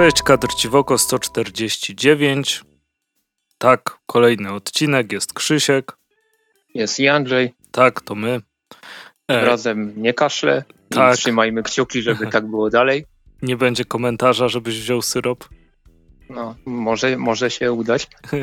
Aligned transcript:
Cześć, 0.00 0.22
kadr 0.22 0.54
Ciwoko 0.54 0.98
149. 0.98 2.64
Tak, 3.58 3.98
kolejny 4.06 4.52
odcinek, 4.52 5.12
jest 5.12 5.34
Krzysiek. 5.34 5.96
Jest 6.74 7.00
i 7.00 7.08
Andrzej. 7.08 7.54
Tak, 7.70 8.00
to 8.00 8.14
my. 8.14 8.40
E, 9.28 9.44
Razem 9.44 10.02
nie 10.02 10.14
kaszle. 10.14 10.64
Tak. 10.88 11.16
trzymajmy 11.16 11.62
kciuki, 11.62 12.02
żeby 12.02 12.26
tak 12.32 12.46
było 12.46 12.70
dalej. 12.70 13.04
Nie 13.42 13.56
będzie 13.56 13.84
komentarza, 13.84 14.48
żebyś 14.48 14.80
wziął 14.80 15.02
syrop. 15.02 15.48
No, 16.30 16.54
może, 16.66 17.16
może 17.16 17.50
się 17.50 17.72
udać. 17.72 18.08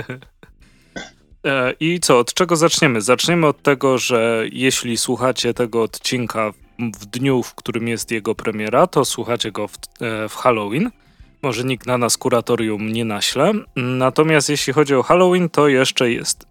E, 1.45 1.73
I 1.79 1.99
co, 1.99 2.19
od 2.19 2.33
czego 2.33 2.55
zaczniemy? 2.55 3.01
Zaczniemy 3.01 3.47
od 3.47 3.61
tego, 3.61 3.97
że 3.97 4.43
jeśli 4.51 4.97
słuchacie 4.97 5.53
tego 5.53 5.83
odcinka 5.83 6.53
w 6.79 7.05
dniu, 7.05 7.43
w 7.43 7.55
którym 7.55 7.87
jest 7.87 8.11
jego 8.11 8.35
premiera, 8.35 8.87
to 8.87 9.05
słuchacie 9.05 9.51
go 9.51 9.67
w, 9.67 9.75
e, 10.01 10.29
w 10.29 10.35
Halloween. 10.35 10.91
Może 11.41 11.63
nikt 11.63 11.87
na 11.87 11.97
nas 11.97 12.17
kuratorium 12.17 12.91
nie 12.91 13.05
naśle. 13.05 13.53
Natomiast 13.75 14.49
jeśli 14.49 14.73
chodzi 14.73 14.95
o 14.95 15.03
Halloween, 15.03 15.49
to 15.49 15.67
jeszcze 15.67 16.11
jest. 16.11 16.47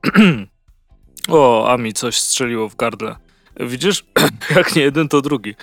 o, 1.29 1.69
a 1.69 1.77
mi 1.77 1.93
coś 1.93 2.21
strzeliło 2.21 2.69
w 2.69 2.77
gardle. 2.77 3.17
Widzisz? 3.61 4.05
Jak 4.57 4.77
nie 4.77 4.83
jeden, 4.83 5.09
to 5.09 5.23
drugi. 5.23 5.55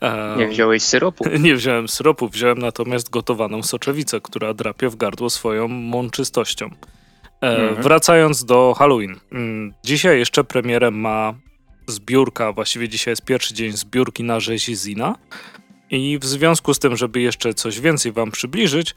E, 0.00 0.36
nie 0.38 0.48
wziąłeś 0.48 0.82
syropu? 0.82 1.24
Nie 1.38 1.54
wziąłem 1.54 1.88
syropu, 1.88 2.28
wziąłem 2.28 2.58
natomiast 2.58 3.10
gotowaną 3.10 3.62
soczewicę, 3.62 4.20
która 4.20 4.54
drapie 4.54 4.88
w 4.88 4.96
gardło 4.96 5.30
swoją 5.30 5.68
mączystością. 5.68 6.70
E, 7.42 7.56
mhm. 7.56 7.82
Wracając 7.82 8.44
do 8.44 8.74
Halloween. 8.78 9.20
Mm, 9.32 9.74
dzisiaj 9.84 10.18
jeszcze 10.18 10.44
premierę 10.44 10.90
ma 10.90 11.34
zbiórka, 11.86 12.52
właściwie 12.52 12.88
dzisiaj 12.88 13.12
jest 13.12 13.24
pierwszy 13.24 13.54
dzień 13.54 13.72
zbiórki 13.72 14.24
na 14.24 14.40
rzezi 14.40 14.76
Zina. 14.76 15.14
I 15.90 16.18
w 16.18 16.24
związku 16.24 16.74
z 16.74 16.78
tym, 16.78 16.96
żeby 16.96 17.20
jeszcze 17.20 17.54
coś 17.54 17.80
więcej 17.80 18.12
Wam 18.12 18.30
przybliżyć, 18.30 18.94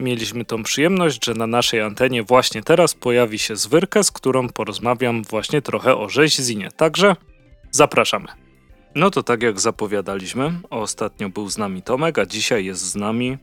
mieliśmy 0.00 0.44
tą 0.44 0.62
przyjemność, 0.62 1.24
że 1.24 1.34
na 1.34 1.46
naszej 1.46 1.80
antenie 1.80 2.22
właśnie 2.22 2.62
teraz 2.62 2.94
pojawi 2.94 3.38
się 3.38 3.56
zwyrka, 3.56 4.02
z 4.02 4.10
którą 4.10 4.48
porozmawiam 4.48 5.22
właśnie 5.22 5.62
trochę 5.62 5.96
o 5.96 6.08
rzeźzinie. 6.08 6.68
Także 6.76 7.16
zapraszamy. 7.70 8.26
No 8.94 9.10
to 9.10 9.22
tak 9.22 9.42
jak 9.42 9.60
zapowiadaliśmy, 9.60 10.60
ostatnio 10.70 11.28
był 11.28 11.48
z 11.48 11.58
nami 11.58 11.82
Tomek, 11.82 12.18
a 12.18 12.26
dzisiaj 12.26 12.64
jest 12.64 12.80
z 12.80 12.96
nami... 12.96 13.38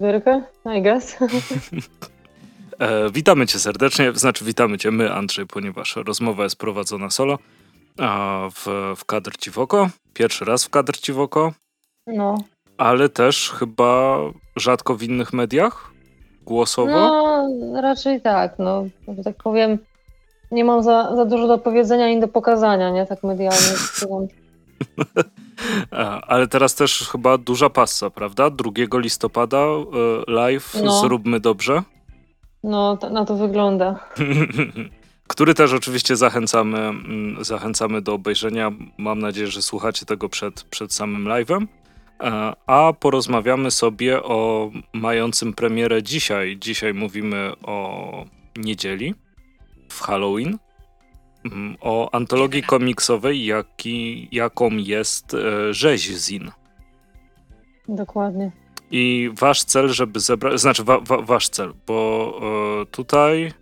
Zwyrka, 0.00 0.42
I 0.76 0.82
guess. 0.82 1.16
e, 2.78 3.10
witamy 3.10 3.46
cię 3.46 3.58
serdecznie, 3.58 4.12
znaczy 4.14 4.44
witamy 4.44 4.78
cię 4.78 4.90
my, 4.90 5.12
Andrzej, 5.12 5.46
ponieważ 5.46 5.96
rozmowa 5.96 6.44
jest 6.44 6.56
prowadzona 6.56 7.10
solo 7.10 7.38
w, 8.54 8.94
w 8.96 9.04
kadr 9.04 9.36
ci 9.38 9.50
w 9.50 9.58
oko. 9.58 9.90
Pierwszy 10.14 10.44
raz 10.44 10.64
w 10.64 10.70
kadr 10.70 10.96
ci 10.96 11.12
w 11.12 11.20
oko. 11.20 11.52
No. 12.06 12.38
Ale 12.78 13.08
też 13.08 13.50
chyba 13.50 14.18
rzadko 14.56 14.94
w 14.94 15.02
innych 15.02 15.32
mediach? 15.32 15.90
Głosowo? 16.42 16.90
No, 16.90 17.48
raczej 17.82 18.20
tak. 18.20 18.58
No, 18.58 18.84
że 19.16 19.24
tak 19.24 19.36
powiem, 19.42 19.78
nie 20.50 20.64
mam 20.64 20.82
za, 20.82 21.16
za 21.16 21.24
dużo 21.24 21.46
do 21.46 21.58
powiedzenia 21.58 22.08
i 22.08 22.20
do 22.20 22.28
pokazania, 22.28 22.90
nie? 22.90 23.06
Tak 23.06 23.22
medialnie. 23.22 23.58
Ale 26.26 26.48
teraz 26.48 26.74
też 26.74 27.08
chyba 27.08 27.38
duża 27.38 27.70
passa, 27.70 28.10
prawda? 28.10 28.50
2 28.50 28.70
listopada 28.92 29.58
e, 29.58 29.84
live 30.26 30.74
no. 30.84 31.00
Zróbmy 31.00 31.40
Dobrze. 31.40 31.82
No, 32.62 32.98
na 33.10 33.24
to 33.24 33.36
wygląda. 33.36 34.00
który 35.30 35.54
też 35.54 35.72
oczywiście 35.72 36.16
zachęcamy, 36.16 36.78
mm, 36.78 37.44
zachęcamy 37.44 38.02
do 38.02 38.14
obejrzenia. 38.14 38.72
Mam 38.98 39.18
nadzieję, 39.18 39.46
że 39.46 39.62
słuchacie 39.62 40.06
tego 40.06 40.28
przed, 40.28 40.62
przed 40.62 40.92
samym 40.94 41.24
live'em. 41.24 41.66
E, 42.20 42.52
a 42.66 42.92
porozmawiamy 42.92 43.70
sobie 43.70 44.22
o 44.22 44.70
mającym 44.92 45.52
premierę 45.52 46.02
dzisiaj. 46.02 46.56
Dzisiaj 46.60 46.94
mówimy 46.94 47.52
o 47.62 48.24
niedzieli, 48.56 49.14
w 49.88 50.00
Halloween, 50.00 50.58
mm, 51.44 51.76
o 51.80 52.14
antologii 52.14 52.62
komiksowej, 52.62 53.44
jaki, 53.44 54.28
jaką 54.32 54.70
jest 54.70 55.34
e, 55.34 55.74
rzeź 55.74 56.16
Zin. 56.16 56.50
Dokładnie. 57.88 58.50
I 58.90 59.30
wasz 59.34 59.64
cel, 59.64 59.88
żeby 59.88 60.20
zebrać, 60.20 60.60
znaczy 60.60 60.84
wa, 60.84 61.00
wa, 61.00 61.22
wasz 61.22 61.48
cel, 61.48 61.72
bo 61.86 62.40
e, 62.82 62.86
tutaj 62.86 63.59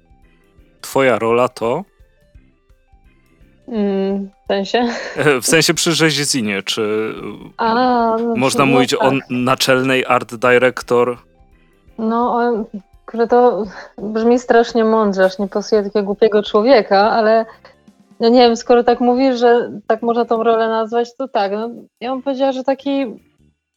twoja 0.81 1.19
rola 1.19 1.49
to? 1.49 1.85
Mm, 3.69 4.31
w 4.45 4.47
sensie? 4.47 4.89
W 5.43 5.47
sensie 5.47 5.75
przy 5.75 5.93
Rzezinie, 5.93 6.63
czy 6.63 7.15
A, 7.57 7.75
no 8.21 8.37
można 8.37 8.67
no 8.67 8.73
mówić 8.73 8.91
tak. 8.91 9.03
o 9.03 9.13
naczelnej 9.31 10.05
art 10.07 10.35
director? 10.35 11.19
No, 11.99 12.39
które 13.07 13.27
to 13.27 13.65
brzmi 13.99 14.39
strasznie 14.39 14.85
mądrze, 14.85 15.25
aż 15.25 15.39
nie 15.39 15.49
pasuje 15.49 15.83
takiego 15.83 16.05
głupiego 16.05 16.43
człowieka, 16.43 17.11
ale 17.11 17.47
no 18.21 18.29
nie 18.29 18.41
wiem, 18.41 18.57
skoro 18.57 18.85
tak 18.85 19.01
mówisz, 19.01 19.39
że 19.39 19.71
tak 19.87 20.03
można 20.03 20.25
tą 20.25 20.43
rolę 20.43 20.69
nazwać, 20.69 21.17
to 21.17 21.29
tak. 21.29 21.53
No, 21.53 21.71
ja 22.01 22.13
bym 22.13 22.23
powiedziała, 22.23 22.53
że 22.53 22.65
taki 22.65 23.07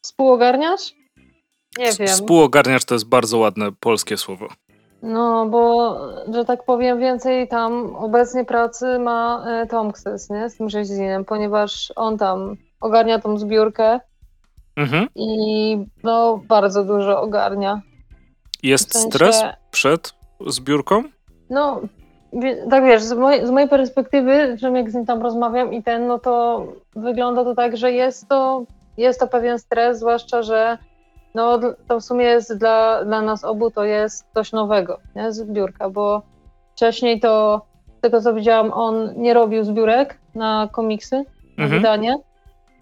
współogarniacz? 0.02 0.82
Nie 1.78 1.92
wiem. 2.00 2.08
Współogarniacz 2.08 2.86
to 2.86 2.96
jest 2.96 3.10
bardzo 3.10 3.38
ładne 3.38 3.72
polskie 3.80 4.18
słowo. 4.18 4.48
No, 5.02 5.46
bo, 5.46 5.98
że 6.34 6.46
tak 6.46 6.64
powiem, 6.64 7.00
więcej 7.00 7.48
tam 7.48 7.96
obecnie 7.96 8.46
pracy 8.46 9.00
ma 9.00 9.46
e, 9.48 9.68
Tomkses, 9.68 10.30
nie? 10.30 10.50
Z 10.50 10.58
tym 10.58 10.70
rzeźzinem, 10.70 11.26
ponieważ 11.26 11.94
on 11.96 12.18
tam 12.18 12.56
ogarnia 12.82 13.20
tą 13.20 13.38
zbiórkę 13.38 14.00
mhm. 14.76 15.08
i 15.16 15.78
no, 16.04 16.42
bardzo 16.48 16.84
dużo 16.84 17.22
ogarnia. 17.22 17.82
Jest 18.64 18.90
w 18.90 18.94
sensie... 18.94 19.10
stres 19.10 19.44
przed 19.72 20.14
zbiórką? 20.48 21.04
No, 21.50 21.82
tak 22.70 22.84
wiesz, 22.84 23.02
z 23.02 23.14
mojej, 23.14 23.48
z 23.48 23.52
mojej 23.52 23.70
perspektywy, 23.70 24.58
że 24.58 24.72
jak 24.72 24.92
z 24.92 24.96
nim 24.96 25.06
tam 25.06 25.22
rozmawiam 25.22 25.74
i 25.74 25.84
ten, 25.84 26.08
no 26.08 26.20
to 26.20 26.66
wygląda 26.96 27.44
to 27.44 27.56
tak, 27.56 27.78
że 27.78 27.92
jest 27.92 28.28
to, 28.28 28.66
jest 28.98 29.20
to 29.20 29.28
pewien 29.28 29.60
stres, 29.60 30.00
zwłaszcza, 30.00 30.42
że 30.42 30.78
no 31.36 31.60
to 31.88 32.00
w 32.00 32.04
sumie 32.04 32.26
jest 32.26 32.58
dla, 32.58 33.06
dla 33.06 33.22
nas 33.22 33.44
obu 33.44 33.72
to 33.72 33.84
jest 33.84 34.26
coś 34.34 34.52
nowego, 34.52 35.00
nie? 35.16 35.32
zbiórka, 35.32 35.90
bo 35.90 36.22
wcześniej 36.76 37.20
to, 37.20 37.62
z 37.98 38.02
tego 38.02 38.22
co 38.22 38.34
widziałam, 38.34 38.74
on 38.74 39.14
nie 39.16 39.34
robił 39.34 39.64
zbiórek 39.64 40.18
na 40.36 40.70
komiksy, 40.72 41.16
na 41.58 41.64
mhm. 41.64 41.82
wydanie 41.82 42.18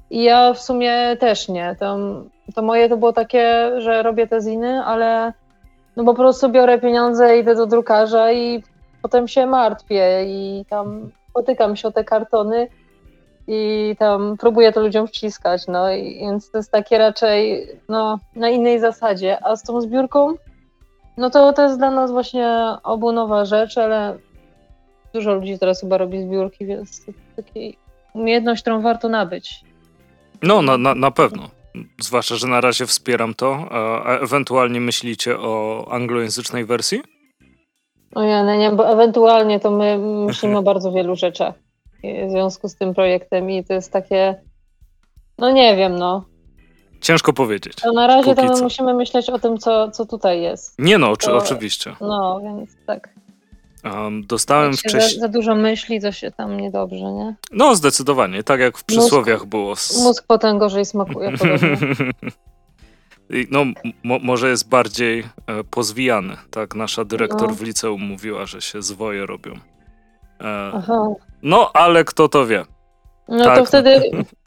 i 0.09 0.23
ja 0.23 0.53
w 0.53 0.61
sumie 0.61 1.17
też 1.19 1.49
nie. 1.49 1.75
To, 1.79 1.97
to 2.55 2.61
moje 2.61 2.89
to 2.89 2.97
było 2.97 3.13
takie, 3.13 3.71
że 3.81 4.03
robię 4.03 4.27
te 4.27 4.41
ziny, 4.41 4.83
ale 4.85 5.33
no 5.95 6.03
po 6.03 6.13
prostu 6.13 6.49
biorę 6.49 6.79
pieniądze, 6.79 7.37
idę 7.37 7.55
do 7.55 7.65
drukarza 7.65 8.31
i 8.31 8.63
potem 9.01 9.27
się 9.27 9.45
martwię 9.45 10.25
i 10.25 10.65
tam 10.69 11.11
potykam 11.33 11.75
się 11.75 11.87
o 11.87 11.91
te 11.91 12.03
kartony 12.03 12.67
i 13.51 13.95
tam 13.99 14.35
próbuję 14.39 14.71
to 14.71 14.81
ludziom 14.81 15.07
wciskać, 15.07 15.67
no 15.67 15.91
i, 15.91 16.19
więc 16.19 16.51
to 16.51 16.57
jest 16.57 16.71
takie 16.71 16.97
raczej 16.97 17.67
no, 17.89 18.19
na 18.35 18.49
innej 18.49 18.79
zasadzie. 18.79 19.45
A 19.45 19.55
z 19.55 19.63
tą 19.63 19.81
zbiórką, 19.81 20.33
no 21.17 21.29
to 21.29 21.53
to 21.53 21.63
jest 21.63 21.77
dla 21.77 21.91
nas 21.91 22.11
właśnie 22.11 22.47
obu 22.83 23.11
nowa 23.11 23.45
rzecz, 23.45 23.77
ale 23.77 24.17
dużo 25.13 25.33
ludzi 25.33 25.59
teraz 25.59 25.81
chyba 25.81 25.97
robi 25.97 26.21
zbiórki, 26.21 26.65
więc 26.65 27.05
to 27.05 27.11
taka 27.35 27.59
umiejętność, 28.13 28.61
którą 28.61 28.81
warto 28.81 29.09
nabyć. 29.09 29.63
No, 30.43 30.61
na, 30.61 30.77
na, 30.77 30.95
na 30.95 31.11
pewno. 31.11 31.43
Zwłaszcza, 32.01 32.35
że 32.35 32.47
na 32.47 32.61
razie 32.61 32.85
wspieram 32.85 33.33
to. 33.33 33.65
A 34.05 34.17
ewentualnie 34.17 34.81
myślicie 34.81 35.39
o 35.39 35.85
anglojęzycznej 35.91 36.65
wersji? 36.65 37.01
O 38.15 38.23
ja, 38.23 38.43
no 38.43 38.55
nie, 38.55 38.71
bo 38.71 38.89
ewentualnie 38.89 39.59
to 39.59 39.71
my 39.71 39.97
myślimy 39.97 40.57
o 40.57 40.61
bardzo 40.63 40.91
wielu 40.91 41.15
rzeczach 41.15 41.68
w 42.03 42.31
związku 42.31 42.69
z 42.69 42.75
tym 42.75 42.93
projektem 42.93 43.51
i 43.51 43.63
to 43.63 43.73
jest 43.73 43.93
takie, 43.93 44.41
no 45.37 45.51
nie 45.51 45.75
wiem, 45.75 45.95
no. 45.95 46.25
Ciężko 47.01 47.33
powiedzieć. 47.33 47.75
To 47.75 47.93
na 47.93 48.07
razie 48.07 48.35
to 48.35 48.45
my 48.45 48.61
musimy 48.61 48.93
myśleć 48.93 49.29
o 49.29 49.39
tym, 49.39 49.57
co, 49.57 49.91
co 49.91 50.05
tutaj 50.05 50.41
jest. 50.41 50.79
Nie 50.79 50.97
no, 50.97 51.15
to, 51.15 51.37
oczywiście. 51.37 51.95
No, 52.01 52.41
więc 52.43 52.69
tak. 52.87 53.09
Um, 53.83 54.27
dostałem 54.27 54.73
wcześniej. 54.73 55.19
Za, 55.19 55.19
za, 55.19 55.27
dużo 55.27 55.55
myśli, 55.55 56.01
to 56.01 56.11
się 56.11 56.31
tam 56.31 56.59
niedobrze, 56.59 57.11
nie? 57.11 57.35
No, 57.51 57.75
zdecydowanie, 57.75 58.43
tak 58.43 58.59
jak 58.59 58.77
w 58.77 58.83
przysłowiach 58.83 59.39
mózg, 59.39 59.49
było. 59.49 59.75
Mózg 60.03 60.23
potem 60.27 60.57
gorzej 60.57 60.85
smakuje. 60.85 61.31
no, 63.51 63.65
mo 64.03 64.19
może 64.19 64.49
jest 64.49 64.69
bardziej 64.69 65.19
e, 65.19 65.63
pozwijany, 65.63 66.37
tak? 66.51 66.75
Nasza 66.75 67.05
dyrektor 67.05 67.49
no. 67.49 67.55
w 67.55 67.61
liceum 67.61 68.01
mówiła, 68.01 68.45
że 68.45 68.61
się 68.61 68.81
zwoje 68.81 69.25
robią. 69.25 69.53
E, 70.41 70.71
Aha. 70.73 71.09
No, 71.43 71.71
ale 71.73 72.03
kto 72.03 72.29
to 72.29 72.47
wie? 72.47 72.65
No 73.27 73.43
tak. 73.43 73.57
to 73.57 73.65
wtedy 73.65 74.01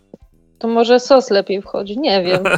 to 0.59 0.69
może 0.69 1.01
sos 1.01 1.31
lepiej 1.31 1.63
wchodzi, 1.63 1.99
nie 1.99 2.23
wiem. 2.23 2.43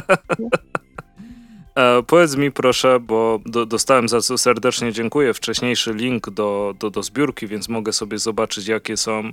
E, 1.75 2.03
powiedz 2.03 2.35
mi 2.35 2.51
proszę, 2.51 2.99
bo 2.99 3.39
do, 3.45 3.65
dostałem 3.65 4.09
za 4.09 4.21
co 4.21 4.37
serdecznie 4.37 4.91
dziękuję 4.91 5.33
wcześniejszy 5.33 5.93
link 5.93 6.29
do, 6.29 6.73
do, 6.79 6.89
do 6.89 7.03
zbiórki, 7.03 7.47
więc 7.47 7.69
mogę 7.69 7.93
sobie 7.93 8.17
zobaczyć 8.17 8.67
jakie 8.67 8.97
są, 8.97 9.31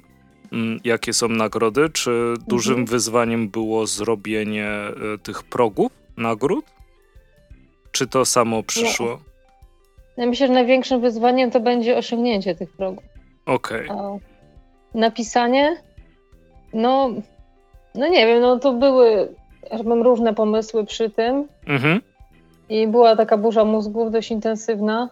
mm, 0.52 0.80
jakie 0.84 1.12
są 1.12 1.28
nagrody. 1.28 1.90
Czy 1.90 2.34
dużym 2.48 2.72
mhm. 2.72 2.86
wyzwaniem 2.86 3.48
było 3.48 3.86
zrobienie 3.86 4.68
e, 4.68 5.18
tych 5.22 5.42
progów 5.42 5.92
nagród? 6.16 6.64
Czy 7.92 8.06
to 8.06 8.24
samo 8.24 8.62
przyszło? 8.62 9.06
No. 9.06 9.18
Ja 10.16 10.26
myślę, 10.26 10.46
że 10.46 10.52
największym 10.52 11.00
wyzwaniem 11.00 11.50
to 11.50 11.60
będzie 11.60 11.96
osiągnięcie 11.96 12.54
tych 12.54 12.72
progów. 12.72 13.04
Okej. 13.46 13.88
Okay. 13.88 14.31
Napisanie? 14.94 15.76
No, 16.72 17.10
no 17.94 18.08
nie 18.08 18.26
wiem, 18.26 18.40
no 18.40 18.58
to 18.58 18.72
były, 18.72 19.34
mam 19.84 20.02
różne 20.02 20.34
pomysły 20.34 20.84
przy 20.84 21.10
tym. 21.10 21.48
Mhm. 21.66 22.00
I 22.68 22.86
była 22.86 23.16
taka 23.16 23.36
burza 23.36 23.64
mózgów 23.64 24.10
dość 24.10 24.30
intensywna. 24.30 25.10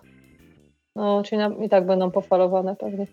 No, 0.97 1.23
czyli 1.23 1.39
na, 1.39 1.51
i 1.65 1.69
tak 1.69 1.87
będą 1.87 2.11
pofalowane 2.11 2.77
pewnie. 2.77 3.07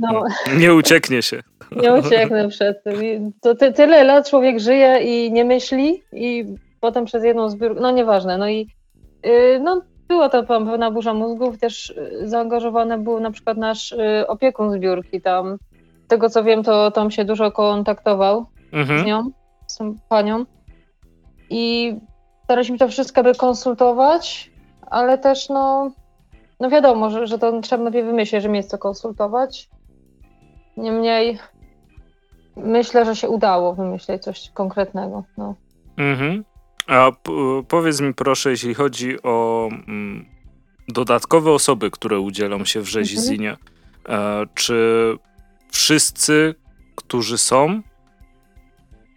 No. 0.00 0.22
Nie 0.60 0.74
ucieknie 0.74 1.22
się. 1.22 1.42
Nie 1.82 1.94
ucieknę 1.94 2.48
przed 2.48 2.84
tym. 2.84 3.04
I 3.04 3.32
to 3.40 3.54
ty, 3.54 3.72
tyle 3.72 4.04
lat 4.04 4.30
człowiek 4.30 4.60
żyje 4.60 4.98
i 4.98 5.32
nie 5.32 5.44
myśli 5.44 6.02
i 6.12 6.44
potem 6.80 7.04
przez 7.04 7.24
jedną 7.24 7.50
zbiórkę, 7.50 7.80
no 7.80 7.90
nieważne, 7.90 8.38
no 8.38 8.48
i 8.48 8.68
yy, 9.24 9.60
no 9.62 9.82
była 10.08 10.28
to 10.28 10.42
pewna 10.42 10.90
burza 10.90 11.14
mózgów, 11.14 11.58
też 11.58 11.90
y, 11.90 12.28
zaangażowany 12.28 12.98
był 12.98 13.20
na 13.20 13.30
przykład 13.30 13.56
nasz 13.56 13.92
y, 13.92 14.26
opiekun 14.28 14.72
zbiórki 14.72 15.20
tam. 15.20 15.58
Z 16.04 16.08
tego 16.08 16.30
co 16.30 16.44
wiem, 16.44 16.62
to 16.62 16.90
tam 16.90 17.10
się 17.10 17.24
dużo 17.24 17.52
kontaktował 17.52 18.46
mhm. 18.72 19.00
z 19.00 19.04
nią, 19.04 19.30
z 19.66 19.76
tą 19.76 19.94
panią. 20.08 20.44
I 21.50 21.94
staraliśmy 22.44 22.78
to 22.78 22.88
wszystko 22.88 23.22
by 23.22 23.34
konsultować, 23.34 24.50
ale 24.90 25.18
też 25.18 25.48
no, 25.48 25.90
no 26.60 26.70
wiadomo, 26.70 27.10
że, 27.10 27.26
że 27.26 27.38
to 27.38 27.60
trzeba 27.60 27.84
najpierw 27.84 28.06
wymyślić, 28.06 28.42
że 28.42 28.62
co 28.62 28.78
konsultować. 28.78 29.68
Niemniej 30.76 31.38
myślę, 32.56 33.04
że 33.04 33.16
się 33.16 33.28
udało 33.28 33.74
wymyślić 33.74 34.22
coś 34.22 34.50
konkretnego. 34.50 35.24
No. 35.38 35.54
Mhm. 35.96 36.44
A 36.86 37.12
powiedz 37.68 38.00
mi 38.00 38.14
proszę, 38.14 38.50
jeśli 38.50 38.74
chodzi 38.74 39.22
o 39.22 39.68
mm, 39.72 40.24
dodatkowe 40.88 41.50
osoby, 41.52 41.90
które 41.90 42.18
udzielą 42.18 42.64
się 42.64 42.80
w 42.80 42.88
rzezi 42.88 43.16
mhm. 43.16 43.34
Zinie, 43.34 43.56
e, 44.08 44.46
czy 44.54 44.78
wszyscy, 45.72 46.54
którzy 46.94 47.38
są, 47.38 47.82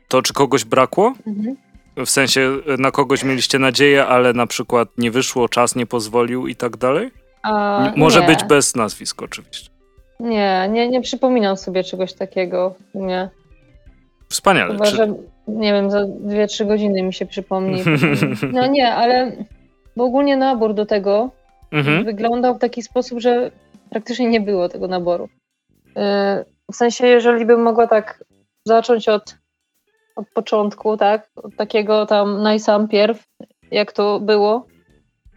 to 0.08 0.22
czy 0.22 0.34
kogoś 0.34 0.66
brakło? 0.66 1.14
Mhm. 1.28 1.58
W 2.06 2.10
sensie 2.10 2.58
na 2.78 2.92
kogoś 2.92 3.24
mieliście 3.24 3.60
nadzieję, 3.60 4.06
ale 4.06 4.34
na 4.34 4.48
przykład 4.48 4.90
nie 4.98 5.12
wyszło, 5.12 5.50
czas 5.50 5.76
nie 5.76 5.86
pozwolił 5.86 6.48
i 6.48 6.56
tak 6.56 6.78
dalej? 6.78 7.12
A, 7.44 7.94
Może 7.96 8.22
nie. 8.22 8.28
być 8.28 8.44
bez 8.44 8.76
nazwisk 8.76 9.22
oczywiście. 9.22 9.70
Nie, 10.20 10.70
nie, 10.72 10.90
nie 10.90 11.02
przypominam 11.02 11.58
sobie 11.58 11.84
czegoś 11.84 12.14
takiego. 12.14 12.76
Nie. 12.96 13.30
Wspaniale. 14.30 14.74
Chyba, 14.74 14.86
czy... 14.86 14.96
że, 14.96 15.14
nie 15.48 15.74
wiem, 15.74 15.92
za 15.92 16.06
2-3 16.06 16.68
godziny 16.68 17.04
mi 17.04 17.14
się 17.14 17.26
przypomni. 17.26 17.84
No 18.54 18.68
nie, 18.68 18.94
ale 18.94 19.32
bo 19.96 20.04
ogólnie 20.04 20.38
nabór 20.38 20.74
do 20.74 20.86
tego 20.86 21.30
mhm. 21.72 22.06
wyglądał 22.06 22.56
w 22.56 22.60
taki 22.60 22.82
sposób, 22.82 23.20
że 23.20 23.52
praktycznie 23.90 24.30
nie 24.30 24.42
było 24.42 24.70
tego 24.70 24.88
naboru. 24.88 25.30
Y, 25.88 25.92
w 26.72 26.76
sensie, 26.76 27.08
jeżeli 27.08 27.46
bym 27.46 27.62
mogła 27.62 27.88
tak 27.88 28.24
zacząć 28.66 29.10
od, 29.10 29.36
od 30.16 30.30
początku, 30.30 30.98
tak, 30.98 31.30
od 31.36 31.56
takiego 31.56 32.06
tam 32.06 32.44
najsam 32.44 32.88
pierw, 32.88 33.28
jak 33.72 33.92
to 33.92 34.20
było, 34.20 34.68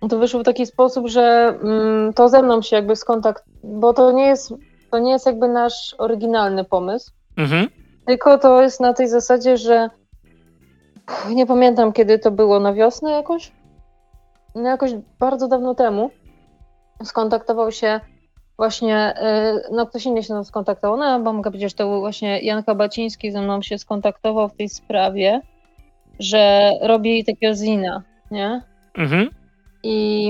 to 0.09 0.19
wyszło 0.19 0.41
w 0.41 0.45
taki 0.45 0.67
sposób, 0.67 1.09
że 1.09 1.55
mm, 1.63 2.13
to 2.13 2.29
ze 2.29 2.43
mną 2.43 2.63
się 2.63 2.77
jakby 2.77 2.97
skontakt, 2.97 3.45
bo 3.65 3.93
to 3.93 4.13
nie 4.13 4.27
jest, 4.27 4.55
to 4.91 4.99
nie 4.99 5.13
jest 5.13 5.27
jakby 5.27 5.49
nasz 5.49 5.95
oryginalny 5.99 6.65
pomysł, 6.65 7.13
mhm. 7.37 7.69
tylko 8.07 8.39
to 8.39 8.63
jest 8.63 8.81
na 8.81 8.95
tej 8.95 9.09
zasadzie, 9.09 9.57
że 9.57 9.91
nie 11.35 11.47
pamiętam 11.47 11.93
kiedy 11.93 12.19
to 12.19 12.31
było, 12.31 12.61
na 12.61 12.73
wiosnę 12.73 13.11
jakoś? 13.11 13.53
No 14.55 14.69
jakoś 14.69 14.91
bardzo 15.19 15.49
dawno 15.49 15.75
temu 15.75 16.11
skontaktował 17.05 17.73
się 17.73 18.01
właśnie, 18.57 19.15
y, 19.69 19.73
no 19.73 19.87
ktoś 19.87 20.07
inny 20.07 20.23
się 20.23 20.35
nam 20.35 20.45
skontaktował, 20.45 20.99
no 20.99 21.21
bo 21.21 21.33
mogę 21.33 21.51
powiedzieć, 21.51 21.71
że 21.71 21.77
to 21.77 21.89
był 21.89 22.01
właśnie 22.01 22.41
Jan 22.41 22.63
Kabaciński 22.63 23.33
ze 23.33 23.43
mną 23.43 23.63
się 23.63 23.79
skontaktował 23.79 24.49
w 24.49 24.57
tej 24.57 24.69
sprawie, 24.69 25.41
że 26.19 26.73
robi 26.81 27.25
takiego 27.25 27.55
zina, 27.55 28.03
nie? 28.31 28.63
Mhm. 28.99 29.31
I 29.83 30.29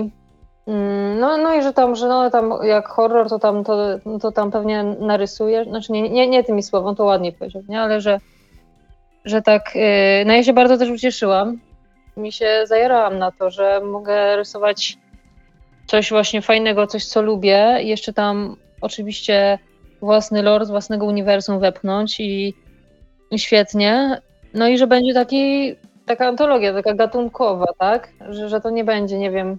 mm, 0.66 1.20
no, 1.20 1.36
no 1.36 1.54
i 1.54 1.62
że 1.62 1.72
tam, 1.72 1.96
że 1.96 2.08
no 2.08 2.30
tam 2.30 2.52
jak 2.62 2.88
horror, 2.88 3.28
to 3.28 3.38
tam, 3.38 3.64
to, 3.64 3.76
to 4.20 4.32
tam 4.32 4.50
pewnie 4.50 4.84
narysuje, 4.84 5.64
znaczy 5.64 5.92
nie, 5.92 6.10
nie, 6.10 6.28
nie 6.28 6.44
tymi 6.44 6.62
słowami, 6.62 6.96
to 6.96 7.04
ładnie 7.04 7.32
powiedział, 7.32 7.62
nie? 7.68 7.80
Ale 7.80 8.00
że, 8.00 8.20
że 9.24 9.42
tak, 9.42 9.74
yy, 9.74 10.24
no 10.26 10.32
ja 10.32 10.44
się 10.44 10.52
bardzo 10.52 10.78
też 10.78 10.90
ucieszyłam, 10.90 11.58
mi 12.16 12.32
się 12.32 12.62
zajerałam 12.64 13.18
na 13.18 13.32
to, 13.32 13.50
że 13.50 13.80
mogę 13.80 14.36
rysować 14.36 14.98
coś 15.86 16.10
właśnie 16.10 16.42
fajnego, 16.42 16.86
coś 16.86 17.04
co 17.04 17.22
lubię 17.22 17.76
jeszcze 17.80 18.12
tam 18.12 18.56
oczywiście 18.80 19.58
własny 20.00 20.42
lore 20.42 20.64
z 20.64 20.70
własnego 20.70 21.06
uniwersum 21.06 21.60
wepchnąć 21.60 22.20
i, 22.20 22.54
świetnie. 23.36 24.20
No 24.54 24.68
i 24.68 24.78
że 24.78 24.86
będzie 24.86 25.14
taki 25.14 25.74
taka 26.06 26.28
antologia, 26.28 26.72
taka 26.72 26.94
gatunkowa, 26.94 27.66
tak? 27.78 28.08
Że, 28.28 28.48
że 28.48 28.60
to 28.60 28.70
nie 28.70 28.84
będzie, 28.84 29.18
nie 29.18 29.30
wiem, 29.30 29.58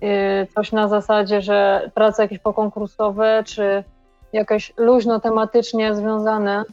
yy, 0.00 0.08
coś 0.54 0.72
na 0.72 0.88
zasadzie, 0.88 1.42
że 1.42 1.90
prace 1.94 2.22
jakieś 2.22 2.38
pokonkursowe, 2.38 3.42
czy 3.46 3.84
jakieś 4.32 4.72
luźno 4.76 5.20
tematycznie 5.20 5.94
związane 5.94 6.64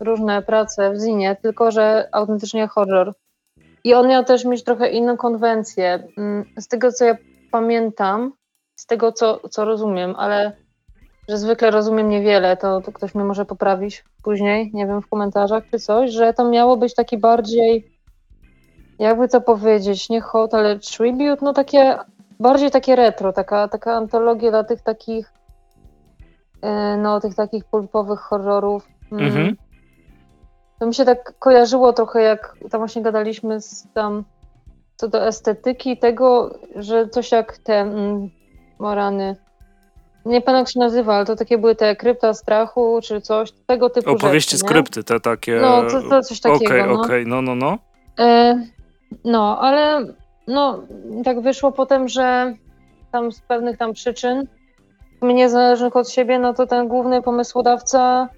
różne 0.00 0.42
prace 0.42 0.92
w 0.92 1.00
zinie, 1.00 1.36
tylko 1.42 1.70
że 1.70 2.08
autentycznie 2.12 2.66
horror. 2.66 3.12
I 3.84 3.94
on 3.94 4.08
miał 4.08 4.24
też 4.24 4.44
mieć 4.44 4.64
trochę 4.64 4.90
inną 4.90 5.16
konwencję. 5.16 6.08
Mm, 6.18 6.44
z 6.58 6.68
tego, 6.68 6.92
co 6.92 7.04
ja 7.04 7.16
pamiętam, 7.50 8.32
z 8.76 8.86
tego, 8.86 9.12
co, 9.12 9.48
co 9.48 9.64
rozumiem, 9.64 10.14
ale 10.16 10.56
że 11.28 11.38
zwykle 11.38 11.70
rozumiem 11.70 12.08
niewiele, 12.08 12.56
to, 12.56 12.80
to 12.80 12.92
ktoś 12.92 13.14
mnie 13.14 13.24
może 13.24 13.44
poprawić 13.44 14.04
później, 14.22 14.70
nie 14.74 14.86
wiem, 14.86 15.02
w 15.02 15.08
komentarzach 15.08 15.64
czy 15.70 15.78
coś, 15.78 16.10
że 16.10 16.34
to 16.34 16.48
miało 16.48 16.76
być 16.76 16.94
taki 16.94 17.18
bardziej 17.18 17.94
jakby 18.98 19.28
to 19.28 19.40
powiedzieć, 19.40 20.08
nie 20.08 20.20
hot, 20.20 20.54
ale 20.54 20.78
tribute, 20.78 21.44
no 21.44 21.52
takie, 21.52 21.98
bardziej 22.40 22.70
takie 22.70 22.96
retro, 22.96 23.32
taka, 23.32 23.68
taka 23.68 23.94
antologia 23.94 24.50
dla 24.50 24.64
tych 24.64 24.82
takich, 24.82 25.32
e, 26.62 26.96
no 26.96 27.20
tych 27.20 27.34
takich 27.34 27.64
pulpowych 27.64 28.20
horrorów. 28.20 28.88
Mm. 29.12 29.26
Mhm. 29.26 29.56
To 30.84 30.88
mi 30.88 30.94
się 30.94 31.04
tak 31.04 31.38
kojarzyło 31.38 31.92
trochę, 31.92 32.22
jak 32.22 32.56
tam 32.70 32.80
właśnie 32.80 33.02
gadaliśmy 33.02 33.60
z 33.60 33.86
tam 33.94 34.24
co 34.96 35.08
do 35.08 35.26
estetyki 35.26 35.98
tego, 35.98 36.58
że 36.76 37.08
coś 37.08 37.32
jak 37.32 37.58
te 37.58 37.80
mm, 37.80 38.30
morany. 38.78 39.36
Nie 40.24 40.40
pamiętam 40.40 40.56
jak 40.56 40.68
się 40.68 40.80
nazywa, 40.80 41.14
ale 41.14 41.24
to 41.24 41.36
takie 41.36 41.58
były 41.58 41.74
te 41.74 41.96
krypta 41.96 42.34
strachu, 42.34 43.00
czy 43.02 43.20
coś, 43.20 43.52
tego 43.66 43.90
typu 43.90 44.10
Opowieści 44.10 44.56
rzeczy, 44.56 44.66
skrypty, 44.66 45.04
te 45.04 45.20
takie... 45.20 45.60
No, 45.60 45.82
to, 45.82 46.02
to 46.02 46.22
coś 46.22 46.40
takiego. 46.40 46.64
Okej, 46.64 46.80
okay, 46.80 46.94
no. 46.94 47.00
okej, 47.00 47.22
okay. 47.22 47.26
no, 47.26 47.42
no, 47.42 47.54
no. 47.54 47.78
E, 48.18 48.60
no, 49.24 49.58
ale 49.60 50.06
no, 50.46 50.82
tak 51.24 51.40
wyszło 51.40 51.72
potem, 51.72 52.08
że 52.08 52.54
tam 53.12 53.32
z 53.32 53.40
pewnych 53.40 53.78
tam 53.78 53.92
przyczyn, 53.92 54.46
mnie 55.22 55.50
zależnych 55.50 55.96
od 55.96 56.10
siebie, 56.10 56.38
no 56.38 56.54
to 56.54 56.66
ten 56.66 56.88
główny 56.88 57.22
pomysłodawca 57.22 58.28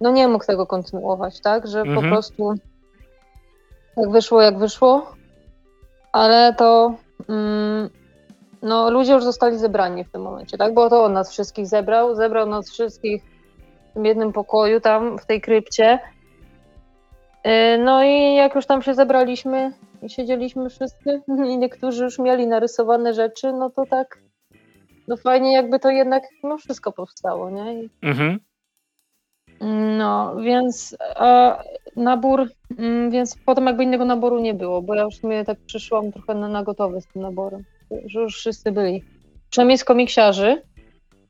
no 0.00 0.10
nie 0.10 0.28
mógł 0.28 0.46
tego 0.46 0.66
kontynuować, 0.66 1.40
tak? 1.40 1.66
Że 1.66 1.80
mhm. 1.80 2.00
po 2.00 2.08
prostu 2.08 2.54
tak 3.96 4.10
wyszło, 4.10 4.42
jak 4.42 4.58
wyszło, 4.58 5.12
ale 6.12 6.54
to 6.54 6.94
mm, 7.28 7.90
no 8.62 8.90
ludzie 8.90 9.12
już 9.12 9.24
zostali 9.24 9.58
zebrani 9.58 10.04
w 10.04 10.10
tym 10.12 10.22
momencie, 10.22 10.58
tak? 10.58 10.74
Bo 10.74 10.90
to 10.90 11.04
on 11.04 11.12
nas 11.12 11.30
wszystkich 11.30 11.66
zebrał, 11.66 12.14
zebrał 12.14 12.46
nas 12.48 12.70
wszystkich 12.70 13.22
w 13.90 13.94
tym 13.94 14.04
jednym 14.04 14.32
pokoju 14.32 14.80
tam, 14.80 15.18
w 15.18 15.26
tej 15.26 15.40
krypcie. 15.40 15.98
Y, 17.46 17.78
no 17.78 18.04
i 18.04 18.34
jak 18.34 18.54
już 18.54 18.66
tam 18.66 18.82
się 18.82 18.94
zebraliśmy, 18.94 19.72
i 20.02 20.10
siedzieliśmy 20.10 20.70
wszyscy 20.70 21.22
i 21.50 21.58
niektórzy 21.58 22.04
już 22.04 22.18
mieli 22.18 22.46
narysowane 22.46 23.14
rzeczy, 23.14 23.52
no 23.52 23.70
to 23.70 23.86
tak, 23.86 24.18
no 25.08 25.16
fajnie 25.16 25.52
jakby 25.52 25.78
to 25.78 25.90
jednak 25.90 26.22
no 26.42 26.58
wszystko 26.58 26.92
powstało, 26.92 27.50
nie? 27.50 27.82
I, 27.82 27.90
mhm. 28.02 28.40
No, 29.98 30.36
więc 30.36 30.96
a 31.16 31.58
nabór, 31.96 32.48
mm, 32.78 33.10
więc 33.10 33.36
potem 33.46 33.66
jakby 33.66 33.84
innego 33.84 34.04
naboru 34.04 34.40
nie 34.40 34.54
było, 34.54 34.82
bo 34.82 34.94
ja 34.94 35.02
już 35.02 35.22
mnie 35.22 35.44
tak 35.44 35.58
przyszłam 35.66 36.12
trochę 36.12 36.34
na, 36.34 36.48
na 36.48 36.62
gotowe 36.62 37.00
z 37.00 37.06
tym 37.06 37.22
naborem, 37.22 37.64
że 38.04 38.20
już 38.20 38.36
wszyscy 38.36 38.72
byli. 38.72 39.04
Przynajmniej 39.50 39.78
z 39.78 39.84
komiksiarzy, 39.84 40.62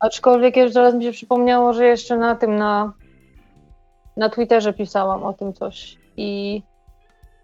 aczkolwiek 0.00 0.56
jeszcze 0.56 0.82
raz 0.82 0.94
mi 0.94 1.04
się 1.04 1.12
przypomniało, 1.12 1.72
że 1.72 1.86
jeszcze 1.86 2.16
na 2.16 2.34
tym, 2.34 2.56
na, 2.56 2.92
na 4.16 4.28
Twitterze 4.28 4.72
pisałam 4.72 5.22
o 5.22 5.32
tym 5.32 5.52
coś 5.52 5.96
i 6.16 6.62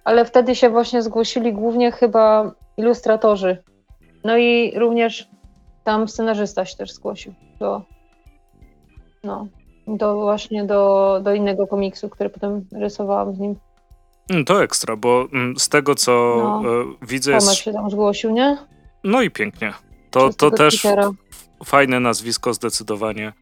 ale 0.05 0.25
wtedy 0.25 0.55
się 0.55 0.71
właśnie 0.71 1.03
zgłosili 1.03 1.53
głównie 1.53 1.93
chyba 1.93 2.53
ilustratorzy. 2.77 3.63
No 4.25 4.37
i 4.37 4.73
również 4.79 5.29
tam 5.85 6.09
scenarzysta 6.09 6.65
się 6.65 6.77
też 6.77 6.93
zgłosił 6.93 7.35
no, 9.25 9.47
do 9.87 10.21
właśnie 10.21 10.65
do, 10.65 11.21
do 11.23 11.35
innego 11.35 11.67
komiksu, 11.67 12.09
który 12.09 12.31
potem 12.31 12.65
rysowałam 12.73 13.35
z 13.35 13.39
nim. 13.39 13.55
Mm, 14.31 14.45
to 14.45 14.63
ekstra, 14.63 14.97
bo 14.97 15.29
mm, 15.33 15.59
z 15.59 15.69
tego 15.69 15.95
co 15.95 16.13
no. 16.63 16.81
E, 16.81 17.07
widzę 17.07 17.33
jest... 17.33 17.55
Się 17.55 17.73
tam 17.73 17.91
zgłosił, 17.91 18.31
nie? 18.31 18.59
No 19.05 19.23
i 19.23 19.31
pięknie. 19.31 19.73
To, 20.11 20.33
to 20.33 20.51
też 20.51 20.87
fajne 21.65 22.01
nazwisko 22.01 22.55
zdecydowanie 22.55 23.33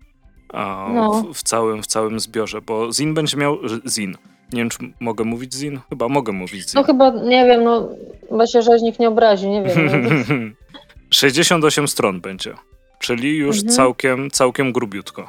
no. 0.95 1.23
w, 1.33 1.39
w, 1.39 1.43
całym, 1.43 1.83
w 1.83 1.87
całym 1.87 2.21
zbiorze, 2.21 2.61
bo 2.61 2.93
Zin 2.93 3.15
będzie 3.15 3.37
miał... 3.37 3.59
Zin. 3.89 4.17
Nie 4.53 4.59
wiem, 4.59 4.71
czy 4.71 4.79
mogę 5.01 5.25
mówić 5.25 5.55
Zin? 5.55 5.81
Chyba 5.89 6.09
mogę 6.09 6.33
mówić 6.33 6.71
Zin. 6.71 6.73
No 6.75 6.83
chyba, 6.83 7.11
nie 7.11 7.45
wiem, 7.45 7.65
no 7.65 7.89
chyba 8.29 8.47
się 8.47 8.63
rzeźnik 8.63 8.99
nie 8.99 9.09
obrazi, 9.09 9.49
nie 9.49 9.63
wiem. 9.63 9.77
68 11.11 11.89
stron 11.89 12.21
będzie, 12.21 12.55
czyli 12.99 13.37
już 13.37 13.57
mhm. 13.57 13.75
całkiem, 13.77 14.31
całkiem 14.31 14.73
grubiutko, 14.73 15.29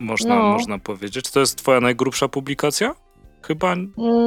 można, 0.00 0.34
no. 0.34 0.42
można 0.42 0.78
powiedzieć. 0.78 1.30
To 1.30 1.40
jest 1.40 1.58
twoja 1.58 1.80
najgrubsza 1.80 2.28
publikacja? 2.28 2.94
Chyba... 3.42 3.74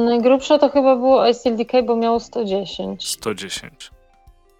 Najgrubsza 0.04 0.58
to 0.58 0.68
chyba 0.68 0.96
było 0.96 1.28
ICLDK, 1.28 1.72
bo 1.86 1.96
miało 1.96 2.20
110. 2.20 3.08
110. 3.08 3.90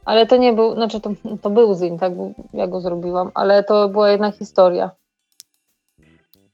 Ale 0.05 0.27
to 0.27 0.37
nie 0.37 0.53
był, 0.53 0.75
znaczy 0.75 1.01
to, 1.01 1.11
to 1.43 1.51
był 1.51 1.75
Zin, 1.75 1.99
tak, 1.99 2.13
ja 2.53 2.67
go 2.67 2.81
zrobiłam, 2.81 3.31
ale 3.35 3.65
to 3.65 3.89
była 3.89 4.11
jedna 4.11 4.33
historia. 4.33 4.91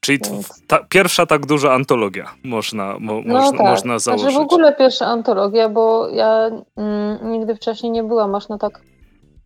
Czyli 0.01 0.19
ta, 0.67 0.79
pierwsza 0.89 1.27
tak 1.27 1.47
duża 1.47 1.73
antologia 1.73 2.31
można, 2.45 2.99
mo, 2.99 3.21
no 3.25 3.35
można, 3.35 3.59
tak. 3.59 3.67
można 3.67 3.99
założyć. 3.99 4.31
Znaczy 4.31 4.39
w 4.39 4.53
ogóle 4.53 4.75
pierwsza 4.75 5.07
antologia, 5.07 5.69
bo 5.69 6.09
ja 6.09 6.51
mm, 6.77 7.33
nigdy 7.33 7.55
wcześniej 7.55 7.93
nie 7.93 8.03
byłam 8.03 8.35
aż 8.35 8.49
na 8.49 8.59
tak 8.59 8.81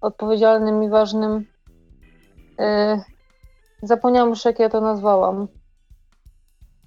odpowiedzialnym 0.01 0.83
i 0.83 0.89
ważnym. 0.89 1.47
Yy, 2.59 3.14
zapomniałam 3.87 4.31
już, 4.31 4.45
jak 4.45 4.59
ja 4.59 4.69
to 4.69 4.81
nazwałam. 4.81 5.49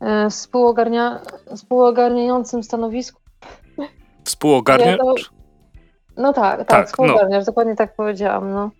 Yy, 0.01 0.30
współogarnia, 0.30 1.22
współogarniającym 1.56 2.63
stanowisku. 2.63 3.22
Współogarniacz? 4.24 5.00
Ja 5.00 5.38
no 6.18 6.34
tak, 6.34 6.58
tak, 6.58 6.68
tak 6.68 6.80
no. 6.80 6.88
współogarniacz, 6.88 7.42
no. 7.42 7.46
dokładnie 7.46 7.75
tak 7.75 7.96
powiedziałam. 7.96 8.51
No. 8.51 8.72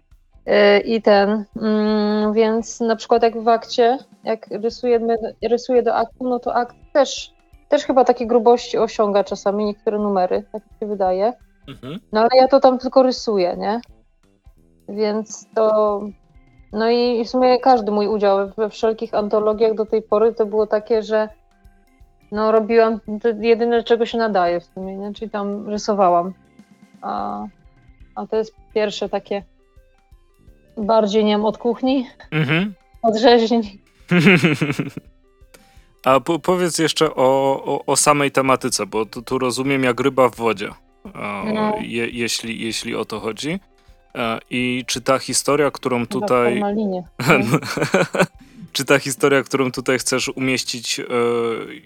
Yy, 0.46 0.80
I 0.80 1.02
ten, 1.02 1.46
mm, 1.62 2.34
więc 2.34 2.80
na 2.80 2.96
przykład 2.96 3.24
jak 3.24 3.44
w 3.44 3.48
akcie, 3.48 3.98
jak 4.24 4.48
rysujemy, 4.48 5.18
rysuję 5.50 5.84
do 5.84 5.96
aktu, 5.96 6.30
no 6.30 6.40
to 6.40 6.56
akt 6.56 6.76
też, 6.94 7.34
też 7.70 7.86
chyba 7.86 8.04
takie 8.04 8.28
grubości 8.28 8.78
osiąga 8.78 9.24
czasami 9.24 9.66
niektóre 9.66 10.00
numery, 10.00 10.44
tak 10.52 10.64
mi 10.64 10.78
się 10.80 10.88
wydaje. 10.88 11.34
Mhm. 11.68 12.00
No 12.12 12.22
ale 12.22 12.30
ja 12.36 12.48
to 12.48 12.60
tam 12.60 12.80
tylko 12.80 13.04
rysuję, 13.04 13.58
nie? 13.58 13.82
Więc 14.90 15.48
to. 15.56 16.02
No 16.72 16.90
i 16.90 17.26
w 17.26 17.30
sumie 17.30 17.60
każdy 17.60 17.92
mój 17.92 18.08
udział 18.08 18.52
we 18.58 18.70
wszelkich 18.70 19.14
antologiach 19.14 19.74
do 19.74 19.86
tej 19.86 20.02
pory 20.02 20.34
to 20.34 20.46
było 20.46 20.68
takie, 20.68 21.04
że 21.04 21.30
no 22.32 22.52
robiłam 22.52 23.00
jedyne, 23.42 23.84
czego 23.84 24.06
się 24.06 24.18
nadaje 24.18 24.60
w 24.60 24.64
sumie, 24.64 24.98
nie? 24.98 25.14
czyli 25.14 25.32
tam 25.32 25.70
rysowałam. 25.70 26.34
A, 27.02 27.44
a 28.16 28.28
to 28.28 28.38
jest 28.38 28.56
pierwsze 28.74 29.10
takie 29.10 29.44
bardziej, 30.78 31.26
nie 31.26 31.32
wiem, 31.32 31.46
od 31.46 31.58
kuchni, 31.58 32.08
mhm. 32.32 32.74
od 33.02 33.16
rzeźni. 33.16 33.62
A 36.06 36.20
po, 36.20 36.40
powiedz 36.40 36.78
jeszcze 36.78 37.16
o, 37.16 37.64
o, 37.66 37.86
o, 37.86 37.96
samej 37.96 38.32
tematyce, 38.32 38.86
bo 38.86 39.06
tu, 39.06 39.22
tu, 39.22 39.40
rozumiem 39.40 39.84
jak 39.84 40.00
ryba 40.00 40.30
w 40.30 40.36
wodzie, 40.36 40.70
no. 41.54 41.74
je, 41.80 42.10
jeśli, 42.10 42.66
jeśli 42.66 42.96
o 42.96 43.06
to 43.06 43.20
chodzi. 43.20 43.60
E, 44.18 44.40
I 44.50 44.84
czy 44.88 45.02
ta 45.02 45.20
historia, 45.20 45.72
którą 45.72 46.08
tutaj. 46.08 46.62
czy 48.74 48.86
ta 48.86 49.00
historia, 49.00 49.44
którą 49.44 49.72
tutaj 49.72 50.00
chcesz 50.00 50.30
umieścić, 50.30 51.00
e, 51.00 51.04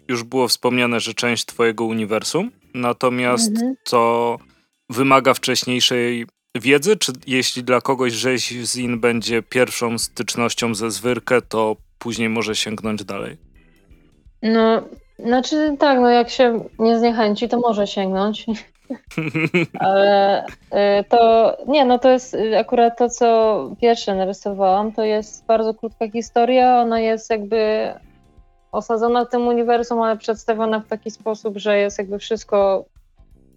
już 0.08 0.24
było 0.24 0.48
wspomniane, 0.48 1.00
że 1.00 1.14
część 1.14 1.46
Twojego 1.46 1.86
uniwersum, 1.86 2.52
natomiast 2.74 3.50
mhm. 3.50 3.76
to 3.84 4.38
wymaga 4.90 5.34
wcześniejszej 5.34 6.26
wiedzy, 6.56 6.98
czy 6.98 7.12
jeśli 7.28 7.64
dla 7.64 7.82
kogoś 7.82 8.14
rzeź 8.14 8.48
Zin 8.48 9.00
będzie 9.00 9.42
pierwszą 9.42 9.98
stycznością 9.98 10.76
ze 10.76 10.92
zwyrkę, 10.92 11.42
to 11.42 11.76
później 12.00 12.30
może 12.30 12.56
sięgnąć 12.56 13.04
dalej? 13.04 13.38
No, 14.44 14.82
znaczy 15.20 15.76
tak, 15.80 16.00
no 16.00 16.10
jak 16.10 16.30
się 16.30 16.70
nie 16.80 17.00
zniechęci, 17.00 17.50
to 17.50 17.60
może 17.60 17.88
sięgnąć. 17.88 18.46
Ale 19.80 20.46
y, 20.46 21.04
to 21.10 21.58
nie, 21.68 21.86
no 21.86 22.00
to 22.00 22.10
jest 22.10 22.38
akurat 22.60 22.98
to, 22.98 23.10
co 23.10 23.70
pierwsze 23.82 24.16
narysowałam, 24.16 24.92
to 24.92 25.04
jest 25.04 25.46
bardzo 25.46 25.74
krótka 25.74 26.08
historia. 26.10 26.82
Ona 26.82 27.00
jest 27.00 27.30
jakby 27.30 27.94
osadzona 28.72 29.26
w 29.26 29.30
tym 29.30 29.48
uniwersum, 29.48 30.02
ale 30.02 30.18
przedstawiona 30.18 30.80
w 30.80 30.88
taki 30.88 31.12
sposób, 31.12 31.58
że 31.58 31.78
jest 31.78 31.98
jakby 31.98 32.20
wszystko 32.20 32.86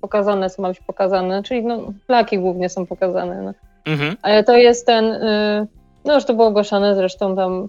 pokazane, 0.01 0.51
co 0.51 0.63
ma 0.63 0.69
być 0.69 0.81
pokazane, 0.81 1.43
czyli 1.43 1.65
no, 1.65 1.93
flaki 2.07 2.39
głównie 2.39 2.69
są 2.69 2.87
pokazane. 2.87 3.43
No. 3.43 3.53
Mhm. 3.93 4.17
Ale 4.23 4.45
to 4.45 4.57
jest 4.57 4.87
ten, 4.87 5.05
y, 5.05 5.67
no 6.05 6.15
już 6.15 6.25
to 6.25 6.35
było 6.35 6.47
ogłaszane 6.47 6.95
zresztą 6.95 7.37
tam 7.37 7.65
y, 7.65 7.69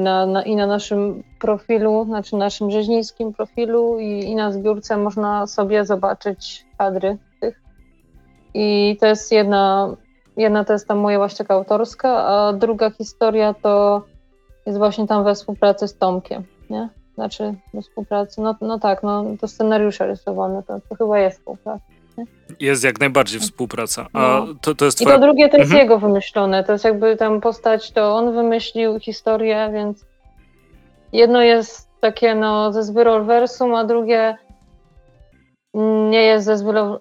na, 0.00 0.26
na, 0.26 0.42
i 0.42 0.56
na 0.56 0.66
naszym 0.66 1.22
profilu, 1.40 2.04
znaczy 2.04 2.36
naszym 2.36 2.70
rzeźnickim 2.70 3.32
profilu 3.32 3.98
i, 3.98 4.24
i 4.24 4.34
na 4.34 4.52
zbiórce 4.52 4.96
można 4.96 5.46
sobie 5.46 5.84
zobaczyć 5.84 6.66
kadry 6.78 7.18
tych. 7.40 7.60
I 8.54 8.96
to 9.00 9.06
jest 9.06 9.32
jedna, 9.32 9.96
jedna 10.36 10.64
to 10.64 10.72
jest 10.72 10.88
tam 10.88 10.98
moja 10.98 11.18
właśnie 11.18 11.46
autorska, 11.48 12.26
a 12.26 12.52
druga 12.52 12.90
historia 12.90 13.54
to 13.54 14.02
jest 14.66 14.78
właśnie 14.78 15.06
tam 15.06 15.24
we 15.24 15.34
współpracy 15.34 15.88
z 15.88 15.98
Tomkiem, 15.98 16.44
nie? 16.70 16.88
Znaczy 17.14 17.54
do 17.74 17.82
współpracy, 17.82 18.40
no, 18.40 18.54
no 18.60 18.78
tak, 18.78 19.02
no 19.02 19.24
to 19.40 19.48
scenariusze 19.48 20.06
rysowane, 20.06 20.62
to, 20.62 20.80
to 20.88 20.94
chyba 20.94 21.18
jest 21.18 21.38
współpraca. 21.38 21.93
Jest 22.60 22.84
jak 22.84 23.00
najbardziej 23.00 23.40
współpraca. 23.40 24.06
A 24.12 24.18
no. 24.46 24.54
to, 24.60 24.74
to 24.74 24.84
jest 24.84 24.98
twoja... 24.98 25.16
I 25.16 25.18
to 25.18 25.26
drugie 25.26 25.48
to 25.48 25.56
jest 25.56 25.70
mhm. 25.70 25.88
jego 25.88 25.98
wymyślone. 25.98 26.64
To 26.64 26.72
jest 26.72 26.84
jakby 26.84 27.16
tam 27.16 27.40
postać, 27.40 27.90
to 27.90 28.14
on 28.16 28.34
wymyślił 28.34 29.00
historię, 29.00 29.70
więc 29.72 30.04
jedno 31.12 31.42
jest 31.42 31.88
takie 32.00 32.34
no 32.34 32.72
ze 32.72 32.82
Zwyrolversum, 32.82 33.74
a 33.74 33.84
drugie 33.84 34.36
nie 36.10 36.22
jest 36.22 36.46
ze, 36.46 36.56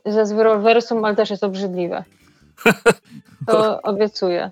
ze 0.06 0.26
Zwyrolversum, 0.26 1.06
ale 1.06 1.16
też 1.16 1.30
jest 1.30 1.44
obrzydliwe. 1.44 2.04
To 3.48 3.82
obiecuję. 3.82 4.52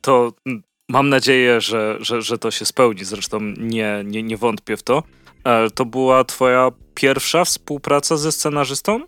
To 0.00 0.32
mam 0.88 1.08
nadzieję, 1.08 1.60
że, 1.60 1.96
że, 2.00 2.22
że 2.22 2.38
to 2.38 2.50
się 2.50 2.64
spełni. 2.64 3.04
Zresztą 3.04 3.40
nie, 3.58 4.02
nie, 4.04 4.22
nie 4.22 4.36
wątpię 4.36 4.76
w 4.76 4.82
to. 4.82 5.02
E, 5.44 5.70
to 5.70 5.84
była 5.84 6.24
twoja 6.24 6.70
pierwsza 6.94 7.44
współpraca 7.44 8.16
ze 8.16 8.32
scenarzystą? 8.32 9.00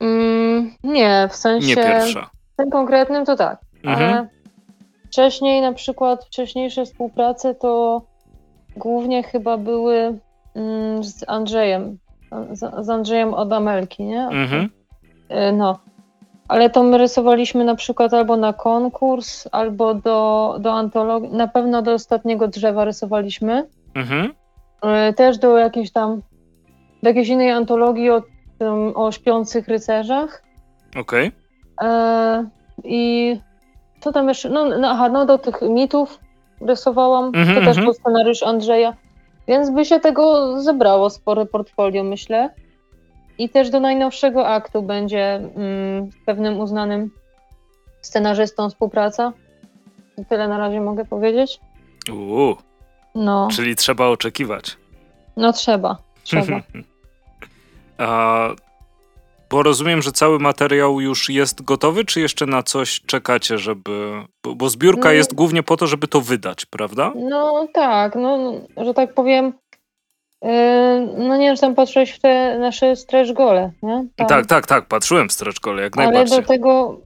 Mm, 0.00 0.70
nie, 0.84 1.28
w 1.30 1.36
sensie. 1.36 1.68
Nie 1.68 1.76
pierwsza. 1.76 2.30
Tym 2.56 2.70
konkretnym 2.70 3.24
to 3.24 3.36
tak. 3.36 3.58
Mhm. 3.84 4.12
Ale 4.12 4.28
wcześniej, 5.06 5.60
na 5.60 5.72
przykład, 5.72 6.24
wcześniejsze 6.24 6.84
współprace 6.84 7.54
to 7.54 8.02
głównie 8.76 9.22
chyba 9.22 9.56
były 9.56 10.18
mm, 10.54 11.04
z 11.04 11.24
Andrzejem, 11.28 11.98
z, 12.52 12.84
z, 12.86 12.90
Andrzejem 12.90 13.34
od 13.34 13.52
Amelki, 13.52 14.04
nie? 14.04 14.22
Mhm. 14.22 14.70
E, 15.28 15.52
no. 15.52 15.78
Ale 16.48 16.70
to 16.70 16.82
my 16.82 16.98
rysowaliśmy 16.98 17.64
na 17.64 17.74
przykład 17.74 18.14
albo 18.14 18.36
na 18.36 18.52
konkurs, 18.52 19.48
albo 19.52 19.94
do, 19.94 20.56
do 20.60 20.72
antologii, 20.72 21.30
na 21.30 21.48
pewno 21.48 21.82
do 21.82 21.92
ostatniego 21.92 22.48
drzewa 22.48 22.84
rysowaliśmy. 22.84 23.66
Mhm. 23.94 24.34
E, 24.82 25.12
też 25.12 25.38
do 25.38 25.58
jakiejś 25.58 25.92
tam, 25.92 26.22
do 27.02 27.08
jakiejś 27.08 27.28
innej 27.28 27.50
antologii 27.50 28.10
o, 28.62 29.06
o 29.06 29.12
śpiących 29.12 29.68
rycerzach. 29.68 30.42
Okej. 30.96 31.32
Okay. 31.76 31.88
E, 31.88 32.48
I 32.84 33.36
co 34.00 34.12
tam 34.12 34.28
jeszcze, 34.28 34.48
no, 34.48 34.64
no, 34.64 34.90
aha, 34.90 35.08
no 35.08 35.26
do 35.26 35.38
tych 35.38 35.62
mitów 35.62 36.18
rysowałam, 36.60 37.30
mm 37.34 37.48
-hmm, 37.48 37.54
to 37.54 37.60
też 37.60 37.66
mm 37.66 37.74
-hmm. 37.74 37.84
był 37.84 37.94
scenariusz 37.94 38.42
Andrzeja, 38.42 38.96
więc 39.48 39.70
by 39.70 39.84
się 39.84 40.00
tego 40.00 40.54
zebrało 40.62 41.10
spore 41.10 41.46
portfolio, 41.46 42.04
myślę. 42.04 42.50
I 43.38 43.48
też 43.48 43.70
do 43.70 43.80
najnowszego 43.80 44.48
aktu 44.48 44.82
będzie 44.82 45.34
mm, 45.34 46.12
z 46.12 46.24
pewnym 46.26 46.60
uznanym 46.60 47.10
scenarzystą 48.00 48.70
współpraca. 48.70 49.32
Tyle 50.28 50.48
na 50.48 50.58
razie 50.58 50.80
mogę 50.80 51.04
powiedzieć. 51.04 51.60
Uuu. 52.12 52.56
No. 53.14 53.48
Czyli 53.52 53.76
trzeba 53.76 54.06
oczekiwać. 54.06 54.76
No 55.36 55.52
trzeba, 55.52 55.96
trzeba. 56.24 56.60
Bo 59.50 59.62
rozumiem, 59.62 60.02
że 60.02 60.12
cały 60.12 60.38
materiał 60.38 61.00
już 61.00 61.30
jest 61.30 61.62
gotowy, 61.62 62.04
czy 62.04 62.20
jeszcze 62.20 62.46
na 62.46 62.62
coś 62.62 63.00
czekacie, 63.00 63.58
żeby. 63.58 64.12
Bo, 64.44 64.54
bo 64.54 64.68
zbiórka 64.68 65.08
no, 65.08 65.12
jest 65.12 65.34
głównie 65.34 65.62
po 65.62 65.76
to, 65.76 65.86
żeby 65.86 66.08
to 66.08 66.20
wydać, 66.20 66.66
prawda? 66.66 67.12
No 67.16 67.68
tak, 67.74 68.14
no, 68.14 68.52
że 68.76 68.94
tak 68.94 69.14
powiem. 69.14 69.52
Yy, 70.42 70.50
no 71.18 71.36
nie 71.36 71.46
wiem, 71.46 71.54
czy 71.54 71.60
tam 71.60 71.74
patrzyłeś 71.74 72.10
w 72.10 72.20
te 72.20 72.58
nasze 72.58 72.96
stretch 72.96 73.32
gole, 73.32 73.70
nie? 73.82 74.06
Tam. 74.16 74.26
Tak, 74.26 74.46
tak, 74.46 74.66
tak, 74.66 74.86
patrzyłem 74.86 75.28
w 75.28 75.32
stretch 75.32 75.60
gole, 75.60 75.82
jak 75.82 75.96
najbardziej. 75.96 76.34
Ale 76.34 76.42
do 76.42 76.48
tego, 76.48 77.00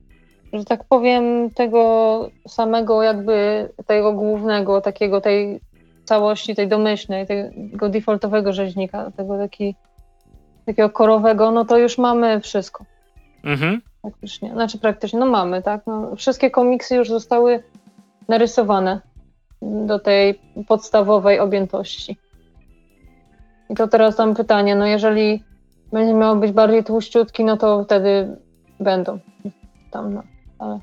że 0.53 0.65
tak 0.65 0.85
powiem, 0.89 1.51
tego 1.51 2.31
samego 2.49 3.03
jakby, 3.03 3.69
tego 3.87 4.13
głównego, 4.13 4.81
takiego 4.81 5.21
tej 5.21 5.61
całości, 6.05 6.55
tej 6.55 6.69
domyślnej, 6.69 7.27
tego 7.27 7.89
defaultowego 7.89 8.53
rzeźnika, 8.53 9.11
tego 9.17 9.39
taki 9.39 9.75
takiego 10.67 10.91
korowego, 10.91 11.51
no 11.51 11.65
to 11.65 11.79
już 11.79 11.99
mamy 11.99 12.41
wszystko. 12.41 12.85
Mhm. 13.45 13.81
Praktycznie, 14.03 14.53
znaczy 14.53 14.79
praktycznie, 14.79 15.19
no 15.19 15.27
mamy, 15.27 15.63
tak. 15.63 15.87
No, 15.87 16.17
wszystkie 16.17 16.51
komiksy 16.51 16.97
już 16.97 17.09
zostały 17.09 17.63
narysowane 18.29 19.01
do 19.63 19.99
tej 19.99 20.41
podstawowej 20.69 21.41
objętości. 21.41 22.17
I 23.71 23.75
to 23.75 23.89
teraz 23.89 24.17
tam 24.17 24.35
pytanie, 24.35 24.77
no 24.77 24.87
jeżeli 24.87 25.43
będzie 25.93 26.15
miał 26.15 26.37
być 26.37 26.53
bardziej 26.53 26.85
tłuściutki, 26.85 27.45
no 27.45 27.57
to 27.57 27.85
wtedy 27.85 28.37
będą 28.81 29.19
tam, 29.91 30.15
no. 30.15 30.23
Ale, 30.59 30.81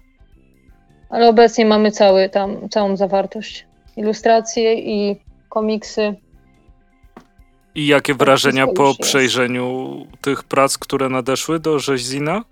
ale 1.10 1.30
obecnie 1.30 1.66
mamy 1.66 1.92
cały 1.92 2.30
tam, 2.30 2.70
całą 2.70 2.98
zawartość. 2.98 3.68
Ilustracje 3.98 4.74
i 4.74 5.22
komiksy. 5.50 6.16
I 7.76 7.88
jakie 7.88 8.14
wrażenia 8.14 8.68
po 8.68 8.94
przejrzeniu 9.00 9.96
tych 10.22 10.44
prac, 10.44 10.78
które 10.78 11.10
nadeszły 11.10 11.60
do 11.60 11.80
Rzeźzina? 11.80 12.44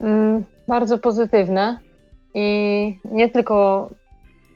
Mm, 0.00 0.44
bardzo 0.68 0.98
pozytywne. 0.98 1.78
I 2.34 2.98
nie 3.04 3.28
tylko 3.28 3.88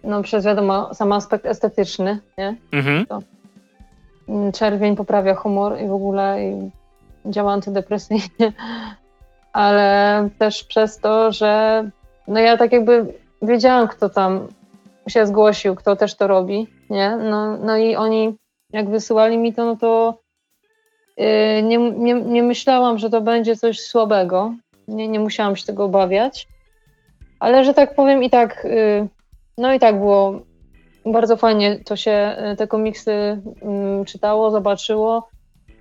no, 0.04 0.22
przez 0.22 0.44
wiadomo 0.44 0.94
sam 0.94 1.12
aspekt 1.12 1.46
estetyczny, 1.46 2.18
nie? 2.38 2.56
Mhm. 2.72 3.06
To, 3.06 3.22
mm, 4.28 4.52
czerwień 4.52 4.96
poprawia 4.96 5.34
humor 5.34 5.80
i 5.80 5.88
w 5.88 5.92
ogóle 5.92 6.44
i 6.44 6.70
działa 7.26 7.52
antydepresyjnie, 7.52 8.52
ale 9.52 10.28
też 10.38 10.64
przez 10.64 10.98
to, 10.98 11.32
że 11.32 11.84
no 12.28 12.40
ja 12.40 12.56
tak 12.56 12.72
jakby 12.72 13.14
wiedziałam, 13.42 13.88
kto 13.88 14.08
tam 14.08 14.48
się 15.08 15.26
zgłosił, 15.26 15.74
kto 15.74 15.96
też 15.96 16.14
to 16.16 16.26
robi, 16.26 16.66
nie? 16.90 17.16
No, 17.16 17.56
no 17.56 17.76
i 17.76 17.96
oni 17.96 18.34
jak 18.72 18.90
wysyłali 18.90 19.38
mi 19.38 19.54
to, 19.54 19.64
no 19.64 19.76
to 19.76 20.18
yy, 21.16 21.62
nie, 21.62 21.78
nie, 21.78 22.14
nie 22.14 22.42
myślałam, 22.42 22.98
że 22.98 23.10
to 23.10 23.20
będzie 23.20 23.56
coś 23.56 23.80
słabego. 23.80 24.54
Nie, 24.88 25.08
nie 25.08 25.20
musiałam 25.20 25.56
się 25.56 25.66
tego 25.66 25.84
obawiać. 25.84 26.48
Ale 27.40 27.64
że 27.64 27.74
tak 27.74 27.94
powiem 27.94 28.22
i 28.22 28.30
tak, 28.30 28.64
yy, 28.64 29.08
no 29.58 29.74
i 29.74 29.78
tak 29.78 29.98
było 29.98 30.42
bardzo 31.06 31.36
fajnie 31.36 31.78
to 31.84 31.96
się, 31.96 32.36
y, 32.52 32.56
te 32.56 32.66
komiksy 32.66 33.40
yy, 33.98 34.04
czytało, 34.04 34.50
zobaczyło 34.50 35.28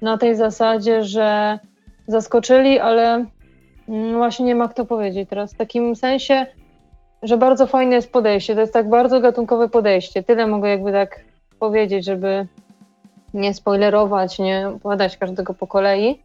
na 0.02 0.18
tej 0.18 0.36
zasadzie, 0.36 1.04
że 1.04 1.60
zaskoczyli, 2.08 2.80
ale 2.80 3.26
mm, 3.90 4.14
właśnie 4.14 4.46
nie 4.46 4.56
ma 4.56 4.68
kto 4.68 4.86
powiedzieć 4.86 5.30
teraz. 5.30 5.54
W 5.54 5.58
takim 5.58 5.96
sensie, 5.96 6.46
że 7.24 7.38
bardzo 7.38 7.68
fajne 7.68 7.96
jest 7.96 8.12
podejście. 8.12 8.56
To 8.56 8.62
jest 8.62 8.74
tak 8.74 8.90
bardzo 8.90 9.20
gatunkowe 9.20 9.70
podejście. 9.70 10.24
Tyle 10.24 10.48
mogę 10.48 10.70
jakby 10.70 10.92
tak 10.92 11.20
powiedzieć, 11.60 12.06
żeby 12.06 12.48
nie 13.34 13.54
spoilerować, 13.54 14.40
nie 14.40 14.70
opowiadać 14.70 15.18
każdego 15.18 15.54
po 15.54 15.68
kolei, 15.68 16.24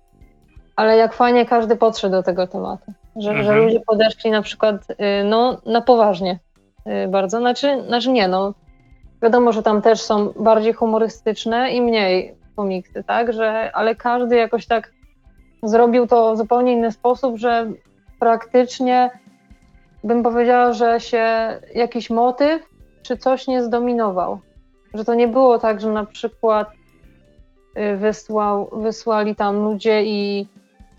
ale 0.76 0.96
jak 0.96 1.14
fajnie 1.14 1.46
każdy 1.46 1.76
podszedł 1.76 2.12
do 2.12 2.22
tego 2.22 2.46
tematu. 2.46 2.92
Że, 3.16 3.30
mhm. 3.30 3.46
że 3.46 3.56
ludzie 3.56 3.80
podeszli 3.80 4.30
na 4.30 4.42
przykład 4.42 4.90
y, 4.90 4.94
no, 5.25 5.60
na 5.66 5.80
poważnie 5.80 6.38
y, 7.04 7.08
bardzo. 7.08 7.38
Znaczy, 7.38 7.82
znaczy 7.86 8.10
nie, 8.10 8.28
no 8.28 8.54
wiadomo, 9.22 9.52
że 9.52 9.62
tam 9.62 9.82
też 9.82 10.02
są 10.02 10.32
bardziej 10.32 10.72
humorystyczne 10.72 11.70
i 11.70 11.82
mniej 11.82 12.34
komiksy, 12.56 13.04
tak? 13.04 13.33
Że, 13.33 13.70
ale 13.74 13.94
każdy 13.94 14.37
jakoś 14.37 14.66
tak 14.66 14.92
zrobił 15.62 16.07
to 16.07 16.35
w 16.35 16.37
zupełnie 16.37 16.72
inny 16.72 16.92
sposób, 16.92 17.38
że 17.38 17.70
praktycznie 18.18 19.11
bym 20.04 20.22
powiedziała, 20.22 20.72
że 20.72 21.00
się 21.00 21.26
jakiś 21.74 22.11
motyw 22.11 22.62
czy 23.02 23.16
coś 23.16 23.46
nie 23.46 23.62
zdominował. 23.62 24.38
Że 24.94 25.04
to 25.04 25.14
nie 25.14 25.28
było 25.28 25.59
tak, 25.59 25.81
że 25.81 25.90
na 25.90 26.04
przykład 26.04 26.68
wysłał, 27.96 28.70
wysłali 28.72 29.36
tam 29.36 29.64
ludzie 29.64 30.04
i 30.04 30.48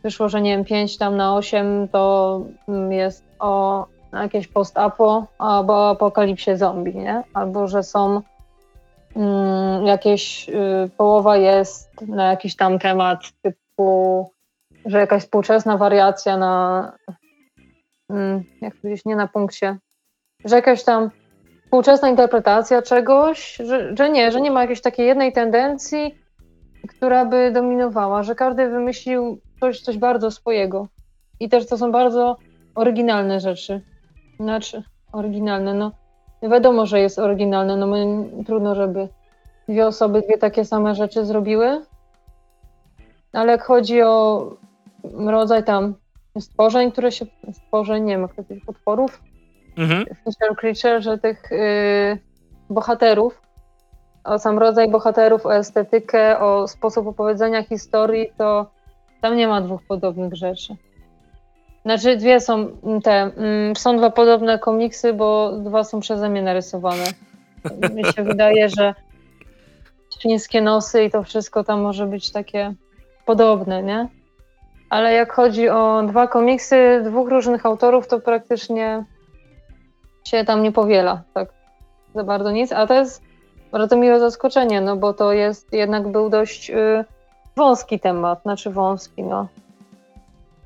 wyszło, 0.04 0.30
że 0.30 0.42
nie 0.42 0.52
wiem, 0.52 0.66
5 0.66 0.98
tam 0.98 1.18
na 1.18 1.36
8 1.36 1.88
to 1.88 2.42
mm, 2.68 2.92
jest 2.92 3.24
o 3.40 3.86
jakieś 4.14 4.48
post-apo 4.48 5.28
albo 5.38 5.74
o 5.74 5.90
apokalipsie 5.90 6.58
zombie, 6.58 6.96
nie? 6.96 7.24
Albo 7.34 7.68
że 7.68 7.84
są 7.84 8.22
mm, 9.16 9.86
jakieś, 9.86 10.50
y, 10.50 10.90
połowa 10.98 11.38
jest 11.38 12.02
na 12.08 12.30
jakiś 12.30 12.56
tam 12.56 12.80
temat 12.80 13.20
typu, 13.42 14.30
że 14.86 15.00
jakaś 15.00 15.24
współczesna 15.24 15.78
wariacja 15.78 16.38
na 16.38 16.92
Mm, 18.10 18.44
jak 18.62 18.76
powiedzieć, 18.76 19.06
nie 19.06 19.16
na 19.16 19.28
punkcie, 19.28 19.78
że 20.46 20.56
jakaś 20.56 20.84
tam 20.84 21.10
współczesna 21.64 22.10
interpretacja 22.10 22.82
czegoś, 22.82 23.56
że, 23.56 23.96
że 23.98 24.10
nie, 24.10 24.32
że 24.32 24.42
nie 24.42 24.52
ma 24.52 24.62
jakiejś 24.62 24.82
takiej 24.82 25.08
jednej 25.08 25.34
tendencji, 25.34 26.16
która 26.88 27.26
by 27.26 27.52
dominowała, 27.52 28.24
że 28.24 28.36
każdy 28.36 28.70
wymyślił 28.70 29.40
coś, 29.60 29.82
coś 29.82 29.98
bardzo 29.98 30.32
swojego. 30.32 30.88
I 31.40 31.50
też 31.50 31.68
to 31.68 31.78
są 31.78 31.92
bardzo 31.92 32.38
oryginalne 32.76 33.40
rzeczy. 33.40 33.82
Znaczy, 34.40 34.84
oryginalne, 35.12 35.74
no 35.74 35.92
wiadomo, 36.44 36.86
że 36.86 37.00
jest 37.00 37.20
oryginalne, 37.20 37.78
no 37.78 37.88
my, 37.88 38.06
trudno, 38.46 38.76
żeby 38.76 39.08
dwie 39.70 39.88
osoby 39.88 40.22
dwie 40.22 40.38
takie 40.38 40.66
same 40.66 40.96
rzeczy 40.96 41.26
zrobiły, 41.26 41.86
ale 43.34 43.52
jak 43.52 43.64
chodzi 43.64 44.02
o 44.02 44.46
rodzaj 45.14 45.64
tam 45.64 45.96
stworzeń, 46.40 46.92
które 46.92 47.12
się, 47.12 47.26
stworzeń, 47.54 48.04
nie 48.04 48.14
wiem, 48.14 48.22
jak 48.22 48.34
to 48.36 48.44
potworów, 48.66 49.22
mhm. 49.78 50.06
creature, 50.58 51.02
że 51.02 51.18
tych 51.18 51.52
y, 51.52 52.20
bohaterów, 52.70 53.42
o 54.28 54.40
sam 54.40 54.60
rodzaj 54.60 54.92
bohaterów, 54.92 55.46
o 55.46 55.56
estetykę, 55.56 56.40
o 56.40 56.68
sposób 56.68 57.08
opowiedzenia 57.08 57.64
historii, 57.64 58.32
to 58.38 58.66
tam 59.22 59.36
nie 59.36 59.48
ma 59.48 59.62
dwóch 59.62 59.82
podobnych 59.88 60.36
rzeczy. 60.36 60.76
Znaczy 61.86 62.18
dwie 62.18 62.40
są 62.40 62.68
te, 63.04 63.12
mm, 63.12 63.76
są 63.76 63.98
dwa 63.98 64.10
podobne 64.10 64.60
komiksy, 64.60 65.14
bo 65.14 65.52
dwa 65.52 65.84
są 65.84 66.00
przeze 66.00 66.30
mnie 66.30 66.42
narysowane. 66.42 67.06
Mi 67.94 68.06
się 68.06 68.24
wydaje, 68.32 68.70
że 68.70 68.96
chińskie 70.22 70.62
nosy 70.62 71.04
i 71.04 71.12
to 71.12 71.24
wszystko 71.24 71.64
tam 71.64 71.82
może 71.82 72.06
być 72.06 72.32
takie 72.32 72.74
podobne, 73.26 73.84
nie? 73.84 74.08
ale 74.90 75.14
jak 75.14 75.34
chodzi 75.34 75.70
o 75.70 76.04
dwa 76.08 76.28
komiksy 76.28 77.02
dwóch 77.06 77.30
różnych 77.30 77.66
autorów, 77.66 78.08
to 78.08 78.20
praktycznie 78.20 79.04
się 80.28 80.46
tam 80.46 80.64
nie 80.64 80.72
powiela 80.72 81.24
tak 81.34 81.50
za 82.16 82.24
bardzo 82.24 82.52
nic, 82.52 82.72
a 82.72 82.88
to 82.88 82.94
jest 82.94 83.27
bardzo 83.72 83.98
miłe 83.98 84.20
zaskoczenie, 84.20 84.82
no 84.82 84.98
bo 84.98 85.14
to 85.14 85.34
jest, 85.34 85.74
jednak 85.74 86.08
był 86.08 86.30
dość 86.30 86.70
y, 86.70 87.06
wąski 87.56 88.00
temat, 88.00 88.42
znaczy 88.42 88.70
wąski, 88.70 89.24
no. 89.24 89.48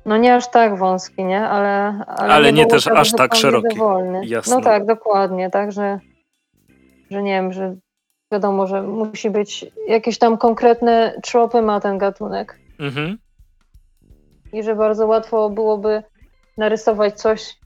No 0.06 0.16
nie 0.16 0.34
aż 0.34 0.50
tak 0.50 0.78
wąski, 0.78 1.24
nie? 1.24 1.40
Ale, 1.40 2.04
ale, 2.06 2.34
ale 2.34 2.52
nie, 2.52 2.64
nie 2.64 2.66
też 2.66 2.86
aż 2.86 3.12
tak 3.12 3.34
szeroki. 3.34 3.78
No 4.50 4.60
tak, 4.60 4.86
dokładnie, 4.86 5.50
tak, 5.50 5.72
że, 5.72 5.98
że 7.10 7.22
nie 7.22 7.32
wiem, 7.32 7.52
że 7.52 7.76
wiadomo, 8.32 8.66
że 8.66 8.82
musi 8.82 9.30
być 9.30 9.66
jakieś 9.88 10.18
tam 10.18 10.38
konkretne 10.38 11.14
tropy 11.22 11.62
ma 11.62 11.80
ten 11.80 11.98
gatunek. 11.98 12.58
Mhm 12.80 13.18
i 14.52 14.62
że 14.62 14.76
bardzo 14.76 15.06
łatwo 15.06 15.50
byłoby 15.50 16.02
narysować 16.58 17.20
coś 17.20 17.56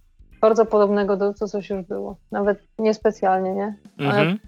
bardzo 0.40 0.66
podobnego 0.66 1.16
do 1.16 1.34
co 1.34 1.48
coś 1.48 1.70
już 1.70 1.82
było. 1.82 2.16
Nawet 2.32 2.58
niespecjalnie, 2.78 3.54
nie? 3.54 3.76
Ale 3.98 4.20
mhm. 4.20 4.38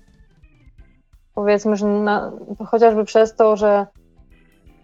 Powiedzmy, 1.38 1.77
że 1.77 1.87
na, 1.87 2.33
chociażby 2.66 3.05
przez 3.05 3.37
to, 3.37 3.57
że 3.57 3.87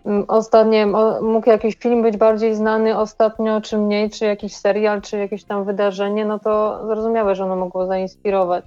mm, 0.06 0.24
ostatnio 0.28 0.86
mógł 1.22 1.50
jakiś 1.50 1.76
film 1.76 2.02
być 2.02 2.16
bardziej 2.16 2.54
znany 2.54 2.98
ostatnio, 2.98 3.60
czy 3.60 3.78
mniej, 3.78 4.10
czy 4.10 4.24
jakiś 4.24 4.56
serial, 4.56 5.02
czy 5.02 5.18
jakieś 5.18 5.44
tam 5.44 5.64
wydarzenie, 5.64 6.24
no 6.24 6.38
to 6.38 6.80
zrozumiałe, 6.86 7.34
że 7.34 7.44
ono 7.44 7.56
mogło 7.56 7.86
zainspirować 7.86 8.64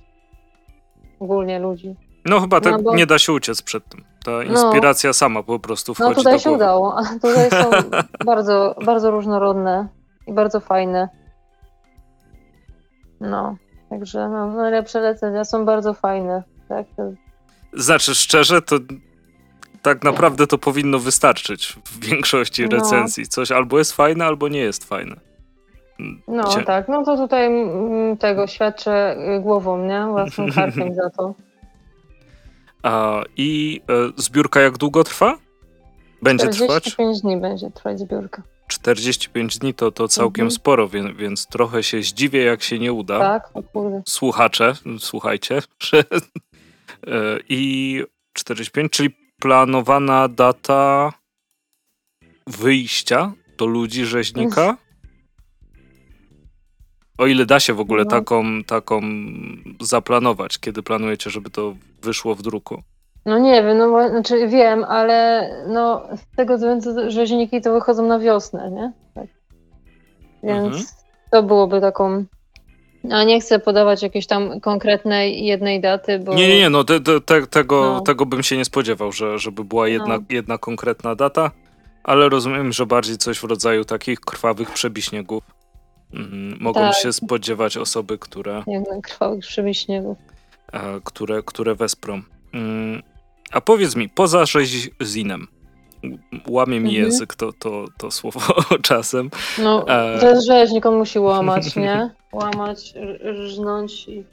ogólnie 1.19 1.59
ludzi. 1.59 1.95
No 2.25 2.39
chyba 2.39 2.61
tak 2.61 2.73
no 2.73 2.79
bo... 2.79 2.95
nie 2.95 3.05
da 3.05 3.19
się 3.19 3.33
uciec 3.33 3.61
przed 3.61 3.89
tym. 3.89 4.03
Ta 4.25 4.31
no. 4.31 4.41
inspiracja 4.41 5.09
no, 5.09 5.13
sama 5.13 5.43
po 5.43 5.59
prostu 5.59 5.93
wchodzi 5.93 6.09
No 6.09 6.15
tutaj 6.15 6.39
się 6.39 6.51
udało. 6.51 6.95
Tutaj 7.21 7.49
są 7.49 7.69
bardzo, 8.25 8.75
bardzo 8.85 9.11
różnorodne 9.11 9.87
i 10.27 10.33
bardzo 10.33 10.59
fajne. 10.59 11.09
No, 13.19 13.55
także 13.89 14.29
no, 14.29 14.47
najlepsze 14.47 15.01
recenzje 15.01 15.45
są 15.45 15.65
bardzo 15.65 15.93
fajne. 15.93 16.43
Tak? 16.69 16.85
Znaczy 17.73 18.15
szczerze, 18.15 18.61
to 18.61 18.75
tak 19.81 20.03
naprawdę 20.03 20.47
to 20.47 20.57
powinno 20.57 20.99
wystarczyć 20.99 21.77
w 21.85 21.99
większości 22.05 22.63
no. 22.63 22.69
recenzji. 22.69 23.27
Coś 23.27 23.51
albo 23.51 23.77
jest 23.77 23.91
fajne, 23.91 24.25
albo 24.25 24.47
nie 24.47 24.59
jest 24.59 24.85
fajne. 24.85 25.15
No 26.27 26.43
Cie... 26.43 26.63
tak, 26.63 26.87
no 26.87 27.03
to 27.03 27.17
tutaj 27.17 27.45
mm, 27.45 28.17
tego 28.17 28.47
świadczę 28.47 29.17
głową, 29.41 29.85
nie? 29.85 30.05
Własnym 30.11 30.51
karkiem 30.55 30.95
za 30.95 31.09
to. 31.09 31.33
A, 32.83 33.21
I 33.37 33.81
e, 33.89 34.21
zbiórka 34.21 34.61
jak 34.61 34.77
długo 34.77 35.03
trwa? 35.03 35.37
Będzie 36.21 36.47
45 36.47 36.95
trwać? 36.95 37.21
dni 37.21 37.37
będzie 37.37 37.71
trwać 37.71 37.99
zbiórka. 37.99 38.43
45 38.67 39.57
dni 39.57 39.73
to, 39.73 39.91
to 39.91 40.07
całkiem 40.07 40.43
mhm. 40.43 40.51
sporo, 40.51 40.87
więc, 40.87 41.17
więc 41.17 41.47
trochę 41.47 41.83
się 41.83 42.01
zdziwię, 42.01 42.43
jak 42.43 42.63
się 42.63 42.79
nie 42.79 42.93
uda. 42.93 43.19
Tak, 43.19 43.49
o 43.53 43.63
kurde. 43.63 44.01
Słuchacze, 44.07 44.73
słuchajcie. 44.99 45.59
Że, 45.79 46.03
I 47.49 48.03
45, 48.33 48.91
czyli 48.91 49.09
planowana 49.41 50.27
data 50.27 51.13
wyjścia 52.47 53.33
do 53.57 53.65
ludzi 53.65 54.05
rzeźnika? 54.05 54.77
O 57.17 57.27
ile 57.27 57.45
da 57.45 57.59
się 57.59 57.73
w 57.73 57.79
ogóle 57.79 58.03
no. 58.03 58.09
taką, 58.09 58.63
taką 58.63 59.01
zaplanować, 59.81 60.59
kiedy 60.59 60.83
planujecie, 60.83 61.29
żeby 61.29 61.49
to 61.49 61.75
wyszło 62.01 62.35
w 62.35 62.41
druku? 62.41 62.81
No 63.25 63.39
nie 63.39 63.63
wiem, 63.63 63.77
no 63.77 64.09
znaczy 64.09 64.47
wiem, 64.47 64.83
ale 64.83 65.49
no 65.67 66.07
z 66.15 66.35
tego 66.35 66.55
względu, 66.55 66.93
że 66.93 67.11
rzeźniki 67.11 67.61
to 67.61 67.73
wychodzą 67.73 68.07
na 68.07 68.19
wiosnę, 68.19 68.71
nie? 68.71 68.91
Tak. 69.13 69.27
Więc 70.43 70.67
mhm. 70.67 70.85
to 71.31 71.43
byłoby 71.43 71.81
taką 71.81 72.25
a 73.11 73.23
nie 73.23 73.41
chcę 73.41 73.59
podawać 73.59 74.03
jakiejś 74.03 74.27
tam 74.27 74.59
konkretnej 74.59 75.45
jednej 75.45 75.81
daty, 75.81 76.19
bo... 76.19 76.33
Nie, 76.33 76.47
nie, 76.47 76.57
nie, 76.59 76.69
no 76.69 76.83
te, 76.83 76.99
te, 76.99 77.47
tego, 77.47 77.93
no. 77.93 78.01
tego 78.01 78.25
bym 78.25 78.43
się 78.43 78.57
nie 78.57 78.65
spodziewał, 78.65 79.11
że, 79.11 79.39
żeby 79.39 79.63
była 79.63 79.87
jedna, 79.87 80.17
no. 80.17 80.23
jedna 80.29 80.57
konkretna 80.57 81.15
data, 81.15 81.51
ale 82.03 82.29
rozumiem, 82.29 82.73
że 82.73 82.85
bardziej 82.85 83.17
coś 83.17 83.39
w 83.39 83.43
rodzaju 83.43 83.85
takich 83.85 84.19
krwawych 84.19 84.71
przebiśniegów. 84.71 85.43
Mhm, 86.13 86.57
mogą 86.59 86.79
tak. 86.79 86.95
się 86.95 87.13
spodziewać 87.13 87.77
osoby, 87.77 88.17
które... 88.17 88.63
Jednak 88.67 89.01
krwawych 89.01 89.39
przebiśniegów. 89.39 90.17
E, 90.73 90.79
które, 91.03 91.43
które 91.45 91.75
wesprą. 91.75 92.21
Mm, 92.53 93.03
a 93.51 93.61
powiedz 93.61 93.95
mi, 93.95 94.09
poza 94.09 94.45
rzezinem, 94.45 95.47
łamie 96.47 96.79
mi 96.79 96.89
mhm. 96.89 97.05
język 97.05 97.35
to, 97.35 97.53
to, 97.53 97.85
to 97.97 98.11
słowo 98.11 98.39
czasem. 98.81 99.29
No, 99.57 99.87
e... 99.87 100.19
to 100.19 100.29
jest 100.29 100.47
rzeź, 100.47 100.71
nikomu 100.71 100.97
musi 100.97 101.19
łamać, 101.19 101.75
nie? 101.75 102.09
Łamać, 102.33 102.93
rżnąć 103.23 104.07
i... 104.07 104.23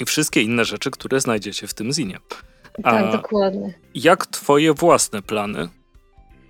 I 0.00 0.04
wszystkie 0.04 0.42
inne 0.42 0.64
rzeczy, 0.64 0.90
które 0.90 1.20
znajdziecie 1.20 1.66
w 1.66 1.74
tym 1.74 1.92
zinie. 1.92 2.18
Tak, 2.82 3.12
dokładnie. 3.12 3.74
Jak 3.94 4.26
twoje 4.26 4.74
własne 4.74 5.22
plany 5.22 5.68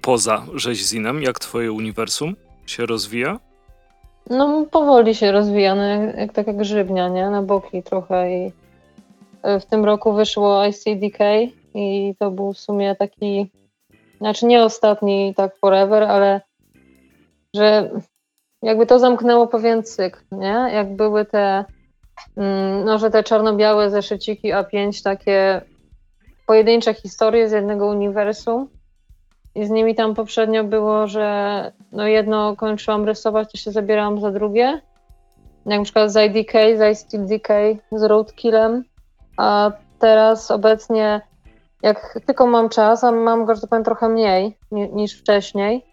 poza 0.02 0.46
rzeźzinem, 0.54 1.22
jak 1.22 1.38
twoje 1.38 1.72
uniwersum 1.72 2.36
się 2.66 2.86
rozwija? 2.86 3.38
No 4.30 4.66
powoli 4.70 5.14
się 5.14 5.32
rozwija, 5.32 5.74
no, 5.74 5.82
jak, 5.82 6.16
jak 6.16 6.32
taka 6.32 6.52
grzybnia, 6.52 7.08
nie? 7.08 7.30
Na 7.30 7.42
boki 7.42 7.82
trochę 7.82 8.32
i 8.32 8.52
e, 9.42 9.60
w 9.60 9.66
tym 9.66 9.84
roku 9.84 10.12
wyszło 10.12 10.62
ICDK 10.66 11.18
i 11.76 12.14
to 12.18 12.30
był 12.30 12.52
w 12.52 12.58
sumie 12.58 12.96
taki, 12.96 13.50
znaczy 14.18 14.46
nie 14.46 14.64
ostatni 14.64 15.34
tak 15.36 15.56
forever, 15.56 16.02
ale 16.02 16.40
że 17.54 17.90
jakby 18.62 18.86
to 18.86 18.98
zamknęło 18.98 19.46
pewien 19.46 19.82
cykl, 19.82 20.20
nie? 20.32 20.70
Jak 20.72 20.96
były 20.96 21.24
te, 21.24 21.64
mm, 22.36 22.84
no 22.84 22.98
że 22.98 23.10
te 23.10 23.22
czarno-białe 23.22 23.90
zeszyciki 23.90 24.52
A5, 24.52 25.02
takie 25.04 25.60
pojedyncze 26.46 26.94
historie 26.94 27.48
z 27.48 27.52
jednego 27.52 27.86
uniwersum 27.86 28.68
i 29.54 29.66
z 29.66 29.70
nimi 29.70 29.94
tam 29.94 30.14
poprzednio 30.14 30.64
było, 30.64 31.06
że 31.06 31.72
no 31.92 32.06
jedno 32.06 32.56
kończyłam 32.56 33.04
rysować, 33.04 33.52
to 33.52 33.58
się 33.58 33.70
zabierałam 33.70 34.20
za 34.20 34.30
drugie, 34.30 34.80
jak 35.66 35.78
na 35.78 35.84
przykład 35.84 36.12
z 36.12 36.16
IDK, 36.16 36.52
z 36.52 36.80
ICDK, 37.12 37.48
z 37.92 38.02
Roadkillem, 38.02 38.84
a 39.36 39.72
teraz 39.98 40.50
obecnie 40.50 41.20
jak 41.82 42.18
tylko 42.26 42.46
mam 42.46 42.68
czas, 42.68 43.04
a 43.04 43.12
mam 43.12 43.44
go, 43.44 43.54
że 43.54 43.60
to 43.60 43.66
powiem, 43.66 43.84
trochę 43.84 44.08
mniej 44.08 44.58
niż 44.70 45.20
wcześniej, 45.20 45.84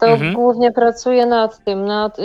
to 0.00 0.06
mhm. 0.06 0.34
głównie 0.34 0.72
pracuję 0.72 1.26
nad 1.26 1.64
tym, 1.64 1.84
nad, 1.84 2.18
y, 2.18 2.22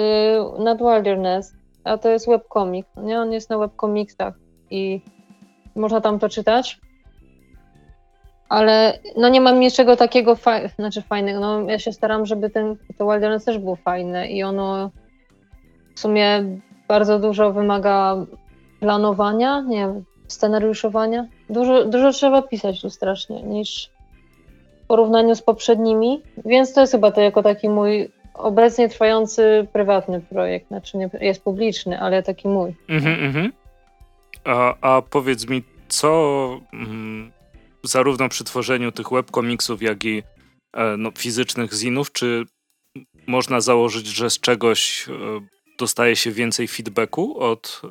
nad 0.59 0.77
Wilderness, 0.77 1.53
a 1.83 1.97
to 1.97 2.09
jest 2.09 2.27
webcomic, 2.27 2.85
nie? 2.97 3.19
On 3.19 3.33
jest 3.33 3.49
na 3.49 3.57
webcomicsach 3.57 4.33
i 4.69 5.01
można 5.75 6.01
tam 6.01 6.19
to 6.19 6.29
czytać. 6.29 6.79
Ale 8.49 8.99
no 9.17 9.29
nie 9.29 9.41
mam 9.41 9.59
niczego 9.59 9.95
takiego 9.95 10.37
znaczy 10.75 11.01
fajnego. 11.01 11.39
No, 11.39 11.61
ja 11.61 11.79
się 11.79 11.93
staram, 11.93 12.25
żeby 12.25 12.49
ten 12.49 12.75
to 12.97 13.05
Wilderness 13.05 13.45
też 13.45 13.57
było 13.57 13.75
fajne 13.75 14.27
i 14.27 14.43
ono 14.43 14.91
w 15.95 15.99
sumie 15.99 16.43
bardzo 16.87 17.19
dużo 17.19 17.53
wymaga 17.53 18.15
planowania, 18.79 19.61
nie 19.61 19.93
scenariuszowania. 20.27 21.27
Dużo, 21.49 21.85
dużo 21.85 22.11
trzeba 22.11 22.41
pisać 22.41 22.81
tu 22.81 22.89
strasznie 22.89 23.43
niż 23.43 23.89
w 24.83 24.87
porównaniu 24.87 25.35
z 25.35 25.41
poprzednimi, 25.41 26.21
więc 26.45 26.73
to 26.73 26.81
jest 26.81 26.93
chyba 26.93 27.11
to 27.11 27.21
jako 27.21 27.43
taki 27.43 27.69
mój 27.69 28.09
obecnie 28.33 28.89
trwający 28.89 29.67
prywatny 29.73 30.21
projekt. 30.21 30.67
Znaczy 30.67 30.97
nie 30.97 31.09
jest 31.21 31.43
publiczny, 31.43 31.99
ale 31.99 32.23
taki 32.23 32.47
mój. 32.47 32.75
Mhm, 32.89 33.23
mhm. 33.23 33.51
A, 34.43 34.75
a 34.81 35.01
powiedz 35.01 35.49
mi, 35.49 35.63
co 35.87 36.59
mm, 36.73 37.31
zarówno 37.83 38.29
przy 38.29 38.43
tworzeniu 38.43 38.91
tych 38.91 39.09
webkomiksów, 39.09 39.81
jak 39.81 40.05
i 40.05 40.23
e, 40.73 40.97
no, 40.97 41.11
fizycznych 41.17 41.73
zinów, 41.73 42.11
czy 42.11 42.45
można 43.27 43.61
założyć, 43.61 44.07
że 44.07 44.29
z 44.29 44.39
czegoś 44.39 45.09
e, 45.09 45.11
dostaje 45.79 46.15
się 46.15 46.31
więcej 46.31 46.67
feedbacku 46.67 47.39
od 47.39 47.81
e, 47.83 47.89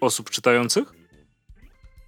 osób 0.00 0.30
czytających? 0.30 0.99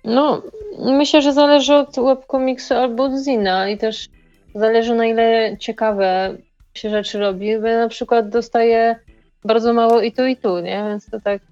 No, 0.04 0.42
myślę, 0.78 1.22
że 1.22 1.32
zależy 1.32 1.74
od 1.74 1.96
webkomiksu 1.96 2.74
albo 2.74 3.04
od 3.04 3.12
zina 3.24 3.68
i 3.68 3.78
też 3.78 4.08
zależy 4.54 4.94
na 4.94 5.06
ile 5.06 5.56
ciekawe 5.60 6.36
się 6.74 6.90
rzeczy 6.90 7.18
robi, 7.18 7.58
bo 7.58 7.66
ja 7.66 7.78
na 7.78 7.88
przykład 7.88 8.28
dostaję 8.28 8.96
bardzo 9.44 9.72
mało 9.72 10.00
i 10.00 10.12
tu 10.12 10.26
i 10.26 10.36
tu, 10.36 10.58
nie? 10.58 10.84
Więc 10.88 11.10
to 11.10 11.20
tak 11.20 11.42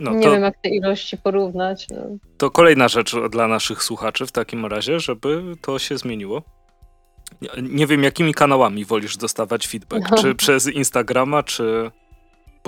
no 0.00 0.10
nie 0.10 0.24
to, 0.24 0.32
wiem, 0.32 0.42
jak 0.42 0.56
te 0.62 0.68
ilości 0.68 1.16
porównać. 1.16 1.86
No. 1.90 1.96
To 2.38 2.50
kolejna 2.50 2.88
rzecz 2.88 3.16
dla 3.30 3.48
naszych 3.48 3.82
słuchaczy 3.82 4.26
w 4.26 4.32
takim 4.32 4.66
razie, 4.66 5.00
żeby 5.00 5.42
to 5.60 5.78
się 5.78 5.98
zmieniło. 5.98 6.42
Nie 7.62 7.86
wiem, 7.86 8.02
jakimi 8.02 8.34
kanałami 8.34 8.84
wolisz 8.84 9.16
dostawać 9.16 9.66
feedback? 9.66 10.10
No. 10.10 10.16
Czy 10.16 10.34
przez 10.34 10.68
Instagrama, 10.68 11.42
czy 11.42 11.90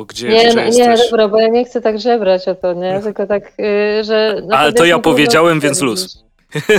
bo 0.01 0.05
gdzie 0.05 0.29
nie, 0.29 0.35
jeszcze 0.35 0.61
no, 0.61 0.67
jesteś? 0.67 0.87
Nie, 0.87 0.97
dobra, 0.97 1.29
bo 1.29 1.39
ja 1.39 1.49
nie 1.49 1.65
chcę 1.65 1.81
tak 1.81 2.01
żebrać 2.01 2.49
o 2.49 2.55
to, 2.55 2.73
nie? 2.73 3.01
Tylko 3.03 3.27
tak, 3.27 3.53
yy, 3.59 4.05
że... 4.05 4.43
Ale 4.51 4.73
to 4.73 4.85
ja 4.85 4.99
powiedziałem, 4.99 5.61
więc 5.61 5.81
luz. 5.81 6.25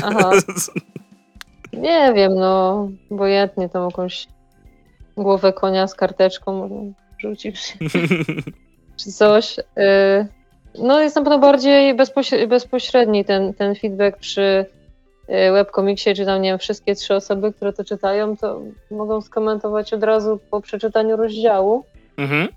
Aha. 0.03 0.31
Nie 1.73 2.13
wiem, 2.15 2.35
no, 2.35 2.87
obojętnie 3.11 3.69
tam 3.69 3.85
jakąś 3.85 4.27
głowę 5.17 5.53
konia 5.53 5.87
z 5.87 5.95
karteczką 5.95 6.53
może 6.53 6.75
rzucić. 7.17 7.77
czy 8.99 9.11
coś. 9.11 9.57
Yy, 9.57 10.27
no 10.79 11.01
jest 11.01 11.15
na 11.15 11.21
pewno 11.21 11.39
bardziej 11.39 11.95
bezpośredni 12.47 13.25
ten, 13.25 13.53
ten 13.53 13.75
feedback 13.75 14.17
przy 14.17 14.65
y, 15.29 15.51
webkomiksie, 15.51 16.13
czy 16.13 16.25
tam, 16.25 16.41
nie 16.41 16.49
wiem, 16.49 16.59
wszystkie 16.59 16.95
trzy 16.95 17.15
osoby, 17.15 17.53
które 17.53 17.73
to 17.73 17.83
czytają, 17.83 18.37
to 18.37 18.61
mogą 18.91 19.21
skomentować 19.21 19.93
od 19.93 20.03
razu 20.03 20.39
po 20.51 20.61
przeczytaniu 20.61 21.17
rozdziału. 21.17 21.85
Mhm 22.17 22.47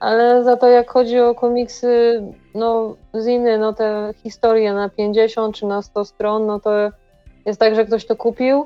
ale 0.00 0.44
za 0.44 0.56
to 0.56 0.68
jak 0.68 0.90
chodzi 0.90 1.20
o 1.20 1.34
komiksy, 1.34 2.22
no 2.54 2.96
ziny, 3.24 3.58
no 3.58 3.72
te 3.72 4.14
historie 4.22 4.74
na 4.74 4.88
50 4.88 5.56
czy 5.56 5.66
na 5.66 5.82
100 5.82 6.04
stron, 6.04 6.46
no 6.46 6.60
to 6.60 6.70
jest 7.46 7.60
tak, 7.60 7.74
że 7.74 7.84
ktoś 7.84 8.06
to 8.06 8.16
kupił, 8.16 8.64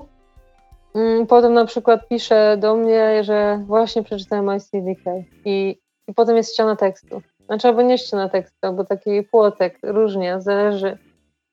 mm, 0.95 1.27
potem 1.27 1.55
na 1.55 1.65
przykład 1.65 2.09
pisze 2.09 2.57
do 2.61 2.77
mnie, 2.77 3.25
że 3.25 3.63
właśnie 3.67 4.03
przeczytałem 4.03 4.57
ICDK 4.57 5.05
i, 5.45 5.81
i 6.09 6.15
potem 6.15 6.37
jest 6.37 6.53
ściana 6.53 6.77
tekstu. 6.77 7.23
Znaczy 7.47 7.69
albo 7.69 7.83
nie 7.83 7.99
ściana 7.99 8.29
tekstu, 8.29 8.59
albo 8.63 8.85
taki 8.85 9.23
płotek, 9.23 9.79
różnie, 9.83 10.41
zależy 10.41 10.99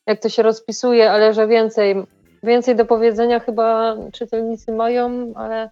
jak 0.07 0.19
to 0.19 0.29
się 0.29 0.43
rozpisuje, 0.43 1.11
ale 1.11 1.33
że 1.33 1.47
więcej, 1.47 1.95
więcej 2.43 2.75
do 2.75 2.85
powiedzenia 2.85 3.39
chyba 3.39 3.95
czytelnicy 4.13 4.71
mają, 4.71 5.33
ale 5.35 5.69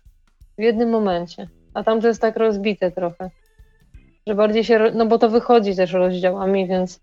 w 0.57 0.61
jednym 0.61 0.89
momencie. 0.89 1.49
A 1.73 1.83
tam 1.83 2.01
to 2.01 2.07
jest 2.07 2.21
tak 2.21 2.37
rozbite 2.37 2.91
trochę 2.91 3.29
że 4.27 4.35
bardziej 4.35 4.63
się, 4.63 4.91
no 4.93 5.05
bo 5.05 5.17
to 5.17 5.29
wychodzi 5.29 5.75
też 5.75 5.93
rozdziałami, 5.93 6.67
więc... 6.67 6.99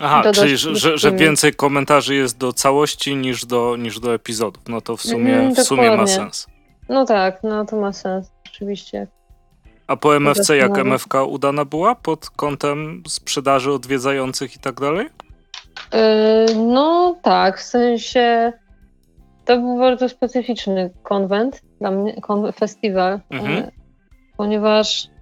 Aha, 0.00 0.22
czyli 0.34 0.56
że, 0.56 0.98
że, 0.98 1.12
więcej 1.12 1.54
komentarzy 1.54 2.14
jest 2.14 2.38
do 2.38 2.52
całości 2.52 3.16
niż 3.16 3.46
do, 3.46 3.76
niż 3.76 4.00
do 4.00 4.14
epizodów. 4.14 4.62
No 4.68 4.80
to 4.80 4.96
w 4.96 5.02
sumie, 5.02 5.36
mm, 5.36 5.54
w 5.54 5.62
sumie 5.62 5.96
ma 5.96 6.06
sens. 6.06 6.46
No 6.88 7.04
tak, 7.04 7.42
no 7.42 7.64
to 7.64 7.76
ma 7.76 7.92
sens, 7.92 8.32
oczywiście. 8.46 9.06
A 9.86 9.96
po 9.96 10.16
MFC 10.16 10.56
jak 10.56 10.78
MFK 10.78 11.24
udana 11.24 11.64
była 11.64 11.94
pod 11.94 12.30
kątem 12.30 13.02
sprzedaży 13.08 13.72
odwiedzających 13.72 14.56
i 14.56 14.58
tak 14.58 14.80
dalej? 14.80 15.06
Yy, 15.92 16.54
no 16.54 17.16
tak, 17.22 17.58
w 17.58 17.62
sensie 17.62 18.52
to 19.44 19.56
był 19.56 19.78
bardzo 19.78 20.08
specyficzny 20.08 20.90
konwent 21.02 21.62
dla 21.80 21.90
mnie, 21.90 22.16
festiwal, 22.56 23.20
mhm. 23.30 23.54
yy, 23.54 23.70
ponieważ 24.36 25.13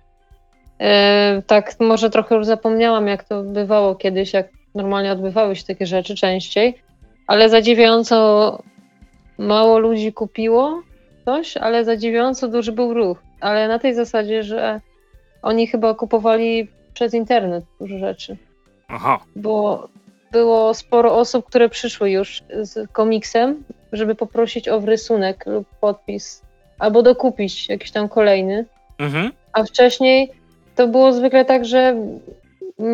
tak, 1.46 1.80
może 1.80 2.10
trochę 2.10 2.34
już 2.34 2.46
zapomniałam, 2.46 3.06
jak 3.06 3.24
to 3.24 3.42
bywało 3.42 3.94
kiedyś, 3.94 4.32
jak 4.32 4.48
normalnie 4.74 5.12
odbywały 5.12 5.56
się 5.56 5.64
takie 5.64 5.86
rzeczy 5.86 6.14
częściej, 6.14 6.78
ale 7.26 7.48
zadziwiająco 7.48 8.58
mało 9.38 9.78
ludzi 9.78 10.12
kupiło 10.12 10.82
coś, 11.24 11.56
ale 11.56 11.84
zadziwiająco 11.84 12.48
duży 12.48 12.72
był 12.72 12.94
ruch. 12.94 13.22
Ale 13.40 13.68
na 13.68 13.78
tej 13.78 13.94
zasadzie, 13.94 14.42
że 14.42 14.80
oni 15.42 15.66
chyba 15.66 15.94
kupowali 15.94 16.68
przez 16.94 17.14
internet 17.14 17.64
dużo 17.80 17.98
rzeczy. 17.98 18.36
Aha. 18.88 19.20
Bo 19.36 19.88
było 20.32 20.74
sporo 20.74 21.16
osób, 21.16 21.46
które 21.46 21.68
przyszły 21.68 22.10
już 22.10 22.42
z 22.60 22.92
komiksem, 22.92 23.64
żeby 23.92 24.14
poprosić 24.14 24.68
o 24.68 24.80
rysunek 24.80 25.46
lub 25.46 25.68
podpis, 25.80 26.42
albo 26.78 27.02
dokupić 27.02 27.68
jakiś 27.68 27.90
tam 27.90 28.08
kolejny. 28.08 28.64
Mhm. 28.98 29.32
A 29.52 29.64
wcześniej 29.64 30.32
to 30.76 30.88
było 30.88 31.12
zwykle 31.12 31.44
tak, 31.44 31.64
że 31.64 31.96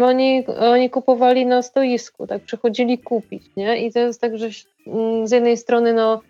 oni, 0.03 0.47
oni 0.47 0.91
kupowali 0.91 1.47
na 1.47 1.63
stoisku, 1.63 2.27
tak, 2.27 2.43
przychodzili 2.43 2.99
kupić, 2.99 3.43
nie? 3.57 3.87
I 3.87 3.93
to 3.93 3.99
jest 3.99 4.21
tak, 4.21 4.39
że 4.39 4.49
mm, 4.87 5.27
z 5.27 5.31
jednej 5.31 5.57
strony, 5.57 5.93
no 5.93 6.21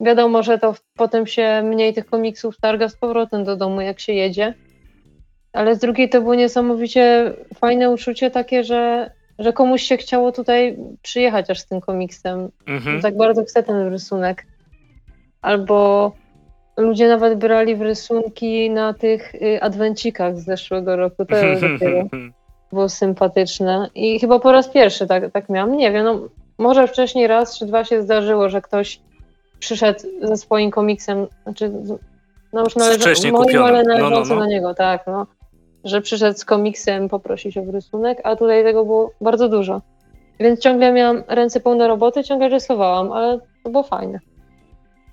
wiadomo, 0.00 0.42
że 0.42 0.58
to 0.58 0.74
potem 0.96 1.26
się 1.26 1.62
mniej 1.62 1.94
tych 1.94 2.06
komiksów 2.06 2.60
targa 2.60 2.88
z 2.88 2.96
powrotem 2.96 3.44
do 3.44 3.56
domu, 3.56 3.80
jak 3.80 4.00
się 4.00 4.12
jedzie, 4.12 4.54
ale 5.52 5.74
z 5.74 5.78
drugiej 5.78 6.08
to 6.08 6.20
było 6.20 6.34
niesamowicie 6.34 7.32
fajne 7.54 7.90
uczucie 7.90 8.30
takie, 8.30 8.64
że, 8.64 9.10
że 9.38 9.52
komuś 9.52 9.82
się 9.82 9.96
chciało 9.96 10.32
tutaj 10.32 10.76
przyjechać 11.02 11.50
aż 11.50 11.60
z 11.60 11.66
tym 11.66 11.80
komiksem. 11.80 12.50
Mhm. 12.66 13.02
Tak 13.02 13.16
bardzo 13.16 13.44
chce 13.44 13.62
ten 13.62 13.88
rysunek. 13.88 14.46
Albo 15.42 16.12
ludzie 16.78 17.08
nawet 17.08 17.38
brali 17.38 17.76
w 17.76 17.82
rysunki 17.82 18.70
na 18.70 18.94
tych 18.94 19.34
y, 19.34 19.62
adwencikach 19.62 20.38
z 20.38 20.44
zeszłego 20.44 20.96
roku. 20.96 21.16
To 21.16 21.34
dopiero 21.60 22.08
było 22.72 22.88
sympatyczne. 22.88 23.90
I 23.94 24.20
chyba 24.20 24.38
po 24.38 24.52
raz 24.52 24.68
pierwszy 24.68 25.06
tak, 25.06 25.32
tak 25.32 25.48
miałam. 25.48 25.76
Nie 25.76 25.92
wiem, 25.92 26.04
no, 26.04 26.20
może 26.58 26.88
wcześniej 26.88 27.26
raz 27.26 27.58
czy 27.58 27.66
dwa 27.66 27.84
się 27.84 28.02
zdarzyło, 28.02 28.48
że 28.48 28.62
ktoś 28.62 29.00
przyszedł 29.58 30.00
ze 30.22 30.36
swoim 30.36 30.70
komiksem, 30.70 31.26
znaczy 31.42 31.70
no 32.52 32.64
już 32.64 32.76
należy, 32.76 33.32
moim, 33.32 33.62
ale 33.62 33.82
należący 33.82 34.30
no, 34.30 34.34
no, 34.34 34.34
no. 34.34 34.40
na 34.40 34.46
niego, 34.46 34.74
tak, 34.74 35.06
no 35.06 35.26
że 35.84 36.00
przyszedł 36.00 36.38
z 36.38 36.44
komiksem 36.44 37.08
poprosić 37.08 37.58
o 37.58 37.64
rysunek, 37.72 38.20
a 38.24 38.36
tutaj 38.36 38.64
tego 38.64 38.84
było 38.84 39.12
bardzo 39.20 39.48
dużo. 39.48 39.80
Więc 40.40 40.60
ciągle 40.60 40.92
miałam 40.92 41.22
ręce 41.28 41.60
pełne 41.60 41.88
roboty, 41.88 42.24
ciągle 42.24 42.48
rysowałam, 42.48 43.12
ale 43.12 43.38
to 43.64 43.70
było 43.70 43.82
fajne. 43.82 44.18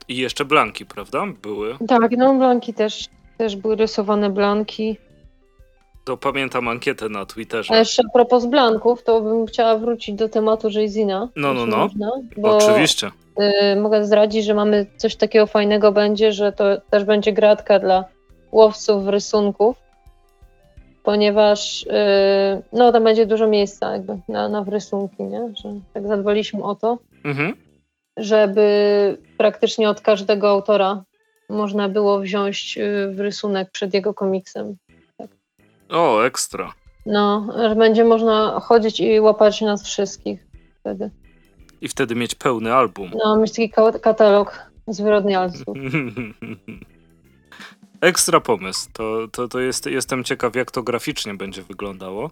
I 0.08 0.18
jeszcze 0.18 0.46
blanki, 0.46 0.86
prawda? 0.86 1.26
Były? 1.42 1.78
Tak, 1.88 2.12
no 2.18 2.36
blanki 2.36 2.74
też, 2.74 3.10
też 3.38 3.56
były 3.56 3.76
rysowane 3.76 4.30
blanki. 4.30 4.98
To 6.04 6.18
pamiętam 6.18 6.68
ankietę 6.68 7.10
na 7.10 7.26
Twitterze. 7.26 7.74
A 7.74 7.78
jeszcze 7.78 8.04
a 8.10 8.14
propos 8.14 8.46
blanków, 8.46 9.04
to 9.04 9.22
bym 9.22 9.46
chciała 9.46 9.78
wrócić 9.78 10.16
do 10.16 10.30
tematu 10.30 10.70
Jayzina. 10.70 11.30
No, 11.36 11.54
no, 11.54 11.66
no. 11.66 11.78
Można, 11.78 12.12
Oczywiście. 12.44 13.12
Y, 13.74 13.76
mogę 13.82 14.06
zdradzić, 14.06 14.46
że 14.46 14.54
mamy 14.54 14.86
coś 14.98 15.16
takiego 15.16 15.48
fajnego 15.48 15.92
będzie, 15.92 16.32
że 16.32 16.52
to 16.52 16.82
też 16.90 17.04
będzie 17.04 17.34
gratka 17.34 17.80
dla 17.80 18.06
łowców 18.52 19.08
rysunków 19.08 19.86
ponieważ 21.06 21.86
yy, 21.86 22.64
no 22.74 22.92
tam 22.92 23.04
będzie 23.04 23.26
dużo 23.26 23.48
miejsca 23.48 23.92
jakby 23.92 24.18
na, 24.28 24.50
na 24.50 24.64
rysunki, 24.64 25.24
nie? 25.24 25.54
Że 25.64 25.74
tak 25.94 26.08
zadbaliśmy 26.08 26.64
o 26.64 26.76
to, 26.76 26.98
mhm. 27.24 27.54
Żeby 28.18 29.18
praktycznie 29.38 29.90
od 29.90 30.02
każdego 30.02 30.50
autora 30.50 31.04
można 31.50 31.90
było 31.90 32.20
wziąć 32.20 32.80
w 33.12 33.20
rysunek 33.20 33.72
przed 33.72 33.94
jego 33.94 34.14
komiksem. 34.14 34.76
Tak. 35.18 35.30
O, 35.90 36.26
ekstra. 36.26 36.74
No, 37.06 37.48
że 37.70 37.76
będzie 37.76 38.04
można 38.04 38.60
chodzić 38.60 39.00
i 39.00 39.20
łapać 39.20 39.62
nas 39.62 39.84
wszystkich 39.84 40.48
wtedy. 40.80 41.12
I 41.82 41.88
wtedy 41.88 42.16
mieć 42.16 42.36
pełny 42.36 42.74
album. 42.74 43.12
No, 43.24 43.38
mieć 43.38 43.52
taki 43.52 43.72
katalog 44.02 44.72
zwyrodnialców. 44.88 45.78
Ekstra 48.02 48.40
pomysł. 48.40 48.90
To, 48.94 49.28
to, 49.32 49.48
to 49.48 49.60
jest, 49.60 49.86
jestem 49.86 50.24
ciekaw, 50.24 50.56
jak 50.56 50.72
to 50.72 50.84
graficznie 50.84 51.34
będzie 51.34 51.62
wyglądało 51.62 52.32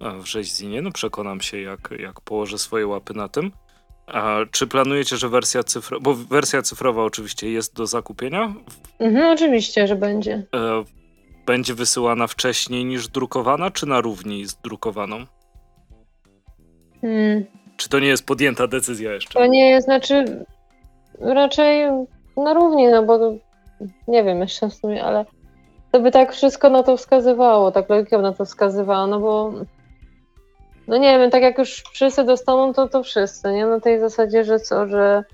w 0.00 0.24
Rzeźzinie. 0.26 0.82
No 0.82 0.92
przekonam 0.92 1.40
się, 1.40 1.60
jak, 1.60 1.94
jak 1.98 2.20
położę 2.20 2.58
swoje 2.58 2.86
łapy 2.86 3.14
na 3.14 3.28
tym. 3.28 3.52
A 4.12 4.36
czy 4.50 4.66
planujecie, 4.66 5.16
że 5.16 5.28
wersja 5.28 5.62
cyfrowa, 5.62 6.02
bo 6.02 6.14
wersja 6.14 6.62
cyfrowa 6.62 7.04
oczywiście 7.04 7.50
jest 7.50 7.76
do 7.76 7.86
zakupienia? 7.86 8.54
Mhm, 8.98 9.32
oczywiście, 9.32 9.86
że 9.86 9.96
będzie. 9.96 10.42
E, 10.54 10.84
będzie 11.46 11.74
wysyłana 11.74 12.26
wcześniej 12.26 12.84
niż 12.84 13.08
drukowana, 13.08 13.70
czy 13.70 13.86
na 13.86 14.00
równi 14.00 14.46
z 14.46 14.54
drukowaną? 14.54 15.26
Hmm. 17.00 17.44
Czy 17.76 17.88
to 17.88 17.98
nie 17.98 18.06
jest 18.06 18.26
podjęta 18.26 18.66
decyzja 18.66 19.12
jeszcze? 19.12 19.38
To 19.38 19.46
nie 19.46 19.70
jest, 19.70 19.84
znaczy 19.84 20.44
raczej 21.20 21.86
na 22.36 22.54
równi, 22.54 22.88
no 22.88 23.02
bo 23.02 23.18
nie 24.08 24.24
wiem 24.24 24.40
jeszcze 24.40 24.68
w 24.68 24.74
sumie, 24.74 25.04
ale 25.04 25.24
to 25.92 26.00
by 26.00 26.10
tak 26.10 26.32
wszystko 26.32 26.70
na 26.70 26.82
to 26.82 26.96
wskazywało, 26.96 27.70
tak 27.70 27.88
logika 27.88 28.18
na 28.18 28.32
to 28.32 28.44
wskazywała, 28.44 29.06
no 29.06 29.20
bo 29.20 29.52
no 30.88 30.96
nie 30.96 31.18
wiem, 31.18 31.30
tak 31.30 31.42
jak 31.42 31.58
już 31.58 31.82
wszyscy 31.92 32.24
dostaną, 32.24 32.74
to 32.74 32.88
to 32.88 33.02
wszyscy, 33.02 33.52
nie? 33.52 33.66
Na 33.66 33.80
tej 33.80 34.00
zasadzie, 34.00 34.44
że 34.44 34.60
co, 34.60 34.88
że 34.88 35.24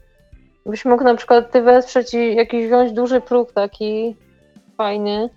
byś 0.67 0.85
mógł 0.85 1.05
na 1.05 1.15
przykład 1.15 1.53
ty 1.53 1.63
wesprzeć 1.63 2.15
i 2.15 2.35
jakiś 2.35 2.67
wziąć 2.67 2.93
duży 2.93 3.21
próg 3.21 3.53
taki 3.53 4.17
fajny, 4.77 5.31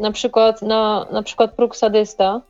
na 0.00 0.12
przykład 0.12 0.62
na, 0.62 1.06
na 1.12 1.22
przykład 1.22 1.54
próg 1.54 1.76
sadysta, 1.76 2.42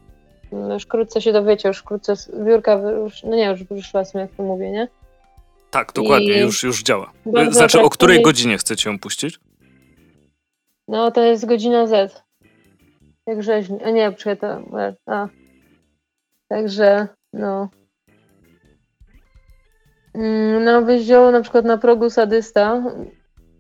już 0.73 0.83
wkrótce 0.83 1.23
się 1.23 1.33
dowiecie, 1.33 1.69
już 1.69 1.79
wkrótce 1.79 2.17
zbiórka, 2.17 2.73
już, 2.73 3.23
no 3.23 3.37
nie, 3.37 3.45
już 3.45 3.65
wyszła, 3.65 4.03
jak 4.15 4.31
to 4.37 4.43
mówię, 4.43 4.71
nie? 4.71 4.89
Tak, 5.71 5.93
dokładnie, 5.93 6.39
I 6.39 6.41
już, 6.41 6.63
już 6.63 6.83
działa. 6.83 7.13
Znaczy, 7.51 7.81
o 7.81 7.91
której 7.91 8.23
godzinie 8.23 8.59
chcecie 8.59 8.91
ją 8.91 8.99
puścić? 8.99 9.39
No, 10.89 11.11
to 11.11 11.23
jest 11.23 11.47
godzina 11.47 11.87
Z. 11.87 12.23
Jak 13.27 13.43
rzeźni. 13.43 13.79
A 13.85 13.91
nie, 13.91 14.11
poczekaj, 14.11 14.37
to... 14.37 14.63
A. 15.07 15.29
Także, 16.49 17.09
no. 17.33 17.69
Mm, 20.15 20.65
no, 20.65 20.83
wziął 20.83 21.33
na 21.33 21.41
przykład 21.41 21.65
na 21.65 21.79
progu 21.79 22.11
sadysta 22.11 22.83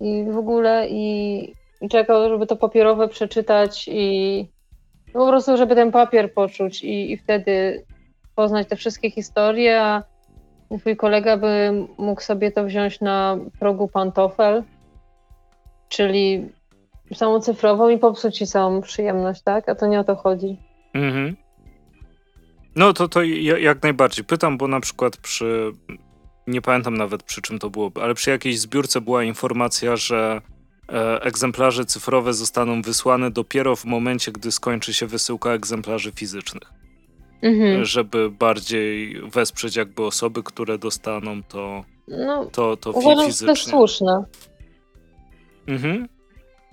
i 0.00 0.24
w 0.30 0.36
ogóle 0.36 0.88
i, 0.88 1.38
i 1.80 1.88
czekał, 1.88 2.28
żeby 2.28 2.46
to 2.46 2.56
papierowe 2.56 3.08
przeczytać 3.08 3.88
i 3.88 4.48
no, 5.14 5.20
po 5.20 5.28
prostu, 5.28 5.56
żeby 5.56 5.74
ten 5.74 5.92
papier 5.92 6.34
poczuć 6.34 6.84
i, 6.84 7.12
i 7.12 7.16
wtedy 7.16 7.84
poznać 8.34 8.68
te 8.68 8.76
wszystkie 8.76 9.10
historie, 9.10 9.80
a 9.80 10.02
twój 10.78 10.96
kolega 10.96 11.36
by 11.36 11.72
mógł 11.98 12.20
sobie 12.20 12.52
to 12.52 12.64
wziąć 12.64 13.00
na 13.00 13.38
progu 13.58 13.88
pantofel, 13.88 14.62
czyli 15.88 16.48
samą 17.14 17.40
cyfrową 17.40 17.88
i 17.88 17.98
popsuć 17.98 18.38
ci 18.38 18.46
całą 18.46 18.80
przyjemność, 18.80 19.42
tak? 19.42 19.68
A 19.68 19.74
to 19.74 19.86
nie 19.86 20.00
o 20.00 20.04
to 20.04 20.16
chodzi. 20.16 20.56
Mhm. 20.94 21.36
No 22.78 22.92
to, 22.92 23.08
to 23.08 23.22
jak 23.22 23.82
najbardziej. 23.82 24.24
Pytam, 24.24 24.58
bo 24.58 24.68
na 24.68 24.80
przykład 24.80 25.16
przy, 25.16 25.72
nie 26.46 26.62
pamiętam 26.62 26.96
nawet 26.96 27.22
przy 27.22 27.42
czym 27.42 27.58
to 27.58 27.70
było, 27.70 27.92
ale 28.02 28.14
przy 28.14 28.30
jakiejś 28.30 28.60
zbiórce 28.60 29.00
była 29.00 29.24
informacja, 29.24 29.96
że 29.96 30.40
e, 30.88 31.22
egzemplarze 31.22 31.84
cyfrowe 31.84 32.34
zostaną 32.34 32.82
wysłane 32.82 33.30
dopiero 33.30 33.76
w 33.76 33.84
momencie, 33.84 34.32
gdy 34.32 34.52
skończy 34.52 34.94
się 34.94 35.06
wysyłka 35.06 35.50
egzemplarzy 35.50 36.12
fizycznych. 36.12 36.72
Mhm. 37.42 37.84
Żeby 37.84 38.30
bardziej 38.30 39.20
wesprzeć 39.22 39.76
jakby 39.76 40.02
osoby, 40.04 40.42
które 40.42 40.78
dostaną 40.78 41.42
to, 41.42 41.84
no, 42.08 42.44
to, 42.46 42.76
to 42.76 42.90
uważam, 42.90 43.26
fizycznie. 43.26 43.46
to 43.46 43.52
jest 43.52 43.70
słuszne. 43.70 44.24
Mhm. 45.66 46.08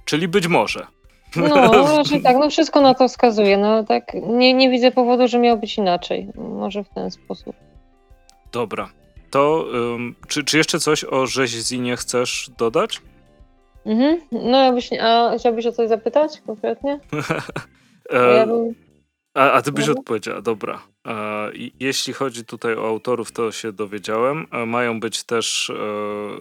Czyli 0.05 0.27
być 0.27 0.47
może. 0.47 0.87
No, 1.35 1.71
raczej 1.97 2.21
tak, 2.21 2.37
no 2.37 2.49
wszystko 2.49 2.81
na 2.81 2.93
to 2.93 3.07
wskazuje. 3.07 3.57
No 3.57 3.83
tak, 3.83 4.13
nie, 4.27 4.53
nie 4.53 4.69
widzę 4.69 4.91
powodu, 4.91 5.27
że 5.27 5.39
miało 5.39 5.57
być 5.57 5.77
inaczej. 5.77 6.27
Może 6.35 6.83
w 6.83 6.89
ten 6.89 7.11
sposób. 7.11 7.55
Dobra. 8.51 8.89
To 9.31 9.65
um, 9.73 10.15
czy, 10.27 10.43
czy 10.43 10.57
jeszcze 10.57 10.79
coś 10.79 11.03
o 11.03 11.27
rzeźzinie 11.27 11.97
chcesz 11.97 12.51
dodać? 12.57 13.01
Mhm. 13.85 14.21
No, 14.31 14.63
jakbyś, 14.63 14.89
a 15.01 15.37
chciałbyś 15.39 15.65
o 15.65 15.71
coś 15.71 15.89
zapytać 15.89 16.41
konkretnie? 16.45 16.99
ja 18.37 18.47
bym... 18.47 18.75
a, 19.33 19.51
a 19.51 19.61
ty 19.61 19.71
byś 19.71 19.87
no. 19.87 19.93
odpowiedziała, 19.93 20.41
dobra. 20.41 20.81
E, 21.07 21.51
jeśli 21.79 22.13
chodzi 22.13 22.45
tutaj 22.45 22.75
o 22.75 22.87
autorów, 22.87 23.31
to 23.31 23.51
się 23.51 23.71
dowiedziałem. 23.71 24.47
E, 24.51 24.65
mają 24.65 24.99
być 24.99 25.23
też 25.23 25.69
e, 25.69 25.73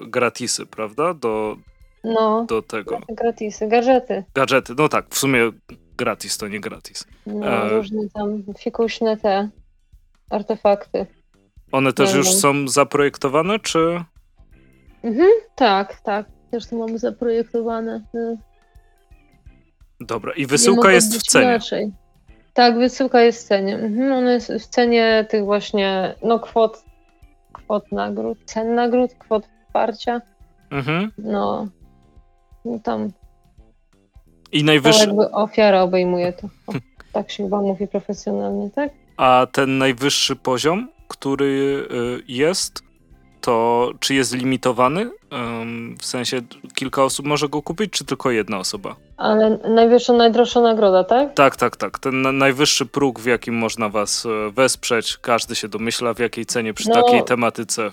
gratisy, 0.07 0.66
prawda? 0.66 1.14
Do, 1.14 1.57
no, 2.04 2.44
do 2.48 2.62
tego. 2.62 3.00
Gratisy, 3.08 3.68
gadżety. 3.68 4.24
Gadżety, 4.34 4.74
no 4.78 4.88
tak, 4.88 5.06
w 5.10 5.18
sumie 5.18 5.50
gratis 5.96 6.38
to 6.38 6.48
nie 6.48 6.60
gratis. 6.60 7.06
No, 7.26 7.46
e... 7.46 7.68
różne 7.68 8.08
tam 8.14 8.42
fikuśne 8.58 9.16
te 9.16 9.48
artefakty. 10.30 11.06
One 11.72 11.92
też 11.92 12.12
nie 12.12 12.18
już 12.18 12.26
wiem. 12.26 12.36
są 12.36 12.68
zaprojektowane, 12.68 13.58
czy? 13.58 14.04
Mhm, 15.02 15.30
tak, 15.54 16.00
tak. 16.00 16.26
Też 16.50 16.66
to 16.66 16.76
mamy 16.76 16.98
zaprojektowane. 16.98 18.04
No. 18.14 18.36
Dobra, 20.00 20.32
i 20.32 20.46
wysyłka 20.46 20.92
jest 20.92 21.18
w 21.18 21.22
cenie. 21.22 21.44
Inaczej. 21.44 21.92
Tak, 22.54 22.78
wysyłka 22.78 23.20
jest 23.20 23.44
w 23.44 23.48
cenie. 23.48 23.74
Mhm, 23.74 24.12
ona 24.12 24.32
jest 24.32 24.52
w 24.52 24.66
cenie 24.66 25.26
tych 25.30 25.44
właśnie, 25.44 26.14
no 26.22 26.38
kwot, 26.38 26.84
kwot 27.52 27.92
nagród, 27.92 28.38
cen 28.44 28.74
nagród, 28.74 29.14
kwot 29.14 29.46
wsparcia. 29.66 30.20
Mhm. 30.70 31.12
No, 31.18 31.68
no 32.64 32.79
tam. 32.79 33.12
I 34.53 34.64
najwyższy. 34.64 35.07
jakby 35.07 35.31
ofiara 35.31 35.83
obejmuje 35.83 36.33
to. 36.33 36.48
O, 36.66 36.72
tak 37.12 37.31
się 37.31 37.42
chyba 37.42 37.61
mówi 37.61 37.88
profesjonalnie, 37.88 38.70
tak? 38.70 38.90
A 39.16 39.46
ten 39.53 39.79
najwyższy 39.79 40.37
poziom, 40.37 40.88
który 41.09 41.44
y, 41.90 42.22
jest, 42.29 42.83
to 43.40 43.90
czy 44.00 44.14
jest 44.14 44.35
limitowany? 44.35 45.11
W 46.00 46.07
sensie 46.07 46.40
kilka 46.74 47.05
osób 47.05 47.27
może 47.27 47.48
go 47.48 47.62
kupić, 47.62 47.90
czy 47.90 48.05
tylko 48.05 48.31
jedna 48.31 48.59
osoba? 48.59 48.96
Ale 49.16 49.59
najwyższa, 49.74 50.12
najdroższa 50.12 50.61
nagroda, 50.61 51.05
tak? 51.05 51.35
Tak, 51.35 51.57
tak, 51.57 51.77
tak. 51.77 51.98
Ten 51.98 52.38
najwyższy 52.38 52.87
próg, 52.87 53.20
w 53.20 53.27
jakim 53.27 53.55
można 53.55 53.88
was 53.88 54.27
e, 54.27 54.50
wesprzeć, 54.50 55.16
każdy 55.16 55.55
się 55.55 55.68
domyśla, 55.68 56.14
w 56.14 56.18
jakiej 56.18 56.46
cenie 56.46 56.74
przy 56.74 56.88
no, 56.88 57.03
takiej 57.03 57.24
tematyce. 57.24 57.90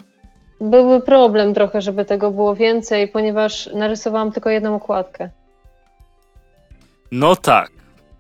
Byłby 0.61 1.05
problem 1.05 1.53
trochę, 1.53 1.81
żeby 1.81 2.05
tego 2.05 2.31
było 2.31 2.55
więcej, 2.55 3.07
ponieważ 3.07 3.69
narysowałam 3.73 4.31
tylko 4.31 4.49
jedną 4.49 4.75
okładkę. 4.75 5.29
No 7.11 7.35
tak. 7.35 7.71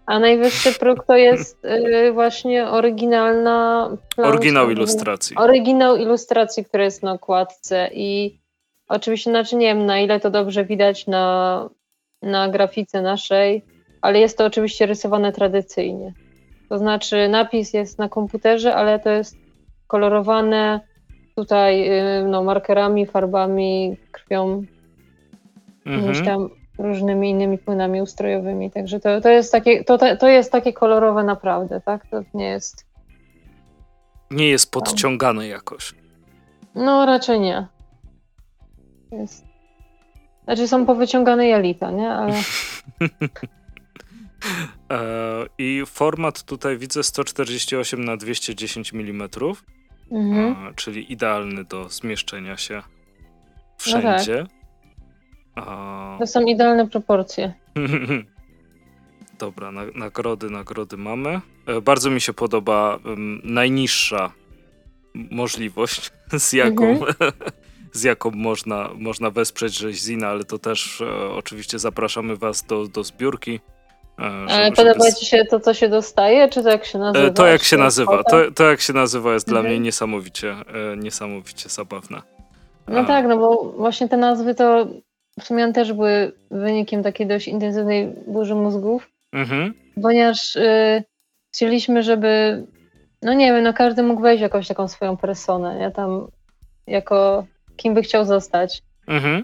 A 0.05 0.19
najwyższy 0.19 0.79
próg 0.79 1.05
to 1.05 1.15
jest 1.15 1.65
y, 1.65 2.11
właśnie 2.11 2.67
oryginalna. 2.67 3.89
Plansza, 4.15 4.33
Oryginał 4.33 4.71
ilustracji. 4.71 5.35
Oryginał 5.37 5.97
ilustracji, 5.97 6.65
który 6.65 6.83
jest 6.83 7.03
na 7.03 7.11
okładce. 7.11 7.89
I 7.93 8.39
oczywiście, 8.87 9.29
znaczy 9.29 9.55
nie 9.55 9.67
wiem, 9.67 9.85
na 9.85 9.99
ile 9.99 10.19
to 10.19 10.29
dobrze 10.29 10.65
widać 10.65 11.07
na, 11.07 11.69
na 12.21 12.49
grafice 12.49 13.01
naszej, 13.01 13.65
ale 14.01 14.19
jest 14.19 14.37
to 14.37 14.45
oczywiście 14.45 14.85
rysowane 14.85 15.31
tradycyjnie. 15.31 16.13
To 16.69 16.77
znaczy, 16.77 17.29
napis 17.29 17.73
jest 17.73 17.99
na 17.99 18.09
komputerze, 18.09 18.75
ale 18.75 18.99
to 18.99 19.09
jest 19.09 19.35
kolorowane 19.87 20.90
tutaj 21.35 21.99
y, 22.19 22.27
no, 22.27 22.43
markerami, 22.43 23.05
farbami, 23.05 23.97
krwią. 24.11 24.63
Mhm. 25.85 26.25
tam 26.25 26.49
różnymi 26.77 27.29
innymi 27.29 27.57
płynami 27.57 28.01
ustrojowymi. 28.01 28.71
Także 28.71 28.99
to, 28.99 29.21
to, 29.21 29.29
jest, 29.29 29.51
takie, 29.51 29.83
to, 29.83 30.15
to 30.15 30.27
jest 30.27 30.51
takie 30.51 30.73
kolorowe 30.73 31.23
naprawdę, 31.23 31.81
tak? 31.81 32.07
To 32.07 32.23
nie 32.33 32.45
jest. 32.45 32.85
Nie 34.31 34.49
jest 34.49 34.71
podciągane 34.71 35.47
jakoś. 35.47 35.93
No, 36.75 37.05
raczej 37.05 37.39
nie. 37.39 37.67
Jest. 39.11 39.45
Znaczy 40.43 40.67
są 40.67 40.85
powyciągane 40.85 41.47
jalita, 41.47 41.91
nie? 41.91 42.09
Ale. 42.09 42.33
I 45.57 45.83
format 45.85 46.43
tutaj 46.43 46.77
widzę 46.77 47.03
148 47.03 48.05
na 48.05 48.17
210 48.17 48.93
mm, 48.93 49.29
mhm. 50.11 50.75
czyli 50.75 51.13
idealny 51.13 51.63
do 51.63 51.89
zmieszczenia 51.89 52.57
się 52.57 52.81
wszędzie. 53.77 54.37
No 54.37 54.47
tak. 55.55 55.67
A... 55.67 56.15
To 56.19 56.27
są 56.27 56.41
idealne 56.41 56.87
proporcje. 56.87 57.53
Dobra, 59.39 59.71
na, 59.71 59.81
nagrody, 59.95 60.49
nagrody 60.49 60.97
mamy. 60.97 61.41
E, 61.67 61.81
bardzo 61.81 62.09
mi 62.09 62.21
się 62.21 62.33
podoba 62.33 62.99
um, 63.05 63.41
najniższa 63.43 64.31
możliwość, 65.13 66.11
z 66.37 66.53
jaką, 66.53 66.89
mhm. 66.89 67.31
z 67.91 68.03
jaką 68.03 68.31
można, 68.31 68.89
można 68.95 69.29
wesprzeć 69.29 69.77
rzeźzina, 69.77 70.27
ale 70.27 70.43
to 70.43 70.59
też 70.59 71.01
e, 71.01 71.29
oczywiście 71.29 71.79
zapraszamy 71.79 72.37
Was 72.37 72.63
do, 72.63 72.87
do 72.87 73.03
zbiórki. 73.03 73.59
E, 74.19 74.23
ale 74.23 74.71
podoba. 74.71 75.11
Ci 75.11 75.25
się 75.25 75.45
to, 75.45 75.59
co 75.59 75.73
się 75.73 75.89
dostaje, 75.89 76.49
czy 76.49 76.63
to 76.63 76.69
jak 76.69 76.85
się 76.85 76.99
nazywa? 76.99 77.27
E, 77.27 77.31
to 77.31 77.47
jak 77.47 77.63
się 77.63 77.77
nazywa, 77.77 78.23
to, 78.23 78.51
to 78.51 78.69
jak 78.69 78.81
się 78.81 78.93
nazywa 78.93 79.33
jest 79.33 79.47
mhm. 79.47 79.63
dla 79.63 79.69
mnie 79.69 79.79
niesamowicie, 79.79 80.51
e, 80.51 80.97
niesamowicie 80.97 81.69
zabawne. 81.69 82.21
No 82.87 83.05
tak, 83.05 83.25
no 83.25 83.37
bo 83.37 83.73
właśnie 83.77 84.09
te 84.09 84.17
nazwy 84.17 84.55
to 84.55 84.87
w 85.39 85.43
sumie 85.43 85.73
też 85.73 85.93
były 85.93 86.31
wynikiem 86.51 87.03
takiej 87.03 87.27
dość 87.27 87.47
intensywnej 87.47 88.13
burzy 88.27 88.55
mózgów, 88.55 89.09
mhm. 89.33 89.73
ponieważ 90.01 90.55
y, 90.55 91.03
chcieliśmy, 91.53 92.03
żeby, 92.03 92.63
no 93.21 93.33
nie 93.33 93.53
wiem, 93.53 93.63
no 93.63 93.73
każdy 93.73 94.03
mógł 94.03 94.21
wejść 94.21 94.41
jakąś 94.41 94.67
taką 94.67 94.87
swoją 94.87 95.17
personę, 95.17 95.77
ja 95.79 95.91
tam 95.91 96.27
jako 96.87 97.45
kim 97.75 97.93
by 97.93 98.01
chciał 98.01 98.25
zostać, 98.25 98.83
mhm. 99.07 99.43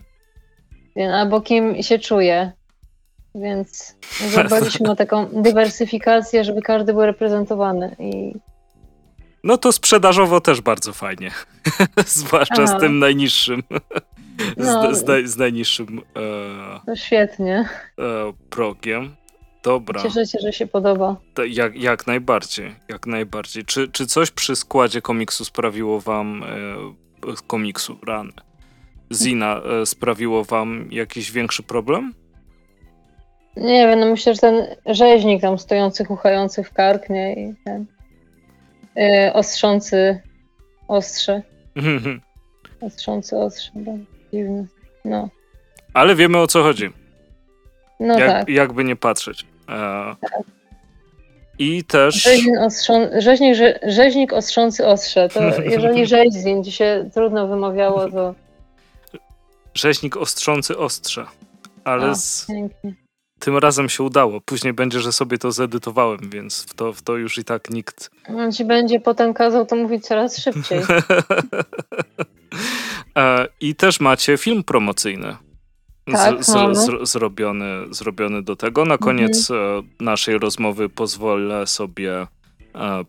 albo 1.13 1.41
kim 1.41 1.83
się 1.83 1.99
czuje. 1.99 2.51
Więc 3.41 3.95
zadbaliśmy 4.33 4.91
o 4.91 4.95
taką 4.95 5.25
dywersyfikację, 5.25 6.43
żeby 6.43 6.61
każdy 6.61 6.93
był 6.93 7.05
reprezentowany 7.05 7.95
i 7.99 8.33
no 9.43 9.57
to 9.57 9.71
sprzedażowo 9.71 10.41
też 10.41 10.61
bardzo 10.61 10.93
fajnie. 10.93 11.31
Zwłaszcza 12.05 12.63
Aha. 12.63 12.77
z 12.77 12.81
tym 12.81 12.99
najniższym. 12.99 13.63
No, 14.57 14.95
z, 14.95 15.05
z, 15.05 15.29
z, 15.29 15.37
najniższym. 15.37 16.01
E, 16.15 16.79
to 16.85 16.95
świetnie. 16.95 17.69
E, 17.99 18.33
progiem. 18.49 19.15
Dobra. 19.63 20.03
Cieszę 20.03 20.25
się, 20.25 20.39
że 20.41 20.53
się 20.53 20.67
podoba. 20.67 21.15
Jak, 21.47 21.75
jak 21.75 22.07
najbardziej, 22.07 22.75
jak 22.89 23.07
najbardziej. 23.07 23.65
Czy, 23.65 23.87
czy 23.87 24.07
coś 24.07 24.31
przy 24.31 24.55
składzie 24.55 25.01
komiksu 25.01 25.45
sprawiło 25.45 25.99
wam 25.99 26.43
e, 26.43 26.47
komiksu 27.47 27.99
rany? 28.07 28.31
Zina 29.13 29.61
e, 29.81 29.85
sprawiło 29.85 30.43
wam 30.43 30.87
jakiś 30.91 31.31
większy 31.31 31.63
problem? 31.63 32.13
Nie 33.61 33.87
wiem, 33.87 33.99
no 33.99 34.05
myślę, 34.05 34.33
że 34.33 34.39
ten 34.39 34.75
rzeźnik 34.85 35.41
tam 35.41 35.59
stojący, 35.59 36.05
chuchający 36.05 36.63
w 36.63 36.73
kark, 36.73 37.09
nie? 37.09 37.33
I 37.33 37.55
ten 37.65 37.85
yy, 38.95 39.33
ostrzący 39.33 40.21
ostrze. 40.87 41.41
ostrzący 42.81 43.37
ostrze, 43.37 43.71
dziwny. 44.33 44.67
No. 45.05 45.29
Ale 45.93 46.15
wiemy 46.15 46.37
o 46.37 46.47
co 46.47 46.63
chodzi. 46.63 46.89
No 47.99 48.19
Jak, 48.19 48.31
tak. 48.31 48.49
Jakby 48.49 48.83
nie 48.83 48.95
patrzeć. 48.95 49.45
E... 49.69 50.15
Tak. 50.21 50.41
I 51.59 51.83
też. 51.83 52.23
Rzeźnik, 52.23 52.59
ostrzą... 52.59 53.09
rzeźnik, 53.17 53.53
rze... 53.53 53.79
rzeźnik 53.83 54.33
ostrzący 54.33 54.87
ostrze. 54.87 55.29
To 55.29 55.41
jeżeli 55.73 56.05
rzeźzin 56.05 56.63
ci 56.63 56.71
się 56.71 57.09
trudno 57.13 57.47
wymawiało, 57.47 58.09
to. 58.09 58.35
Rzeźnik 59.73 60.17
ostrzący 60.17 60.77
ostrze. 60.77 61.25
Ale 61.83 62.15
z... 62.15 62.45
pięknie. 62.45 63.06
Tym 63.39 63.57
razem 63.57 63.89
się 63.89 64.03
udało. 64.03 64.41
Później 64.41 64.73
będzie, 64.73 64.99
że 64.99 65.11
sobie 65.11 65.37
to 65.37 65.51
zedytowałem, 65.51 66.29
więc 66.29 66.63
w 66.63 66.73
to, 66.73 66.93
w 66.93 67.01
to 67.01 67.15
już 67.15 67.37
i 67.37 67.43
tak 67.43 67.69
nikt. 67.69 68.11
On 68.29 68.51
ci 68.51 68.65
będzie 68.65 68.99
potem 68.99 69.33
kazał 69.33 69.65
to 69.65 69.75
mówić 69.75 70.05
coraz 70.05 70.37
szybciej. 70.37 70.81
E, 73.17 73.47
I 73.61 73.75
też 73.75 73.99
macie 73.99 74.37
film 74.37 74.63
promocyjny. 74.63 75.35
Tak, 76.11 76.43
z, 76.43 76.47
z, 76.77 77.09
zrobiony, 77.09 77.65
zrobiony 77.89 78.43
do 78.43 78.55
tego. 78.55 78.85
Na 78.85 78.97
koniec 78.97 79.51
mhm. 79.51 79.85
E, 79.99 80.03
naszej 80.03 80.37
rozmowy 80.37 80.89
pozwolę 80.89 81.67
sobie 81.67 82.13
e, 82.21 82.27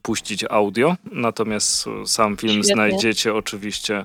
puścić 0.03 0.45
audio, 0.45 0.97
natomiast 1.12 1.85
sam 2.05 2.37
film 2.37 2.53
Świetnie. 2.53 2.75
znajdziecie 2.75 3.35
oczywiście 3.35 4.05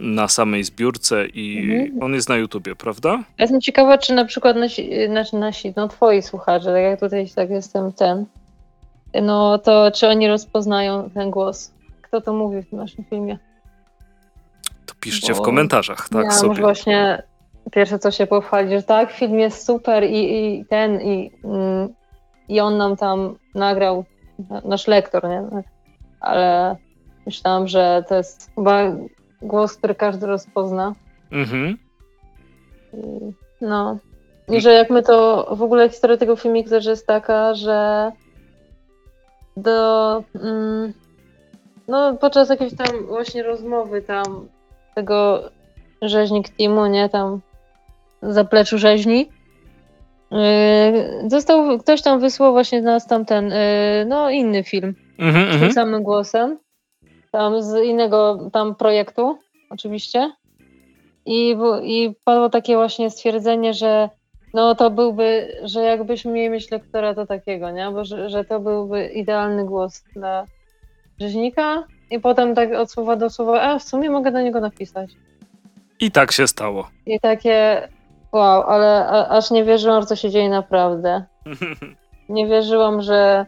na 0.00 0.28
samej 0.28 0.64
zbiórce 0.64 1.26
i 1.26 1.70
mhm. 1.70 2.02
on 2.02 2.14
jest 2.14 2.28
na 2.28 2.36
YouTubie, 2.36 2.76
prawda? 2.76 3.22
jestem 3.38 3.60
ciekawa, 3.60 3.98
czy 3.98 4.14
na 4.14 4.24
przykład 4.24 4.56
nasi, 4.56 5.08
nasi, 5.08 5.36
nasi, 5.36 5.72
no 5.76 5.88
twoi 5.88 6.22
słuchacze, 6.22 6.64
tak 6.64 6.82
jak 6.82 7.00
tutaj 7.00 7.30
tak 7.34 7.50
jestem 7.50 7.92
ten, 7.92 8.26
no 9.22 9.58
to 9.58 9.90
czy 9.90 10.08
oni 10.08 10.28
rozpoznają 10.28 11.10
ten 11.10 11.30
głos? 11.30 11.72
Kto 12.02 12.20
to 12.20 12.32
mówi 12.32 12.62
w 12.62 12.72
naszym 12.72 13.04
filmie? 13.04 13.38
To 14.86 14.94
piszcie 15.00 15.32
Bo 15.32 15.38
w 15.38 15.42
komentarzach, 15.42 16.08
tak 16.08 16.24
ja 16.24 16.30
sobie. 16.30 16.60
właśnie 16.60 17.22
pierwsze 17.72 17.98
co 17.98 18.10
się 18.10 18.26
pochwali, 18.26 18.70
że 18.70 18.82
tak, 18.82 19.12
film 19.12 19.38
jest 19.38 19.66
super 19.66 20.04
i, 20.04 20.36
i 20.36 20.64
ten, 20.66 21.00
i, 21.00 21.30
mm, 21.44 21.88
i 22.48 22.60
on 22.60 22.76
nam 22.76 22.96
tam 22.96 23.34
nagrał, 23.54 24.04
nasz 24.64 24.86
lektor, 24.86 25.28
nie? 25.28 25.62
Ale 26.20 26.76
myślałam, 27.26 27.68
że 27.68 28.04
to 28.08 28.14
jest 28.14 28.50
chyba 28.54 28.92
głos, 29.42 29.76
który 29.76 29.94
każdy 29.94 30.26
rozpozna. 30.26 30.94
Mhm. 31.32 31.76
No. 33.60 33.98
I 34.48 34.60
że 34.60 34.72
jak 34.72 34.90
my 34.90 35.02
to, 35.02 35.48
w 35.56 35.62
ogóle 35.62 35.88
historia 35.88 36.16
tego 36.16 36.36
filmiku 36.36 36.70
też 36.70 36.86
jest 36.86 37.06
taka, 37.06 37.54
że 37.54 38.12
do, 39.56 40.22
mm, 40.34 40.92
no 41.88 42.14
podczas 42.14 42.48
jakiejś 42.50 42.76
tam 42.76 43.06
właśnie 43.06 43.42
rozmowy 43.42 44.02
tam 44.02 44.48
tego 44.94 45.42
rzeźnik 46.02 46.48
teamu, 46.48 46.86
nie, 46.86 47.08
tam 47.08 47.40
zapleczu 48.22 48.78
rzeźni, 48.78 49.28
yy, 50.30 51.30
został, 51.30 51.78
ktoś 51.78 52.02
tam 52.02 52.20
wysłał 52.20 52.52
właśnie 52.52 52.82
nas 52.82 53.06
tamten, 53.06 53.48
yy, 53.48 54.04
no 54.06 54.30
inny 54.30 54.64
film, 54.64 54.94
mm 55.18 55.34
-hmm, 55.34 55.42
z 55.42 55.44
tym 55.44 55.54
mhm. 55.54 55.72
samym 55.72 56.02
głosem 56.02 56.58
tam 57.32 57.62
z 57.62 57.84
innego 57.84 58.38
tam 58.52 58.74
projektu, 58.74 59.38
oczywiście. 59.70 60.32
I, 61.26 61.56
I 61.82 62.14
padło 62.24 62.48
takie 62.48 62.76
właśnie 62.76 63.10
stwierdzenie, 63.10 63.74
że 63.74 64.08
no 64.54 64.74
to 64.74 64.90
byłby, 64.90 65.56
że 65.62 65.82
jakbyśmy 65.82 66.32
mieli 66.32 66.50
mieć 66.50 66.70
lektora 66.70 67.14
to 67.14 67.26
takiego, 67.26 67.70
nie? 67.70 67.90
Bo 67.90 68.04
że, 68.04 68.30
że 68.30 68.44
to 68.44 68.60
byłby 68.60 69.06
idealny 69.06 69.64
głos 69.64 70.04
dla 70.14 70.46
rzeźnika. 71.20 71.84
I 72.10 72.20
potem 72.20 72.54
tak 72.54 72.72
od 72.72 72.90
słowa 72.90 73.16
do 73.16 73.30
słowa, 73.30 73.62
a 73.62 73.78
w 73.78 73.82
sumie 73.82 74.10
mogę 74.10 74.32
do 74.32 74.40
niego 74.40 74.60
napisać. 74.60 75.10
I 76.00 76.10
tak 76.10 76.32
się 76.32 76.46
stało. 76.46 76.90
I 77.06 77.20
takie, 77.20 77.88
wow, 78.32 78.62
ale 78.62 79.06
a, 79.06 79.28
aż 79.28 79.50
nie 79.50 79.64
wierzyłam, 79.64 80.06
to 80.06 80.16
się 80.16 80.30
dzieje 80.30 80.48
naprawdę. 80.48 81.24
Nie 82.28 82.46
wierzyłam, 82.46 83.02
że, 83.02 83.46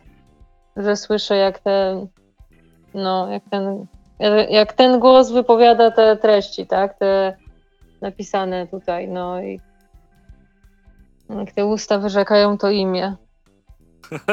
że 0.77 0.97
słyszę 0.97 1.37
jak 1.37 1.59
ten 1.59 2.07
no, 2.95 3.31
jak 3.31 3.43
ten 3.51 3.87
jak 4.51 4.73
ten 4.73 5.01
głos 5.01 5.31
wypowiada 5.31 5.91
te 5.91 6.17
treści, 6.17 6.67
tak, 6.67 6.99
te 6.99 7.37
napisane 8.01 8.67
tutaj, 8.67 9.09
no 9.09 9.43
i 9.43 9.61
jak 11.31 11.53
te 11.53 11.67
usta 11.67 11.99
wyrzekają 11.99 12.59
to 12.59 12.71
imię. 12.71 13.17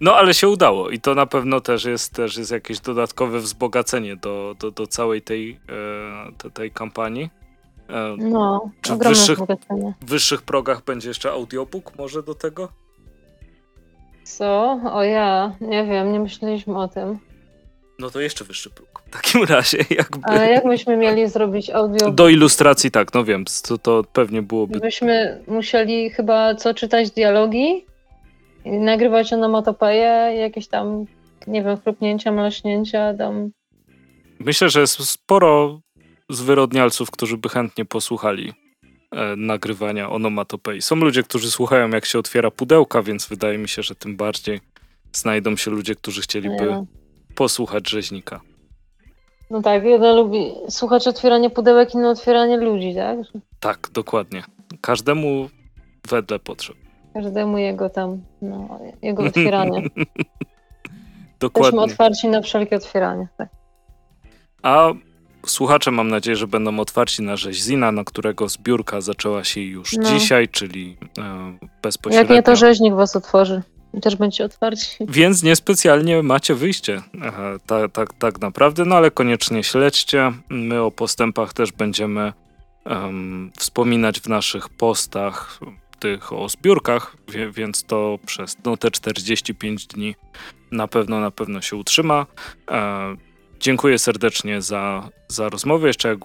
No, 0.00 0.14
ale 0.14 0.34
się 0.34 0.48
udało 0.48 0.90
i 0.90 1.00
to 1.00 1.14
na 1.14 1.26
pewno 1.26 1.60
też 1.60 1.84
jest, 1.84 2.14
też 2.14 2.36
jest 2.36 2.50
jakieś 2.50 2.80
dodatkowe 2.80 3.38
wzbogacenie 3.38 4.16
do, 4.16 4.54
do, 4.58 4.70
do 4.70 4.86
całej 4.86 5.22
tej, 5.22 5.60
e, 6.46 6.50
tej 6.50 6.70
kampanii. 6.70 7.30
E, 7.88 8.16
no, 8.18 8.70
Czy 8.80 8.94
w 8.94 8.98
wyższych, 8.98 9.38
wyższych 10.00 10.42
progach 10.42 10.84
będzie 10.84 11.08
jeszcze 11.08 11.30
audiobook 11.30 11.98
może 11.98 12.22
do 12.22 12.34
tego? 12.34 12.68
Co? 14.38 14.80
O 14.92 15.02
ja, 15.02 15.56
nie 15.60 15.84
wiem, 15.84 16.12
nie 16.12 16.20
myśleliśmy 16.20 16.78
o 16.78 16.88
tym. 16.88 17.18
No 17.98 18.10
to 18.10 18.20
jeszcze 18.20 18.44
wyższy 18.44 18.70
próg. 18.70 19.02
W 19.06 19.10
takim 19.10 19.44
razie 19.44 19.78
jakby... 19.90 20.20
Ale 20.22 20.50
jak 20.50 20.64
myśmy 20.64 20.96
mieli 20.96 21.28
zrobić 21.28 21.70
audio? 21.70 22.10
Do 22.10 22.28
ilustracji 22.28 22.90
tak, 22.90 23.14
no 23.14 23.24
wiem, 23.24 23.44
to, 23.68 23.78
to 23.78 24.04
pewnie 24.12 24.42
byłoby... 24.42 24.80
Byśmy 24.80 25.42
musieli 25.46 26.10
chyba 26.10 26.54
co 26.54 26.74
czytać 26.74 27.10
dialogi 27.10 27.84
i 28.64 28.70
nagrywać 28.70 29.32
onomatopeje, 29.32 30.36
jakieś 30.38 30.68
tam, 30.68 31.04
nie 31.46 31.62
wiem, 31.62 31.80
chrupnięcia, 31.80 32.32
mlaśnięcia 32.32 33.14
tam. 33.14 33.50
Myślę, 34.38 34.68
że 34.68 34.80
jest 34.80 35.08
sporo 35.08 35.80
zwyrodnialców, 36.30 37.10
którzy 37.10 37.36
by 37.36 37.48
chętnie 37.48 37.84
posłuchali 37.84 38.52
nagrywania 39.36 40.10
onomatopei. 40.10 40.82
Są 40.82 40.96
ludzie, 40.96 41.22
którzy 41.22 41.50
słuchają 41.50 41.90
jak 41.90 42.04
się 42.04 42.18
otwiera 42.18 42.50
pudełka, 42.50 43.02
więc 43.02 43.26
wydaje 43.26 43.58
mi 43.58 43.68
się, 43.68 43.82
że 43.82 43.94
tym 43.94 44.16
bardziej 44.16 44.60
znajdą 45.12 45.56
się 45.56 45.70
ludzie, 45.70 45.94
którzy 45.94 46.22
chcieliby 46.22 46.66
no. 46.66 46.86
posłuchać 47.34 47.90
rzeźnika. 47.90 48.40
No 49.50 49.62
tak, 49.62 49.84
jeden 49.84 50.16
lubi 50.16 50.52
słuchać 50.68 51.08
otwierania 51.08 51.50
pudełek, 51.50 51.94
inny 51.94 52.08
otwieranie 52.08 52.56
ludzi, 52.56 52.94
tak? 52.94 53.18
Tak, 53.60 53.88
dokładnie. 53.92 54.42
Każdemu 54.80 55.48
wedle 56.08 56.38
potrzeb. 56.38 56.76
Każdemu 57.14 57.58
jego 57.58 57.90
tam, 57.90 58.22
no, 58.42 58.80
jego 59.02 59.22
otwieranie. 59.28 59.82
dokładnie. 61.40 61.66
Jesteśmy 61.66 61.80
otwarci 61.80 62.28
na 62.28 62.42
wszelkie 62.42 62.76
otwieranie, 62.76 63.28
tak. 63.36 63.48
A 64.62 64.92
słuchacze 65.46 65.90
mam 65.90 66.08
nadzieję, 66.08 66.36
że 66.36 66.46
będą 66.46 66.80
otwarci 66.80 67.22
na 67.22 67.36
rzeźzina, 67.36 67.92
na 67.92 68.04
którego 68.04 68.48
zbiórka 68.48 69.00
zaczęła 69.00 69.44
się 69.44 69.60
już 69.60 69.92
no. 69.92 70.10
dzisiaj, 70.10 70.48
czyli 70.48 70.96
e, 71.18 71.58
bezpośrednio. 71.82 72.20
Jak 72.20 72.30
nie, 72.30 72.42
to 72.42 72.56
rzeźnik 72.56 72.94
was 72.94 73.16
otworzy. 73.16 73.62
I 73.94 74.00
też 74.00 74.16
będziecie 74.16 74.44
otwarci. 74.44 74.96
Więc 75.00 75.42
niespecjalnie 75.42 76.22
macie 76.22 76.54
wyjście. 76.54 77.02
Tak, 77.66 77.92
tak, 77.92 78.12
tak 78.12 78.40
naprawdę, 78.40 78.84
no 78.84 78.96
ale 78.96 79.10
koniecznie 79.10 79.64
śledźcie. 79.64 80.32
My 80.48 80.82
o 80.82 80.90
postępach 80.90 81.52
też 81.52 81.72
będziemy 81.72 82.32
um, 82.86 83.50
wspominać 83.56 84.20
w 84.20 84.28
naszych 84.28 84.68
postach 84.68 85.60
tych 85.98 86.32
o 86.32 86.48
zbiórkach, 86.48 87.16
więc 87.52 87.84
to 87.84 88.18
przez 88.26 88.56
no, 88.64 88.76
te 88.76 88.90
45 88.90 89.86
dni 89.86 90.14
na 90.72 90.88
pewno, 90.88 91.20
na 91.20 91.30
pewno 91.30 91.60
się 91.60 91.76
utrzyma. 91.76 92.26
E, 92.70 93.16
dziękuję 93.60 93.98
serdecznie 93.98 94.62
za, 94.62 95.08
za 95.28 95.48
rozmowę. 95.48 95.86
Jeszcze 95.86 96.08
jak 96.08 96.18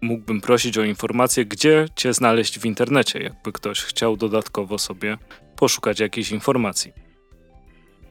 mógłbym 0.00 0.40
prosić 0.40 0.78
o 0.78 0.82
informację, 0.82 1.44
gdzie 1.44 1.86
cię 1.96 2.12
znaleźć 2.12 2.58
w 2.58 2.64
internecie, 2.64 3.22
jakby 3.22 3.52
ktoś 3.52 3.80
chciał 3.80 4.16
dodatkowo 4.16 4.78
sobie 4.78 5.16
poszukać 5.56 6.00
jakichś 6.00 6.30
informacji. 6.30 6.92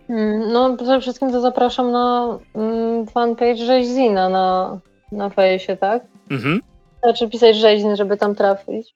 Mm, 0.10 0.52
no, 0.52 0.78
przede 0.78 1.02
wszystkim 1.02 1.32
to 1.32 1.42
zapraszam 1.42 1.92
na 1.92 2.40
mm, 2.56 3.08
fanpage 3.08 3.66
Rzeźzina 3.66 4.30
na, 4.30 4.80
na 5.12 5.30
fejsie, 5.30 5.78
tak? 5.78 6.04
Mhm. 6.32 6.62
Znaczy 7.04 7.30
pisać 7.30 7.56
Rzeźzin, 7.56 7.96
żeby 7.96 8.18
tam 8.18 8.36
trafić. 8.36 8.96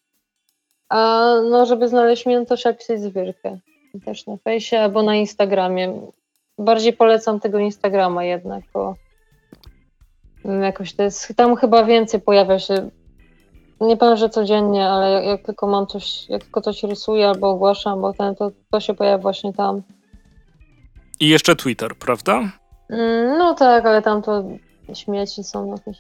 A 0.90 1.30
no, 1.50 1.66
żeby 1.66 1.88
znaleźć 1.88 2.26
mnie, 2.26 2.46
to 2.46 2.56
trzeba 2.56 2.76
pisać 2.76 3.02
zbiórkę. 3.02 3.60
Też 4.06 4.28
na 4.28 4.38
fejsie 4.38 4.80
albo 4.80 5.04
na 5.04 5.16
Instagramie. 5.16 6.02
Bardziej 6.58 6.94
polecam 6.94 7.40
tego 7.40 7.60
Instagrama 7.60 8.24
jednak, 8.24 8.64
bo 8.74 8.96
jakoś 10.46 10.94
to 10.94 11.04
jest, 11.04 11.34
tam 11.36 11.56
chyba 11.56 11.84
więcej 11.84 12.22
pojawia 12.22 12.60
się 12.60 12.90
nie 13.88 13.98
powiem, 13.98 14.18
że 14.18 14.30
codziennie, 14.30 14.88
ale 14.88 15.12
jak, 15.12 15.26
jak, 15.26 15.46
tylko 15.46 15.68
mam 15.68 15.88
coś, 15.88 16.30
jak 16.30 16.44
tylko 16.44 16.62
coś 16.62 16.84
rysuję 16.84 17.28
albo 17.28 17.50
ogłaszam, 17.50 18.02
bo 18.02 18.14
ten, 18.14 18.36
to, 18.36 18.52
to 18.72 18.80
się 18.80 18.94
pojawia 18.94 19.18
właśnie 19.18 19.54
tam. 19.54 19.82
I 21.20 21.30
jeszcze 21.30 21.56
Twitter, 21.56 21.96
prawda? 21.96 22.52
Mm, 22.90 23.38
no 23.38 23.54
tak, 23.54 23.86
ale 23.86 24.02
tam 24.02 24.22
to 24.22 24.44
śmieci 24.94 25.44
są 25.44 25.72
jakieś. 25.72 25.98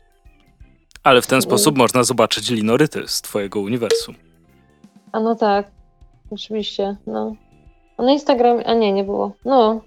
Ale 1.03 1.21
w 1.21 1.27
ten 1.27 1.41
sposób 1.41 1.77
można 1.77 2.03
zobaczyć 2.03 2.49
linoryty 2.49 3.03
z 3.07 3.21
twojego 3.21 3.59
uniwersum. 3.59 4.15
A 5.11 5.19
no 5.19 5.35
tak, 5.35 5.71
oczywiście, 6.31 6.95
no. 7.07 7.35
A 7.97 8.03
na 8.03 8.11
Instagramie, 8.11 8.67
a 8.67 8.73
nie, 8.73 8.93
nie 8.93 9.03
było. 9.03 9.31
No. 9.45 9.81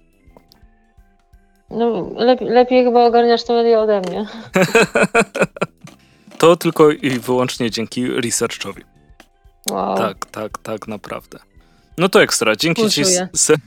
No, 1.69 2.09
lepiej, 2.15 2.49
lepiej 2.49 2.85
chyba 2.85 3.05
ogarniasz 3.05 3.43
to 3.43 3.53
media 3.53 3.79
ode 3.79 4.01
mnie. 4.01 4.25
to 6.39 6.55
tylko 6.55 6.91
i 6.91 7.09
wyłącznie 7.09 7.71
dzięki 7.71 8.07
researchowi. 8.07 8.83
Wow. 9.71 9.97
Tak, 9.97 10.25
tak, 10.25 10.57
tak, 10.57 10.87
naprawdę. 10.87 11.39
No 11.97 12.09
to 12.09 12.21
ekstra. 12.21 12.55
Dzięki 12.55 12.89
ci. 12.89 13.03
Se... 13.35 13.55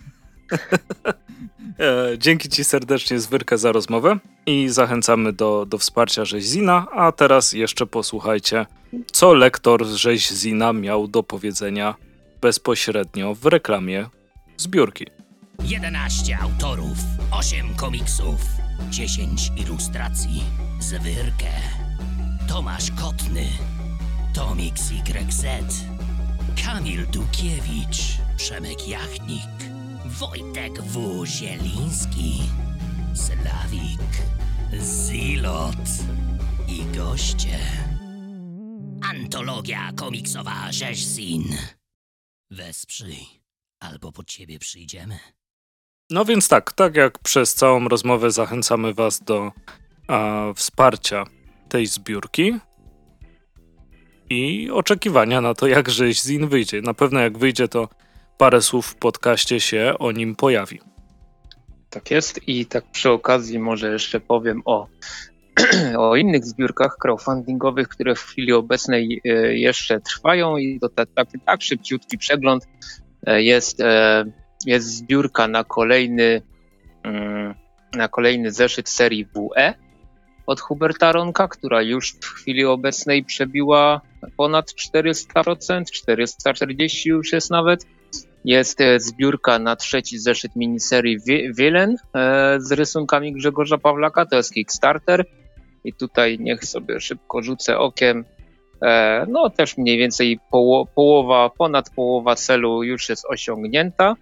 E, 1.80 2.18
dzięki 2.18 2.48
Ci 2.48 2.64
serdecznie 2.64 3.20
Zwyrkę 3.20 3.58
za 3.58 3.72
rozmowę 3.72 4.18
i 4.46 4.68
zachęcamy 4.68 5.32
do, 5.32 5.66
do 5.66 5.78
wsparcia 5.78 6.24
Rzeźzina, 6.24 6.86
a 6.92 7.12
teraz 7.12 7.52
jeszcze 7.52 7.86
posłuchajcie, 7.86 8.66
co 9.12 9.34
lektor 9.34 9.84
Rzeźzina 9.84 10.72
miał 10.72 11.08
do 11.08 11.22
powiedzenia 11.22 11.94
bezpośrednio 12.40 13.34
w 13.34 13.46
reklamie 13.46 14.06
zbiórki. 14.56 15.06
11 15.64 16.38
autorów, 16.38 16.98
8 17.30 17.74
komiksów, 17.74 18.46
10 18.90 19.52
ilustracji, 19.56 20.44
Zwyrkę, 20.80 21.50
Tomasz 22.48 22.90
Kotny, 22.90 23.46
Tomix 24.34 24.90
YZ, 24.90 25.44
Kamil 26.64 27.06
Dukiewicz, 27.06 28.18
Przemek 28.36 28.88
Jachnik, 28.88 29.70
Wojtek 30.06 30.82
W. 30.82 31.26
Zieliński, 31.26 32.42
Slawik, 33.14 34.22
Zilot 34.78 35.88
i 36.68 36.96
goście. 36.96 37.58
Antologia 39.02 39.92
komiksowa 39.92 40.72
Rzeźzin. 40.72 41.44
Wesprzyj, 42.50 43.26
albo 43.80 44.12
po 44.12 44.24
ciebie 44.24 44.58
przyjdziemy. 44.58 45.18
No 46.10 46.24
więc 46.24 46.48
tak, 46.48 46.72
tak 46.72 46.96
jak 46.96 47.18
przez 47.18 47.54
całą 47.54 47.88
rozmowę 47.88 48.30
zachęcamy 48.30 48.94
Was 48.94 49.22
do 49.22 49.52
a, 50.08 50.46
wsparcia 50.56 51.24
tej 51.68 51.86
zbiórki 51.86 52.54
i 54.30 54.70
oczekiwania 54.70 55.40
na 55.40 55.54
to, 55.54 55.66
jak 55.66 55.88
Rzeźzin 55.88 56.48
wyjdzie. 56.48 56.82
Na 56.82 56.94
pewno 56.94 57.20
jak 57.20 57.38
wyjdzie, 57.38 57.68
to 57.68 57.88
parę 58.38 58.62
słów 58.62 58.86
w 58.86 58.94
podcaście 58.94 59.60
się 59.60 59.94
o 59.98 60.12
nim 60.12 60.36
pojawi. 60.36 60.80
Tak 61.90 62.10
jest 62.10 62.48
i 62.48 62.66
tak 62.66 62.84
przy 62.92 63.10
okazji 63.10 63.58
może 63.58 63.92
jeszcze 63.92 64.20
powiem 64.20 64.62
o, 64.64 64.88
o 65.98 66.16
innych 66.16 66.44
zbiórkach 66.44 66.96
crowdfundingowych, 67.02 67.88
które 67.88 68.14
w 68.14 68.20
chwili 68.20 68.52
obecnej 68.52 69.20
e, 69.24 69.30
jeszcze 69.58 70.00
trwają 70.00 70.56
i 70.56 70.80
to 70.80 70.88
tak, 70.88 71.08
tak, 71.14 71.28
tak 71.46 71.62
szybciutki 71.62 72.18
przegląd 72.18 72.68
e, 73.26 73.42
jest, 73.42 73.80
e, 73.80 74.24
jest 74.66 74.86
zbiórka 74.86 75.48
na 75.48 75.64
kolejny 75.64 76.42
mm, 77.02 77.54
na 77.92 78.08
kolejny 78.08 78.50
zeszyt 78.50 78.88
serii 78.88 79.24
WE 79.24 79.74
od 80.46 80.60
Huberta 80.60 81.12
Ronka, 81.12 81.48
która 81.48 81.82
już 81.82 82.12
w 82.12 82.24
chwili 82.24 82.64
obecnej 82.64 83.24
przebiła 83.24 84.00
ponad 84.36 84.72
400%, 84.94 85.84
440 85.92 87.08
już 87.08 87.32
jest 87.32 87.50
nawet. 87.50 87.86
Jest 88.44 88.80
e, 88.80 89.00
zbiórka 89.00 89.58
na 89.58 89.76
trzeci 89.76 90.18
zeszyt 90.18 90.56
miniserii 90.56 91.18
Villain 91.58 91.96
e, 92.14 92.56
z 92.60 92.72
rysunkami 92.72 93.32
Grzegorza 93.32 93.78
Pawlaka, 93.78 94.26
to 94.26 94.36
jest 94.36 94.52
Kickstarter. 94.52 95.24
I 95.84 95.92
tutaj 95.92 96.38
niech 96.40 96.64
sobie 96.64 97.00
szybko 97.00 97.42
rzucę 97.42 97.78
okiem. 97.78 98.24
E, 98.82 99.26
no 99.28 99.50
też 99.50 99.78
mniej 99.78 99.98
więcej 99.98 100.38
połowa, 100.94 101.50
ponad 101.58 101.90
połowa 101.90 102.34
celu 102.34 102.82
już 102.82 103.08
jest 103.08 103.24
osiągnięta. 103.28 104.16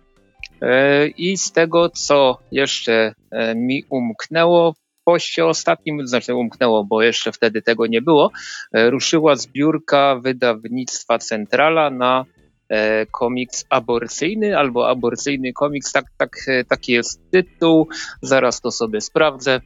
I 1.17 1.37
z 1.37 1.53
tego, 1.53 1.91
co 1.91 2.39
jeszcze 2.53 3.15
mi 3.57 3.85
umknęło, 3.91 4.75
poście 5.05 5.47
ostatnim, 5.47 6.07
znaczy 6.07 6.35
umknęło, 6.35 6.85
bo 6.85 7.03
jeszcze 7.03 7.33
wtedy 7.33 7.63
tego 7.63 7.87
nie 7.87 8.03
było, 8.03 8.31
ruszyła 8.75 9.37
zbiórka 9.37 10.21
wydawnictwa 10.23 11.19
Centrala 11.19 11.91
na 11.91 12.25
E, 12.69 13.07
komiks 13.07 13.65
aborcyjny 13.71 14.59
albo 14.59 14.89
aborcyjny 14.89 15.53
komiks, 15.53 15.93
tak, 15.93 16.05
tak, 16.17 16.37
e, 16.49 16.65
taki 16.65 16.93
jest 16.93 17.31
tytuł, 17.31 17.89
zaraz 18.23 18.61
to 18.61 18.71
sobie 18.71 19.01
sprawdzę. 19.01 19.61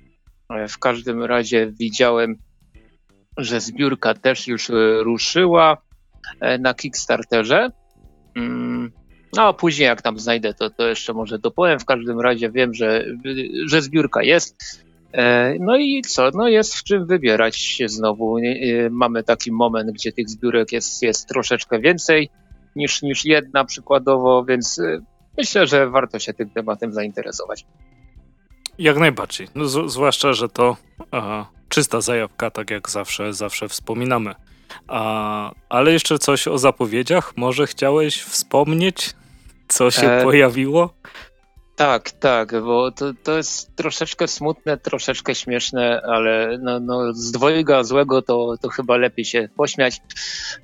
W 0.69 0.79
każdym 0.79 1.23
razie 1.23 1.73
widziałem, 1.81 2.37
że 3.37 3.61
zbiórka 3.61 4.15
też 4.15 4.47
już 4.47 4.71
ruszyła 5.01 5.77
na 6.59 6.75
Kickstarterze. 6.75 7.71
No 9.37 9.43
a 9.43 9.53
później 9.53 9.87
jak 9.87 10.03
tam 10.03 10.19
znajdę, 10.19 10.55
to, 10.55 10.71
to 10.71 10.89
jeszcze 10.89 11.13
może 11.13 11.39
dopowiem. 11.39 11.79
W 11.79 11.85
każdym 11.85 12.21
razie 12.21 12.51
wiem, 12.51 12.75
że, 12.75 13.05
że 13.67 13.83
zbiórka 13.83 14.23
jest. 14.23 14.83
E, 15.13 15.55
no 15.61 15.77
i 15.77 16.03
co? 16.03 16.31
No 16.35 16.49
jest 16.49 16.75
w 16.75 16.85
czym 16.85 17.07
wybierać 17.07 17.57
się 17.57 17.89
znowu. 17.89 18.39
E, 18.39 18.43
mamy 18.91 19.23
taki 19.23 19.53
moment, 19.53 19.91
gdzie 19.91 20.13
tych 20.13 20.29
zbiórek 20.29 20.73
jest, 20.73 21.03
jest 21.03 21.29
troszeczkę 21.29 21.79
więcej 21.79 22.31
niż, 22.77 23.03
niż 23.03 23.25
jedna 23.25 23.65
przykładowo, 23.65 24.45
więc 24.45 24.79
e, 24.79 25.01
myślę, 25.39 25.67
że 25.67 25.91
warto 25.91 26.19
się 26.19 26.35
tym 26.35 26.51
tematem 26.51 26.93
zainteresować. 26.93 27.67
Jak 28.79 28.99
najbardziej. 28.99 29.49
No, 29.55 29.65
z, 29.65 29.93
zwłaszcza, 29.93 30.33
że 30.33 30.49
to 30.49 30.77
aha, 31.11 31.51
czysta 31.69 32.01
zajawka, 32.01 32.51
tak 32.51 32.71
jak 32.71 32.91
zawsze, 32.91 33.33
zawsze 33.35 33.69
wspominamy. 33.69 34.35
A, 34.89 35.53
ale 35.69 35.93
jeszcze 35.93 36.19
coś 36.19 36.49
o 36.49 36.59
zapowiedziach? 36.59 37.37
Może 37.37 37.67
chciałeś 37.67 38.23
wspomnieć, 38.23 39.15
co 39.69 39.91
się 39.91 40.11
e... 40.11 40.23
pojawiło? 40.23 40.95
Tak, 41.77 42.11
tak, 42.11 42.63
bo 42.63 42.91
to, 42.91 43.13
to 43.23 43.37
jest 43.37 43.77
troszeczkę 43.77 44.29
smutne, 44.29 44.77
troszeczkę 44.77 45.35
śmieszne, 45.35 46.03
ale 46.03 46.59
no, 46.63 46.81
no 46.81 47.13
z 47.13 47.33
dwojga 47.33 47.85
złego 47.85 48.23
to, 48.23 48.55
to 48.61 48.69
chyba 48.69 48.97
lepiej 48.97 49.25
się 49.25 49.49
pośmiać. 49.57 50.01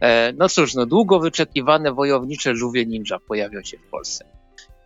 E, 0.01 0.33
no 0.33 0.49
cóż, 0.49 0.75
no 0.75 0.87
długo 0.87 1.21
wyczekiwane 1.21 1.93
wojownicze 1.93 2.57
żółwie 2.57 2.87
ninja 2.87 3.19
pojawią 3.29 3.63
się 3.63 3.79
w 3.79 3.91
Polsce. 3.91 4.25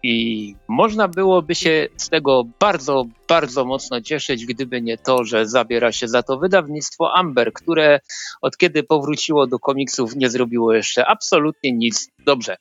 I 0.03 0.57
można 0.69 1.09
byłoby 1.09 1.55
się 1.55 1.89
z 1.97 2.09
tego 2.09 2.45
bardzo, 2.61 3.05
bardzo 3.29 3.65
mocno 3.65 4.01
cieszyć, 4.01 4.47
gdyby 4.47 4.83
nie 4.83 4.99
to, 4.99 5.25
że 5.25 5.47
zabiera 5.47 5.93
się 5.93 6.09
za 6.09 6.23
to 6.23 6.39
wydawnictwo 6.39 7.15
Amber, 7.15 7.53
które 7.53 8.01
od 8.43 8.57
kiedy 8.57 8.83
powróciło 8.83 9.47
do 9.47 9.59
komiksów 9.59 10.17
nie 10.17 10.31
zrobiło 10.31 10.75
jeszcze 10.75 11.07
absolutnie 11.07 11.73
nic 11.73 12.09
dobrze. 12.27 12.57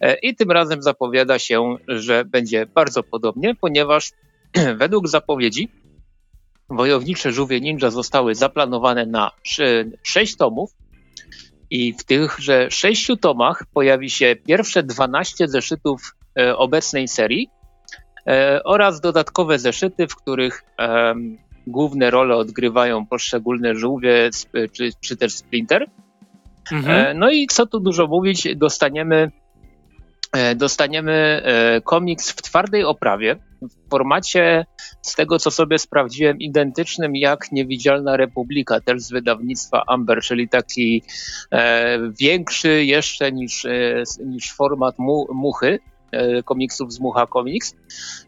E, 0.00 0.14
I 0.14 0.36
tym 0.36 0.50
razem 0.50 0.82
zapowiada 0.82 1.38
się, 1.38 1.76
że 1.88 2.24
będzie 2.24 2.66
bardzo 2.66 3.02
podobnie, 3.02 3.54
ponieważ 3.54 4.12
według 4.82 5.08
zapowiedzi 5.08 5.68
wojownicze 6.70 7.32
żółwie 7.32 7.60
ninja 7.60 7.90
zostały 7.90 8.34
zaplanowane 8.34 9.06
na 9.06 9.30
6 10.02 10.36
tomów 10.36 10.70
i 11.70 11.92
w 11.92 12.04
tychże 12.04 12.70
6 12.70 13.10
tomach 13.20 13.62
pojawi 13.74 14.10
się 14.10 14.36
pierwsze 14.46 14.82
12 14.82 15.48
zeszytów 15.48 16.16
e, 16.38 16.56
obecnej 16.56 17.08
serii 17.08 17.48
e, 18.26 18.60
oraz 18.64 19.00
dodatkowe 19.00 19.58
zeszyty, 19.58 20.06
w 20.08 20.16
których 20.16 20.64
główne 21.66 22.10
role 22.10 22.36
odgrywają 22.36 23.06
poszczególne 23.06 23.74
żółwie 23.74 24.30
czy, 24.72 24.90
czy 25.00 25.16
też 25.16 25.34
Splinter. 25.34 25.86
Mhm. 26.72 27.18
No 27.18 27.30
i 27.30 27.46
co 27.46 27.66
tu 27.66 27.80
dużo 27.80 28.06
mówić, 28.06 28.56
dostaniemy 28.56 29.30
dostaniemy 30.56 31.42
e, 31.44 31.80
komiks 31.80 32.30
w 32.30 32.42
twardej 32.42 32.84
oprawie, 32.84 33.36
w 33.62 33.90
formacie, 33.90 34.66
z 35.02 35.14
tego 35.14 35.38
co 35.38 35.50
sobie 35.50 35.78
sprawdziłem, 35.78 36.38
identycznym 36.38 37.16
jak 37.16 37.52
Niewidzialna 37.52 38.16
Republika, 38.16 38.80
też 38.80 39.02
z 39.02 39.10
wydawnictwa 39.10 39.82
Amber, 39.86 40.20
czyli 40.22 40.48
taki 40.48 41.02
e, 41.52 41.98
większy 42.20 42.84
jeszcze 42.84 43.32
niż, 43.32 43.64
e, 43.64 44.02
niż 44.24 44.52
format 44.52 44.98
mu, 44.98 45.26
Muchy, 45.34 45.78
e, 46.12 46.42
komiksów 46.42 46.92
z 46.92 47.00
Mucha 47.00 47.26
Comics. 47.26 47.74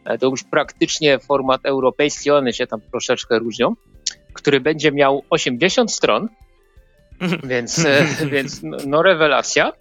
E, 0.04 0.18
to 0.18 0.26
już 0.26 0.44
praktycznie 0.44 1.18
format 1.18 1.60
europejski, 1.64 2.30
one 2.30 2.52
się 2.52 2.66
tam 2.66 2.80
troszeczkę 2.80 3.38
różnią, 3.38 3.74
który 4.32 4.60
będzie 4.60 4.92
miał 4.92 5.22
80 5.30 5.92
stron, 5.92 6.28
więc, 7.44 7.78
e, 7.84 8.06
więc 8.30 8.62
no, 8.62 8.76
no 8.86 9.02
rewelacja. 9.02 9.72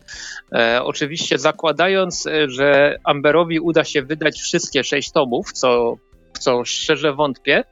E, 0.53 0.83
oczywiście 0.83 1.39
zakładając, 1.39 2.27
e, 2.27 2.49
że 2.49 2.97
Amberowi 3.03 3.59
uda 3.59 3.83
się 3.83 4.01
wydać 4.01 4.39
wszystkie 4.39 4.83
sześć 4.83 5.11
tomów, 5.11 5.53
co, 5.53 5.95
co 6.39 6.65
szczerze 6.65 7.13
wątpię, 7.13 7.63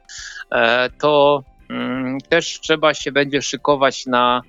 e, 0.52 0.90
to 0.90 1.42
mm, 1.70 2.18
też 2.20 2.60
trzeba 2.60 2.94
się 2.94 3.12
będzie 3.12 3.42
szykować 3.42 4.06
na 4.06 4.42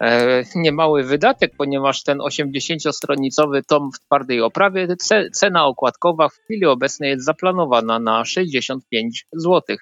e, 0.00 0.44
niemały 0.54 1.04
wydatek, 1.04 1.52
ponieważ 1.56 2.02
ten 2.02 2.18
80-stronicowy 2.18 3.62
tom 3.68 3.90
w 3.92 4.06
twardej 4.06 4.40
oprawie, 4.40 4.88
cena 5.32 5.66
okładkowa 5.66 6.28
w 6.28 6.34
chwili 6.34 6.66
obecnej 6.66 7.10
jest 7.10 7.24
zaplanowana 7.24 7.98
na 7.98 8.24
65 8.24 9.26
zł. 9.32 9.76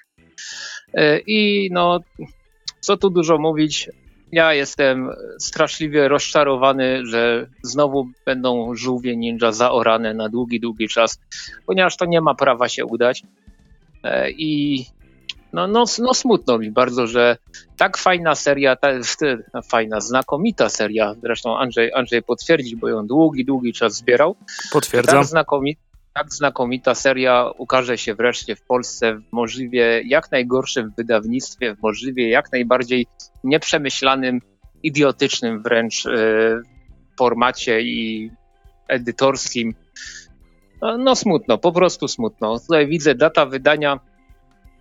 E, 0.93 1.19
I 1.19 1.69
no, 1.71 1.99
co 2.79 2.97
tu 2.97 3.09
dużo 3.09 3.37
mówić, 3.37 3.89
ja 4.33 4.53
jestem 4.53 5.09
straszliwie 5.39 6.07
rozczarowany, 6.07 7.05
że 7.05 7.47
znowu 7.63 8.07
będą 8.25 8.75
żółwie 8.75 9.17
ninja 9.17 9.51
zaorane 9.51 10.13
na 10.13 10.29
długi, 10.29 10.59
długi 10.59 10.87
czas, 10.87 11.19
ponieważ 11.65 11.97
to 11.97 12.05
nie 12.05 12.21
ma 12.21 12.35
prawa 12.35 12.69
się 12.69 12.85
udać. 12.85 13.23
E, 14.03 14.31
I 14.31 14.85
no, 15.53 15.67
no, 15.67 15.85
no 15.99 16.13
smutno 16.13 16.57
mi 16.57 16.71
bardzo, 16.71 17.07
że 17.07 17.37
tak 17.77 17.97
fajna 17.97 18.35
seria, 18.35 18.75
ta, 18.75 18.89
fajna, 19.69 20.01
znakomita 20.01 20.69
seria, 20.69 21.15
zresztą 21.21 21.57
Andrzej, 21.57 21.93
Andrzej 21.93 22.23
potwierdzi, 22.23 22.77
bo 22.77 22.89
ją 22.89 23.07
długi, 23.07 23.45
długi 23.45 23.73
czas 23.73 23.93
zbierał. 23.93 24.35
Potwierdzam. 24.71 25.15
Tak 25.15 25.25
znakomita, 25.25 25.81
tak 26.13 26.33
znakomita 26.33 26.95
seria 26.95 27.49
ukaże 27.57 27.97
się 27.97 28.15
wreszcie 28.15 28.55
w 28.55 28.61
Polsce 28.61 29.15
w 29.15 29.31
możliwie 29.31 30.01
jak 30.05 30.31
najgorszym 30.31 30.93
wydawnictwie, 30.97 31.75
w 31.75 31.81
możliwie 31.81 32.29
jak 32.29 32.51
najbardziej 32.51 33.07
nieprzemyślanym, 33.43 34.41
idiotycznym 34.83 35.63
wręcz 35.63 36.05
e, 36.05 36.61
formacie 37.17 37.81
i 37.81 38.31
edytorskim. 38.87 39.75
No, 40.81 40.97
no 40.97 41.15
smutno, 41.15 41.57
po 41.57 41.71
prostu 41.71 42.07
smutno. 42.07 42.59
Tutaj 42.59 42.87
widzę 42.87 43.15
data 43.15 43.45
wydania 43.45 43.99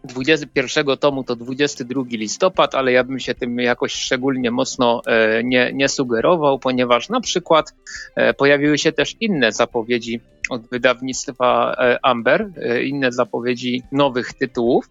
21 0.04 0.96
tomu 0.96 1.24
to 1.24 1.36
22 1.36 2.02
listopad, 2.10 2.74
ale 2.74 2.92
ja 2.92 3.04
bym 3.04 3.18
się 3.18 3.34
tym 3.34 3.58
jakoś 3.58 3.92
szczególnie 3.92 4.50
mocno 4.50 5.02
e, 5.06 5.44
nie, 5.44 5.72
nie 5.74 5.88
sugerował, 5.88 6.58
ponieważ 6.58 7.08
na 7.08 7.20
przykład 7.20 7.74
e, 8.16 8.34
pojawiły 8.34 8.78
się 8.78 8.92
też 8.92 9.16
inne 9.20 9.52
zapowiedzi 9.52 10.20
od 10.50 10.68
wydawnictwa 10.68 11.74
e, 11.78 11.98
Amber, 12.02 12.50
inne 12.84 13.12
zapowiedzi 13.12 13.82
nowych 13.92 14.32
tytułów. 14.32 14.90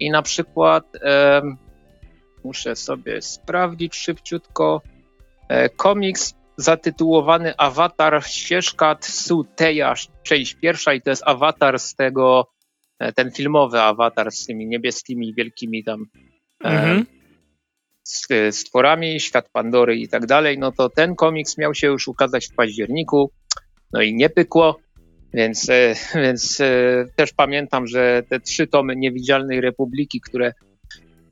I 0.00 0.10
na 0.10 0.22
przykład 0.22 0.84
muszę 2.44 2.76
sobie 2.76 3.22
sprawdzić 3.22 3.94
szybciutko 3.94 4.82
komiks 5.76 6.34
zatytułowany 6.56 7.56
Awatar 7.56 8.24
ścieżka 8.24 8.94
Tsuteya, 8.94 9.94
część 10.22 10.54
pierwsza 10.54 10.94
i 10.94 11.02
to 11.02 11.10
jest 11.10 11.22
awatar 11.26 11.78
z 11.78 11.94
tego 11.94 12.48
ten 13.14 13.30
filmowy 13.30 13.80
awatar 13.80 14.32
z 14.32 14.46
tymi 14.46 14.66
niebieskimi, 14.66 15.34
wielkimi 15.34 15.84
tam 15.84 16.06
mhm. 16.64 17.06
e, 18.30 18.52
stworami, 18.52 19.20
świat 19.20 19.48
Pandory 19.52 19.96
i 19.96 20.08
tak 20.08 20.26
dalej, 20.26 20.58
no 20.58 20.72
to 20.72 20.88
ten 20.88 21.14
komiks 21.14 21.58
miał 21.58 21.74
się 21.74 21.86
już 21.86 22.08
ukazać 22.08 22.46
w 22.46 22.54
październiku, 22.54 23.30
no 23.92 24.02
i 24.02 24.14
nie 24.14 24.30
pykło, 24.30 24.80
więc, 25.34 25.70
e, 25.70 25.94
więc 26.24 26.58
też 27.16 27.32
pamiętam, 27.32 27.86
że 27.86 28.22
te 28.28 28.40
trzy 28.40 28.66
tomy 28.66 28.96
Niewidzialnej 28.96 29.60
Republiki, 29.60 30.20
które 30.20 30.52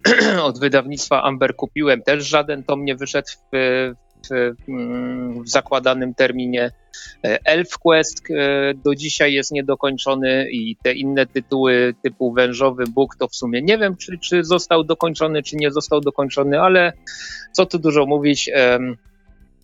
od 0.42 0.60
wydawnictwa 0.60 1.22
Amber 1.22 1.56
kupiłem, 1.56 2.02
też 2.02 2.28
żaden 2.28 2.64
tom 2.64 2.84
nie 2.84 2.96
wyszedł 2.96 3.28
w, 3.52 3.56
w, 4.30 5.48
zakładanym 5.48 6.14
terminie. 6.14 6.70
E, 7.24 7.38
ElfQuest 7.44 8.22
e, 8.30 8.74
do 8.74 8.94
dzisiaj 8.94 9.32
jest 9.32 9.52
niedokończony 9.52 10.50
i 10.50 10.76
te 10.82 10.92
inne 10.92 11.26
tytuły 11.26 11.94
typu 12.02 12.32
Wężowy 12.32 12.84
Bóg 12.86 13.16
to 13.16 13.28
w 13.28 13.36
sumie 13.36 13.62
nie 13.62 13.78
wiem, 13.78 13.96
czy, 13.96 14.18
czy 14.18 14.44
został 14.44 14.84
dokończony, 14.84 15.42
czy 15.42 15.56
nie 15.56 15.70
został 15.70 16.00
dokończony, 16.00 16.60
ale 16.60 16.92
co 17.52 17.66
tu 17.66 17.78
dużo 17.78 18.06
mówić, 18.06 18.50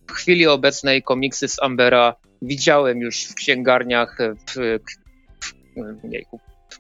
w 0.07 0.13
chwili 0.13 0.47
obecnej 0.47 1.03
komiksy 1.03 1.49
z 1.49 1.63
Ambera 1.63 2.15
widziałem 2.43 2.99
już 2.99 3.25
w 3.25 3.35
księgarniach, 3.35 4.19
w, 4.47 4.55
w, 4.55 5.01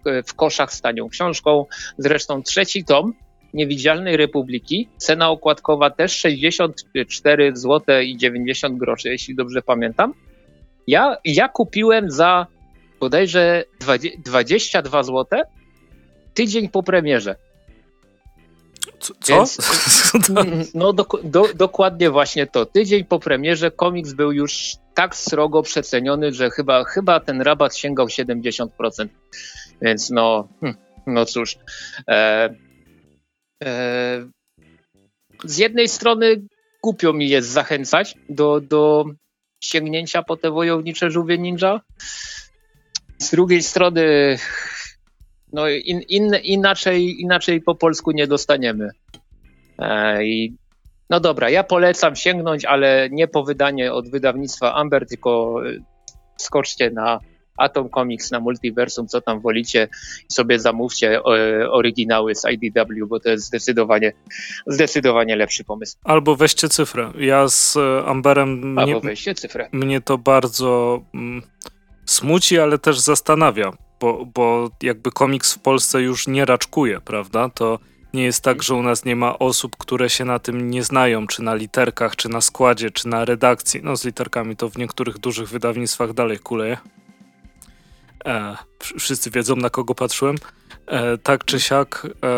w, 0.04 0.28
w 0.28 0.34
koszach 0.34 0.72
z 0.72 0.80
tanią 0.80 1.08
książką. 1.08 1.66
Zresztą 1.98 2.42
trzeci 2.42 2.84
tom 2.84 3.14
Niewidzialnej 3.54 4.16
Republiki. 4.16 4.88
Cena 4.96 5.30
okładkowa 5.30 5.90
też 5.90 6.12
64 6.12 7.56
zł 7.56 8.00
i 8.00 8.16
90 8.16 8.78
groszy, 8.78 9.08
jeśli 9.08 9.34
dobrze 9.34 9.62
pamiętam. 9.62 10.14
Ja, 10.86 11.16
ja 11.24 11.48
kupiłem 11.48 12.10
za 12.10 12.46
bodajże 13.00 13.64
22 14.24 15.02
zł 15.02 15.40
tydzień 16.34 16.68
po 16.68 16.82
premierze. 16.82 17.36
Co? 18.98 19.14
Więc, 19.28 19.58
no 20.74 20.92
do, 20.92 21.06
do, 21.24 21.44
dokładnie 21.54 22.10
właśnie 22.10 22.46
to. 22.46 22.66
Tydzień 22.66 23.04
po 23.04 23.18
premierze 23.18 23.70
komiks 23.70 24.12
był 24.12 24.32
już 24.32 24.76
tak 24.94 25.16
srogo 25.16 25.62
przeceniony, 25.62 26.32
że 26.32 26.50
chyba, 26.50 26.84
chyba 26.84 27.20
ten 27.20 27.40
rabat 27.40 27.76
sięgał 27.76 28.06
70%. 28.06 28.68
Więc 29.82 30.10
no, 30.10 30.48
hm, 30.60 30.74
no 31.06 31.24
cóż. 31.24 31.58
E, 32.08 32.54
z 35.44 35.58
jednej 35.58 35.88
strony 35.88 36.42
głupio 36.82 37.12
mi 37.12 37.28
jest 37.28 37.48
zachęcać 37.48 38.14
do, 38.28 38.60
do 38.60 39.04
sięgnięcia 39.60 40.22
po 40.22 40.36
te 40.36 40.50
wojownicze 40.50 41.10
żółwie 41.10 41.38
ninja. 41.38 41.80
Z 43.18 43.30
drugiej 43.30 43.62
strony 43.62 44.36
no 45.52 45.68
in, 45.68 46.00
in, 46.00 46.34
inaczej, 46.42 47.20
inaczej 47.20 47.60
po 47.60 47.74
polsku 47.74 48.10
nie 48.10 48.26
dostaniemy. 48.26 48.90
E, 49.78 50.20
no 51.10 51.20
dobra, 51.20 51.50
ja 51.50 51.64
polecam 51.64 52.16
sięgnąć, 52.16 52.64
ale 52.64 53.08
nie 53.10 53.28
po 53.28 53.44
wydanie 53.44 53.92
od 53.92 54.10
wydawnictwa 54.10 54.74
Amber, 54.74 55.06
tylko 55.06 55.54
skoczcie 56.36 56.90
na 56.90 57.20
Atom 57.60 57.90
Comics, 57.90 58.30
na 58.30 58.40
Multiversum, 58.40 59.08
co 59.08 59.20
tam 59.20 59.40
wolicie 59.40 59.88
i 60.30 60.32
sobie 60.32 60.58
zamówcie 60.58 61.18
e, 61.18 61.70
oryginały 61.70 62.34
z 62.34 62.44
IDW, 62.44 63.06
bo 63.06 63.20
to 63.20 63.30
jest 63.30 63.44
zdecydowanie, 63.44 64.12
zdecydowanie 64.66 65.36
lepszy 65.36 65.64
pomysł. 65.64 65.96
Albo 66.04 66.36
weźcie 66.36 66.68
cyfrę. 66.68 67.12
Ja 67.18 67.48
z 67.48 67.76
e, 67.76 68.04
Amberem... 68.06 68.78
Albo 68.78 68.92
mnie, 68.92 69.00
weźcie 69.00 69.34
cyfrę. 69.34 69.68
Mnie 69.72 70.00
to 70.00 70.18
bardzo 70.18 71.02
mm, 71.14 71.42
smuci, 72.06 72.58
ale 72.58 72.78
też 72.78 72.98
zastanawia, 72.98 73.72
bo, 74.00 74.26
bo 74.34 74.70
jakby 74.82 75.10
komiks 75.10 75.54
w 75.54 75.58
Polsce 75.58 76.02
już 76.02 76.26
nie 76.26 76.44
raczkuje, 76.44 77.00
prawda? 77.00 77.48
To 77.48 77.78
nie 78.14 78.24
jest 78.24 78.44
tak, 78.44 78.62
że 78.62 78.74
u 78.74 78.82
nas 78.82 79.04
nie 79.04 79.16
ma 79.16 79.38
osób, 79.38 79.76
które 79.76 80.10
się 80.10 80.24
na 80.24 80.38
tym 80.38 80.70
nie 80.70 80.82
znają, 80.84 81.26
czy 81.26 81.42
na 81.42 81.54
literkach, 81.54 82.16
czy 82.16 82.28
na 82.28 82.40
składzie, 82.40 82.90
czy 82.90 83.08
na 83.08 83.24
redakcji. 83.24 83.80
No 83.82 83.96
z 83.96 84.04
literkami 84.04 84.56
to 84.56 84.70
w 84.70 84.78
niektórych 84.78 85.18
dużych 85.18 85.48
wydawnictwach 85.48 86.12
dalej 86.12 86.38
kuleje. 86.38 86.76
E, 88.24 88.56
wszyscy 88.98 89.30
wiedzą, 89.30 89.56
na 89.56 89.70
kogo 89.70 89.94
patrzyłem. 89.94 90.36
E, 90.86 91.18
tak 91.18 91.44
czy 91.44 91.60
siak, 91.60 92.06
e, 92.24 92.28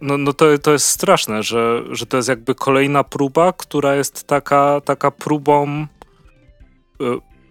no, 0.00 0.18
no 0.18 0.32
to, 0.32 0.58
to 0.58 0.72
jest 0.72 0.86
straszne, 0.86 1.42
że, 1.42 1.82
że 1.90 2.06
to 2.06 2.16
jest 2.16 2.28
jakby 2.28 2.54
kolejna 2.54 3.04
próba, 3.04 3.52
która 3.52 3.94
jest 3.94 4.26
taka, 4.26 4.80
taka 4.80 5.10
próbą 5.10 5.66
e, 5.68 5.86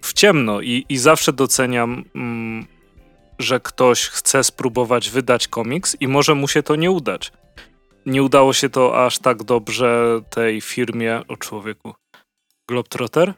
w 0.02 0.14
ciemno 0.14 0.62
i, 0.62 0.86
i 0.90 0.98
zawsze 0.98 1.34
doceniam, 1.34 2.04
mm, 2.16 2.66
że 3.40 3.60
ktoś 3.60 4.06
chce 4.06 4.44
spróbować 4.44 5.10
wydać 5.10 5.48
komiks 5.48 5.98
i 6.00 6.08
może 6.08 6.36
mu 6.36 6.48
się 6.48 6.64
to 6.64 6.76
nie 6.76 6.92
udać. 6.92 7.32
Nie 8.06 8.24
udało 8.24 8.54
się 8.54 8.70
to 8.70 9.06
aż 9.06 9.20
tak 9.20 9.44
dobrze 9.44 10.22
tej 10.30 10.62
firmie, 10.62 11.22
o 11.28 11.38
człowieku, 11.38 11.94
Globetrotter? 12.70 13.34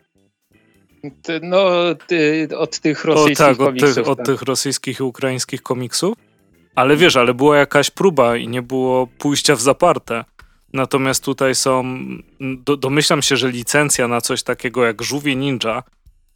No, 1.41 1.65
od 2.57 2.79
tych 2.79 3.05
rosyjskich 3.05 3.45
o, 3.45 3.55
tak, 3.55 3.59
od 3.59 3.79
tych, 3.79 3.95
tak. 3.95 4.07
od 4.07 4.25
tych 4.25 4.41
rosyjskich 4.41 4.99
i 4.99 5.03
ukraińskich 5.03 5.61
komiksów. 5.61 6.17
Ale 6.75 6.97
wiesz, 6.97 7.15
ale 7.15 7.33
była 7.33 7.57
jakaś 7.57 7.91
próba 7.91 8.37
i 8.37 8.47
nie 8.47 8.61
było 8.61 9.07
pójścia 9.07 9.55
w 9.55 9.61
zaparte. 9.61 10.25
Natomiast 10.73 11.23
tutaj 11.23 11.55
są. 11.55 11.99
Do, 12.39 12.77
domyślam 12.77 13.21
się, 13.21 13.37
że 13.37 13.51
licencja 13.51 14.07
na 14.07 14.21
coś 14.21 14.43
takiego 14.43 14.85
jak 14.85 15.01
Żółwie 15.01 15.35
Ninja 15.35 15.83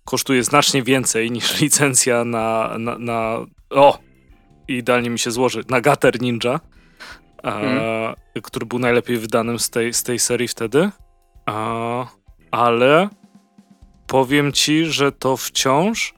kosztuje 0.05 0.43
znacznie 0.43 0.83
więcej 0.83 1.31
niż 1.31 1.55
licencja 1.61 2.25
na. 2.25 2.75
na, 2.77 2.97
na 2.97 3.45
o! 3.69 3.99
Idealnie 4.67 5.09
mi 5.09 5.19
się 5.19 5.31
złoży. 5.31 5.63
Na 5.69 5.81
Gater 5.81 6.21
Ninja, 6.21 6.59
mm. 7.43 8.15
który 8.43 8.65
był 8.65 8.79
najlepiej 8.79 9.17
wydanym 9.17 9.59
z 9.59 9.69
tej, 9.69 9.93
z 9.93 10.03
tej 10.03 10.19
serii 10.19 10.47
wtedy. 10.47 10.89
A, 11.45 12.05
ale 12.51 13.09
powiem 14.09 14.51
ci, 14.53 14.85
że 14.85 15.11
to 15.11 15.37
wciąż 15.37 16.13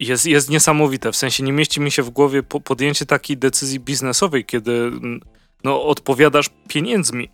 jest, 0.00 0.26
jest 0.26 0.50
niesamowite. 0.50 1.12
W 1.12 1.16
sensie 1.16 1.42
nie 1.42 1.52
mieści 1.52 1.80
mi 1.80 1.90
się 1.90 2.02
w 2.02 2.10
głowie 2.10 2.42
podjęcie 2.42 3.06
takiej 3.06 3.36
decyzji 3.36 3.80
biznesowej, 3.80 4.44
kiedy 4.44 4.72
mm, 4.72 5.20
no, 5.64 5.84
odpowiadasz 5.84 6.50
pieniędzmi. 6.68 7.30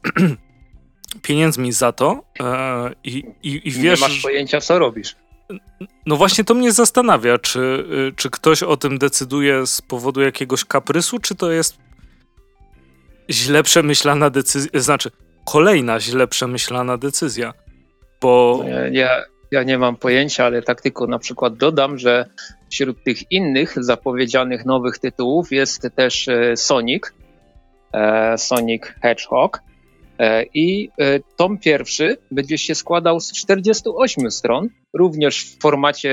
pieniędzmi 1.22 1.72
za 1.72 1.92
to 1.92 2.24
e, 2.40 2.90
i, 3.04 3.24
i, 3.42 3.68
i 3.68 3.70
wiesz... 3.70 4.00
Nie 4.00 4.08
masz 4.08 4.22
pojęcia, 4.22 4.60
co 4.60 4.78
robisz. 4.78 5.16
No 6.06 6.16
właśnie 6.16 6.44
to 6.44 6.54
mnie 6.54 6.72
zastanawia, 6.72 7.38
czy, 7.38 7.60
y, 8.08 8.12
czy 8.16 8.30
ktoś 8.30 8.62
o 8.62 8.76
tym 8.76 8.98
decyduje 8.98 9.66
z 9.66 9.82
powodu 9.82 10.20
jakiegoś 10.20 10.64
kaprysu, 10.64 11.18
czy 11.18 11.34
to 11.34 11.50
jest 11.50 11.78
źle 13.30 13.62
przemyślana 13.62 14.30
decyzja, 14.30 14.80
znaczy 14.80 15.10
kolejna 15.44 16.00
źle 16.00 16.28
przemyślana 16.28 16.98
decyzja. 16.98 17.52
Bo... 18.20 18.64
Ja, 18.92 19.24
ja 19.50 19.62
nie 19.62 19.78
mam 19.78 19.96
pojęcia, 19.96 20.44
ale 20.44 20.62
tak 20.62 20.80
tylko 20.80 21.06
na 21.06 21.18
przykład 21.18 21.56
dodam, 21.56 21.98
że 21.98 22.26
wśród 22.70 23.04
tych 23.04 23.32
innych 23.32 23.84
zapowiedzianych 23.84 24.64
nowych 24.64 24.98
tytułów 24.98 25.52
jest 25.52 25.88
też 25.96 26.28
e, 26.28 26.56
Sonic, 26.56 27.02
e, 27.92 28.38
Sonic 28.38 28.82
Hedgehog. 28.82 29.60
E, 30.18 30.44
I 30.54 30.90
tom 31.36 31.58
pierwszy 31.58 32.16
będzie 32.30 32.58
się 32.58 32.74
składał 32.74 33.20
z 33.20 33.32
48 33.32 34.30
stron, 34.30 34.68
również 34.92 35.44
w 35.44 35.58
formacie 35.62 36.12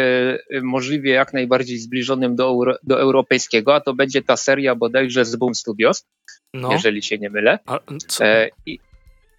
możliwie 0.62 1.12
jak 1.12 1.34
najbardziej 1.34 1.78
zbliżonym 1.78 2.36
do, 2.36 2.44
euro, 2.44 2.76
do 2.84 3.00
europejskiego, 3.00 3.76
a 3.76 3.82
to 3.82 3.94
będzie 3.94 4.22
ta 4.22 4.38
seria 4.38 4.76
bodajże 4.76 5.26
z 5.26 5.36
Boom 5.36 5.56
Studios, 5.56 6.06
no. 6.54 6.72
jeżeli 6.72 7.04
się 7.04 7.18
nie 7.18 7.30
mylę. 7.30 7.60
A, 7.66 7.80
I, 8.66 8.80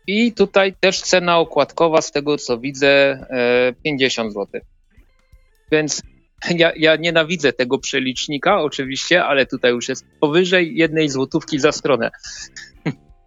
i 0.09 0.32
tutaj 0.32 0.74
też 0.80 1.00
cena 1.00 1.38
okładkowa, 1.38 2.02
z 2.02 2.12
tego 2.12 2.38
co 2.38 2.59
widzę, 2.59 3.20
50 3.84 4.28
e, 4.28 4.32
zł. 4.32 4.61
Więc 5.72 6.02
ja, 6.50 6.72
ja 6.76 6.96
nienawidzę 6.96 7.52
tego 7.52 7.78
przelicznika, 7.78 8.61
oczywiście, 8.61 9.24
ale 9.24 9.46
tutaj 9.46 9.72
już 9.72 9.88
jest 9.88 10.06
powyżej 10.20 10.76
jednej 10.76 11.09
złotówki 11.09 11.59
za 11.59 11.72
stronę. 11.72 12.11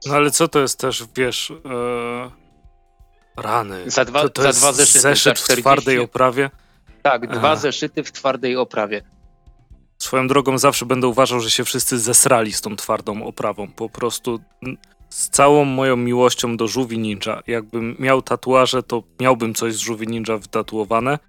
No 0.05 0.15
ale 0.15 0.31
co 0.31 0.47
to 0.47 0.59
jest 0.59 0.79
też, 0.79 1.03
wiesz, 1.15 1.51
e, 1.51 2.31
rany. 3.37 3.91
Za 3.91 4.05
dwa, 4.05 4.21
to, 4.21 4.29
to 4.29 4.41
za 4.41 4.53
dwa 4.53 4.73
zeszyty. 4.73 4.99
Zeszyt 4.99 5.39
w 5.39 5.47
twardej 5.47 5.99
oprawie? 5.99 6.49
Tak, 7.03 7.27
dwa 7.27 7.53
e. 7.53 7.57
zeszyty 7.57 8.03
w 8.03 8.11
twardej 8.11 8.55
oprawie. 8.55 9.01
Swoją 9.97 10.27
drogą 10.27 10.57
zawsze 10.57 10.85
będę 10.85 11.07
uważał, 11.07 11.39
że 11.39 11.51
się 11.51 11.63
wszyscy 11.63 11.99
zesrali 11.99 12.53
z 12.53 12.61
tą 12.61 12.75
twardą 12.75 13.23
oprawą. 13.23 13.67
Po 13.67 13.89
prostu 13.89 14.39
z 15.11 15.29
całą 15.29 15.65
moją 15.65 15.97
miłością 15.97 16.57
do 16.57 16.67
żółwi 16.67 16.99
ninja. 16.99 17.43
Jakbym 17.47 17.95
miał 17.99 18.21
tatuaże, 18.21 18.83
to 18.83 19.03
miałbym 19.19 19.53
coś 19.53 19.73
z 19.73 19.79
żółwi 19.79 20.07
ninja 20.07 20.37
wytatuowane. 20.37 21.19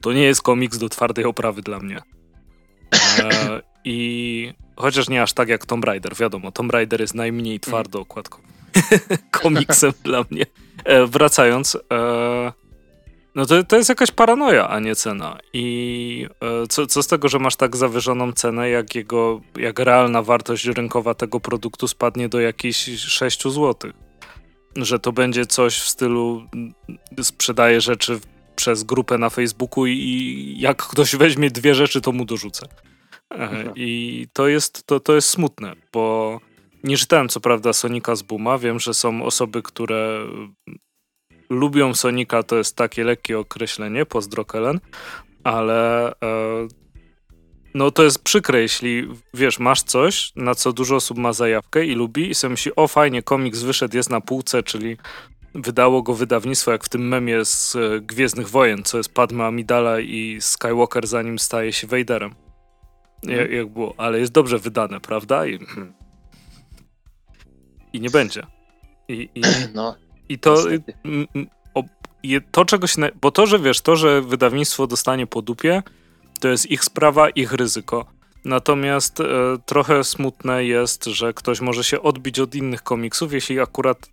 To 0.00 0.12
nie 0.12 0.22
jest 0.22 0.42
komiks 0.42 0.78
do 0.78 0.88
twardej 0.88 1.24
oprawy 1.24 1.62
dla 1.62 1.78
mnie. 1.78 2.02
E, 3.18 3.62
I 3.84 4.52
chociaż 4.76 5.08
nie 5.08 5.22
aż 5.22 5.32
tak 5.32 5.48
jak 5.48 5.66
Tomb 5.66 5.84
Raider, 5.84 6.16
wiadomo, 6.16 6.52
Tomb 6.52 6.72
Raider 6.72 7.00
jest 7.00 7.14
najmniej 7.14 7.60
twardo 7.60 8.00
okładką 8.00 8.38
komiksem 9.42 9.92
dla 10.04 10.24
mnie. 10.30 10.46
E, 10.84 11.06
wracając, 11.06 11.78
e, 11.92 12.52
no 13.36 13.46
to, 13.46 13.64
to 13.64 13.76
jest 13.76 13.88
jakaś 13.88 14.10
paranoja, 14.10 14.68
a 14.68 14.80
nie 14.80 14.94
cena. 14.94 15.38
I 15.52 16.26
e, 16.40 16.66
co, 16.66 16.86
co 16.86 17.02
z 17.02 17.06
tego, 17.06 17.28
że 17.28 17.38
masz 17.38 17.56
tak 17.56 17.76
zawyżoną 17.76 18.32
cenę, 18.32 18.70
jak 18.70 18.94
jego, 18.94 19.40
jak 19.58 19.78
realna 19.78 20.22
wartość 20.22 20.66
rynkowa 20.66 21.14
tego 21.14 21.40
produktu 21.40 21.88
spadnie 21.88 22.28
do 22.28 22.40
jakichś 22.40 22.84
6 22.98 23.42
zł. 23.42 23.92
Że 24.76 24.98
to 24.98 25.12
będzie 25.12 25.46
coś 25.46 25.78
w 25.78 25.88
stylu 25.88 26.46
mm, 26.54 26.74
sprzedaje 27.22 27.80
rzeczy 27.80 28.20
przez 28.56 28.84
grupę 28.84 29.18
na 29.18 29.30
Facebooku 29.30 29.86
i 29.86 30.56
jak 30.58 30.82
ktoś 30.82 31.16
weźmie 31.16 31.50
dwie 31.50 31.74
rzeczy, 31.74 32.00
to 32.00 32.12
mu 32.12 32.24
dorzucę. 32.24 32.66
E, 33.30 33.36
mhm. 33.36 33.72
I 33.76 34.26
to 34.32 34.48
jest, 34.48 34.86
to, 34.86 35.00
to 35.00 35.14
jest 35.14 35.28
smutne, 35.28 35.76
bo 35.92 36.38
nie 36.84 36.96
czytałem 36.96 37.28
co 37.28 37.40
prawda 37.40 37.72
Sonika 37.72 38.16
z 38.16 38.22
Buma. 38.22 38.58
Wiem, 38.58 38.80
że 38.80 38.94
są 38.94 39.22
osoby, 39.22 39.62
które 39.62 40.26
lubią 41.50 41.94
Sonika, 41.94 42.42
to 42.42 42.56
jest 42.56 42.76
takie 42.76 43.04
lekkie 43.04 43.38
określenie, 43.38 44.06
pozdro 44.06 44.44
Kellen, 44.44 44.80
ale 45.44 46.10
e, 46.12 46.68
no 47.74 47.90
to 47.90 48.04
jest 48.04 48.22
przykre, 48.22 48.60
jeśli 48.60 49.08
wiesz, 49.34 49.58
masz 49.58 49.82
coś, 49.82 50.32
na 50.36 50.54
co 50.54 50.72
dużo 50.72 50.96
osób 50.96 51.18
ma 51.18 51.32
zajawkę 51.32 51.86
i 51.86 51.94
lubi 51.94 52.30
i 52.30 52.34
sobie 52.34 52.50
myśli, 52.50 52.72
o 52.76 52.88
fajnie, 52.88 53.22
komiks 53.22 53.62
wyszedł, 53.62 53.96
jest 53.96 54.10
na 54.10 54.20
półce, 54.20 54.62
czyli 54.62 54.96
wydało 55.54 56.02
go 56.02 56.14
wydawnictwo, 56.14 56.72
jak 56.72 56.84
w 56.84 56.88
tym 56.88 57.08
memie 57.08 57.44
z 57.44 57.76
e, 57.76 58.00
Gwiezdnych 58.00 58.48
Wojen, 58.48 58.82
co 58.82 58.96
jest 58.96 59.14
Padma 59.14 59.46
Amidala 59.46 60.00
i 60.00 60.38
Skywalker 60.40 61.06
zanim 61.06 61.38
staje 61.38 61.72
się 61.72 61.86
Vaderem. 61.86 62.34
Jak, 63.22 63.40
mhm. 63.40 63.52
jak 63.52 63.68
było, 63.68 63.94
ale 63.96 64.18
jest 64.18 64.32
dobrze 64.32 64.58
wydane, 64.58 65.00
prawda? 65.00 65.46
I, 65.46 65.58
i 67.92 68.00
nie 68.00 68.10
będzie. 68.10 68.46
I, 69.08 69.28
i, 69.34 69.40
no. 69.74 70.05
I 70.28 70.38
to, 70.38 70.56
to 72.50 72.64
czego 72.64 72.86
się, 72.86 73.02
bo 73.20 73.30
to, 73.30 73.46
że 73.46 73.58
wiesz, 73.58 73.80
to, 73.80 73.96
że 73.96 74.22
wydawnictwo 74.22 74.86
dostanie 74.86 75.26
po 75.26 75.42
dupie, 75.42 75.82
to 76.40 76.48
jest 76.48 76.70
ich 76.70 76.84
sprawa, 76.84 77.28
ich 77.30 77.52
ryzyko. 77.52 78.06
Natomiast 78.44 79.20
e, 79.20 79.24
trochę 79.66 80.04
smutne 80.04 80.64
jest, 80.64 81.04
że 81.04 81.34
ktoś 81.34 81.60
może 81.60 81.84
się 81.84 82.02
odbić 82.02 82.40
od 82.40 82.54
innych 82.54 82.82
komiksów, 82.82 83.32
jeśli 83.32 83.60
akurat 83.60 84.10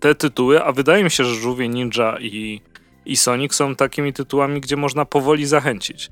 te 0.00 0.14
tytuły, 0.14 0.64
a 0.64 0.72
wydaje 0.72 1.04
mi 1.04 1.10
się, 1.10 1.24
że 1.24 1.34
Żółwie 1.34 1.68
Ninja 1.68 2.18
i, 2.20 2.60
i 3.06 3.16
Sonic 3.16 3.54
są 3.54 3.74
takimi 3.74 4.12
tytułami, 4.12 4.60
gdzie 4.60 4.76
można 4.76 5.04
powoli 5.04 5.46
zachęcić. 5.46 6.10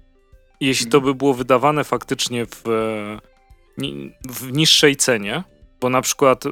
Jeśli 0.61 0.87
to 0.87 0.99
mhm. 0.99 1.13
by 1.13 1.19
było 1.19 1.35
wydawane 1.35 1.85
faktycznie 1.85 2.47
w, 2.47 2.63
w 4.29 4.53
niższej 4.53 4.97
cenie, 4.97 5.45
Bo 5.81 5.89
na 5.89 6.03
przykład 6.03 6.45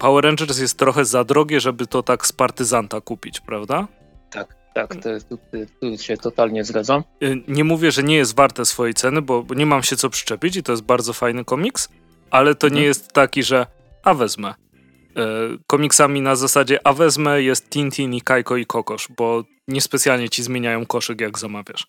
Power 0.00 0.24
Rangers 0.24 0.58
jest 0.58 0.78
trochę 0.78 1.04
za 1.04 1.24
drogie, 1.24 1.60
żeby 1.60 1.86
to 1.86 2.02
tak 2.02 2.26
z 2.26 2.32
partyzanta 2.32 3.00
kupić, 3.00 3.40
prawda? 3.40 3.88
Tak, 4.30 4.56
tak, 4.74 4.94
to, 4.94 5.10
tu, 5.28 5.38
tu, 5.80 5.98
się 5.98 6.16
totalnie 6.16 6.64
zgadzam. 6.64 7.04
Y, 7.22 7.42
nie 7.48 7.64
mówię, 7.64 7.92
że 7.92 8.02
nie 8.02 8.16
jest 8.16 8.36
warte 8.36 8.64
swojej 8.64 8.94
ceny, 8.94 9.22
bo, 9.22 9.46
nie 9.56 9.66
mam 9.66 9.82
się 9.82 9.96
co 9.96 10.10
przyczepić 10.10 10.56
i 10.56 10.62
to 10.62 10.72
jest 10.72 10.84
bardzo 10.84 11.12
fajny 11.12 11.44
komiks, 11.44 11.88
ale 12.30 12.54
to 12.54 12.66
mhm. 12.66 12.80
nie 12.80 12.86
jest 12.86 13.12
taki, 13.12 13.42
że 13.42 13.66
a 14.04 14.14
wezmę. 14.14 14.54
E, 15.16 15.26
komiksami 15.66 16.20
na 16.20 16.36
zasadzie 16.36 16.78
a 16.86 16.92
wezmę 16.92 17.42
jest 17.42 17.70
Tintin 17.70 18.14
i 18.14 18.20
Kajko 18.20 18.56
i 18.56 18.66
Kokosz, 18.66 19.08
bo 19.16 19.44
niespecjalnie 19.68 20.28
ci 20.28 20.42
zmieniają 20.42 20.86
koszyk 20.86 21.20
jak 21.20 21.38
zamawiasz. 21.38 21.86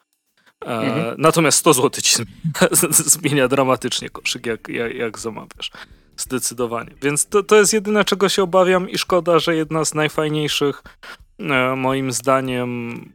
E, 0.65 0.67
mhm. 0.67 1.15
Natomiast 1.17 1.57
100 1.57 1.73
zł 1.73 2.01
ci 2.01 2.23
zmienia 3.15 3.47
dramatycznie 3.47 4.09
koszyk 4.09 4.45
jak, 4.45 4.67
jak, 4.67 4.95
jak 4.95 5.19
zamawiasz. 5.19 5.71
Zdecydowanie. 6.17 6.91
Więc 7.01 7.25
to, 7.25 7.43
to 7.43 7.55
jest 7.55 7.73
jedyne, 7.73 8.05
czego 8.05 8.29
się 8.29 8.43
obawiam 8.43 8.89
i 8.89 8.97
szkoda, 8.97 9.39
że 9.39 9.55
jedna 9.55 9.85
z 9.85 9.93
najfajniejszych 9.93 10.83
e, 11.39 11.75
moim 11.75 12.11
zdaniem 12.11 13.05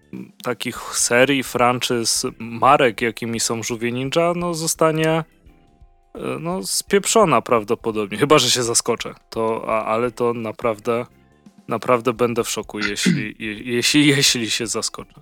takich 0.43 0.79
serii, 0.81 1.43
franczyz, 1.43 2.27
marek, 2.39 3.01
jakimi 3.01 3.41
są 3.41 3.63
Żółwie 3.63 3.93
Ninja, 3.93 4.33
no 4.37 4.55
zostanie 4.55 5.25
E, 6.17 6.39
no, 6.41 6.63
spieprzona 6.63 7.43
prawdopodobnie. 7.43 8.19
Chyba, 8.19 8.39
że 8.39 8.51
się 8.51 8.63
zaskoczę. 8.63 9.15
To, 9.31 9.65
a, 9.69 9.85
ale 9.85 10.11
to 10.11 10.35
naprawdę, 10.35 11.07
naprawdę 11.69 12.13
będę 12.13 12.45
w 12.45 12.51
szoku, 12.51 12.79
jeśli, 12.79 13.35
je, 13.39 13.53
jeśli, 13.53 14.07
jeśli 14.07 14.51
się 14.51 14.67
zaskoczę. 14.67 15.21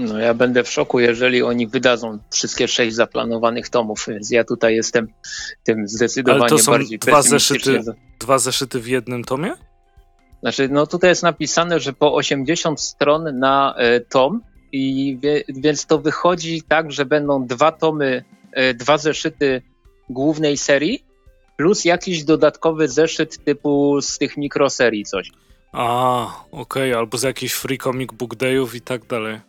No 0.00 0.18
ja 0.18 0.34
będę 0.34 0.64
w 0.64 0.70
szoku, 0.70 1.00
jeżeli 1.00 1.42
oni 1.42 1.66
wydadzą 1.66 2.18
wszystkie 2.30 2.68
sześć 2.68 2.96
zaplanowanych 2.96 3.68
tomów, 3.68 4.04
więc 4.08 4.30
ja 4.30 4.44
tutaj 4.44 4.74
jestem 4.74 5.08
tym 5.64 5.88
zdecydowanie 5.88 6.40
Ale 6.40 6.50
to 6.50 6.58
są 6.58 6.72
bardziej 6.72 6.98
dwa 6.98 7.22
zeszyty, 7.22 7.80
dwa 8.20 8.38
zeszyty 8.38 8.80
w 8.80 8.88
jednym 8.88 9.24
tomie? 9.24 9.52
Znaczy, 10.40 10.68
no 10.68 10.86
tutaj 10.86 11.10
jest 11.10 11.22
napisane, 11.22 11.80
że 11.80 11.92
po 11.92 12.14
80 12.14 12.80
stron 12.80 13.38
na 13.38 13.74
y, 13.96 14.00
tom 14.00 14.40
i 14.72 15.18
wie, 15.22 15.44
więc 15.48 15.86
to 15.86 15.98
wychodzi 15.98 16.62
tak, 16.62 16.92
że 16.92 17.04
będą 17.04 17.46
dwa 17.46 17.72
tomy, 17.72 18.24
y, 18.58 18.74
dwa 18.74 18.98
zeszyty 18.98 19.62
głównej 20.10 20.56
serii, 20.56 21.04
plus 21.56 21.84
jakiś 21.84 22.24
dodatkowy 22.24 22.88
zeszyt 22.88 23.44
typu 23.44 24.00
z 24.02 24.18
tych 24.18 24.36
mikroserii 24.36 25.04
coś. 25.04 25.30
A, 25.72 26.26
okej, 26.50 26.90
okay. 26.90 26.96
albo 26.96 27.18
z 27.18 27.22
jakichś 27.22 27.52
free 27.52 27.78
comic 27.78 28.12
book 28.12 28.34
dayów 28.34 28.74
i 28.74 28.80
tak 28.80 29.06
dalej. 29.06 29.40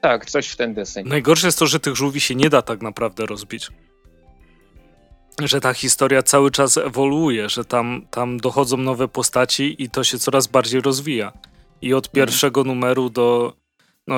Tak, 0.00 0.26
coś 0.26 0.48
w 0.48 0.56
ten 0.56 0.74
deseń. 0.74 1.08
Najgorsze 1.08 1.46
jest 1.46 1.58
to, 1.58 1.66
że 1.66 1.80
tych 1.80 1.96
żółwi 1.96 2.20
się 2.20 2.34
nie 2.34 2.50
da 2.50 2.62
tak 2.62 2.82
naprawdę 2.82 3.26
rozbić. 3.26 3.68
Że 5.44 5.60
ta 5.60 5.74
historia 5.74 6.22
cały 6.22 6.50
czas 6.50 6.76
ewoluuje, 6.76 7.48
że 7.48 7.64
tam, 7.64 8.06
tam 8.10 8.40
dochodzą 8.40 8.76
nowe 8.76 9.08
postaci 9.08 9.82
i 9.82 9.90
to 9.90 10.04
się 10.04 10.18
coraz 10.18 10.46
bardziej 10.46 10.80
rozwija. 10.80 11.32
I 11.82 11.94
od 11.94 12.06
mhm. 12.06 12.14
pierwszego 12.14 12.64
numeru 12.64 13.10
do. 13.10 13.52
No, 14.06 14.16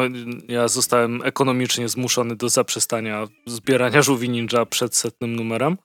ja 0.49 0.68
zostałem 0.68 1.22
ekonomicznie 1.24 1.89
zmuszony 1.89 2.37
do 2.37 2.49
zaprzestania 2.49 3.26
zbierania 3.47 4.03
żółwi 4.03 4.28
ninja 4.28 4.66
przed 4.66 4.97
setnym 4.97 5.37
numerem 5.37 5.76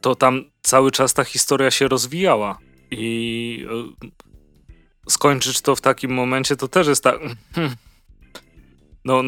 to 0.00 0.14
tam 0.14 0.44
cały 0.62 0.90
czas 0.90 1.14
ta 1.14 1.24
historia 1.24 1.70
się 1.70 1.88
rozwijała 1.88 2.58
i 2.90 3.66
e, 3.70 5.10
skończyć 5.10 5.60
to 5.60 5.76
w 5.76 5.80
takim 5.80 6.14
momencie 6.14 6.56
to 6.56 6.68
też 6.68 6.86
jest 6.86 7.04
tak. 7.04 7.18
No, 9.08 9.22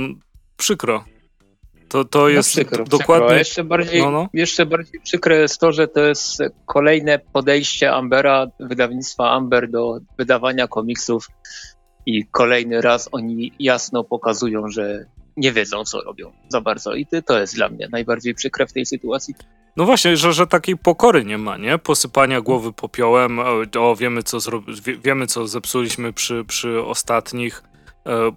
przykro. 0.56 1.04
To, 1.88 2.04
to 2.04 2.18
no 2.18 2.28
jest 2.28 2.50
przykro, 2.50 2.84
dokładnie. 2.84 3.26
Przykro. 3.26 3.38
Jeszcze, 3.38 3.64
bardziej, 3.64 4.02
no, 4.02 4.10
no. 4.10 4.28
jeszcze 4.32 4.66
bardziej 4.66 5.00
przykre 5.00 5.36
jest 5.36 5.60
to, 5.60 5.72
że 5.72 5.88
to 5.88 6.00
jest 6.00 6.42
kolejne 6.66 7.18
podejście 7.18 7.92
Ambera, 7.92 8.46
wydawnictwa 8.60 9.30
Amber 9.30 9.70
do 9.70 9.98
wydawania 10.18 10.68
komiksów 10.68 11.28
i 12.06 12.26
kolejny 12.26 12.80
raz 12.80 13.08
oni 13.12 13.52
jasno 13.58 14.04
pokazują, 14.04 14.68
że 14.68 15.04
nie 15.36 15.52
wiedzą, 15.52 15.84
co 15.84 16.00
robią 16.00 16.32
za 16.48 16.60
bardzo. 16.60 16.94
I 16.94 17.06
to 17.26 17.40
jest 17.40 17.54
dla 17.54 17.68
mnie 17.68 17.88
najbardziej 17.92 18.34
przykre 18.34 18.66
w 18.66 18.72
tej 18.72 18.86
sytuacji. 18.86 19.34
No 19.76 19.84
właśnie, 19.84 20.16
że, 20.16 20.32
że 20.32 20.46
takiej 20.46 20.76
pokory 20.76 21.24
nie 21.24 21.38
ma, 21.38 21.56
nie? 21.56 21.78
Posypania 21.78 22.40
głowy 22.40 22.72
popiołem, 22.72 23.38
o, 23.78 23.96
wiemy 23.96 24.22
co, 24.22 24.38
wie, 24.84 24.96
wiemy, 24.96 25.26
co 25.26 25.48
zepsuliśmy 25.48 26.12
przy, 26.12 26.44
przy 26.44 26.82
ostatnich 26.82 27.62
e, 28.06 28.32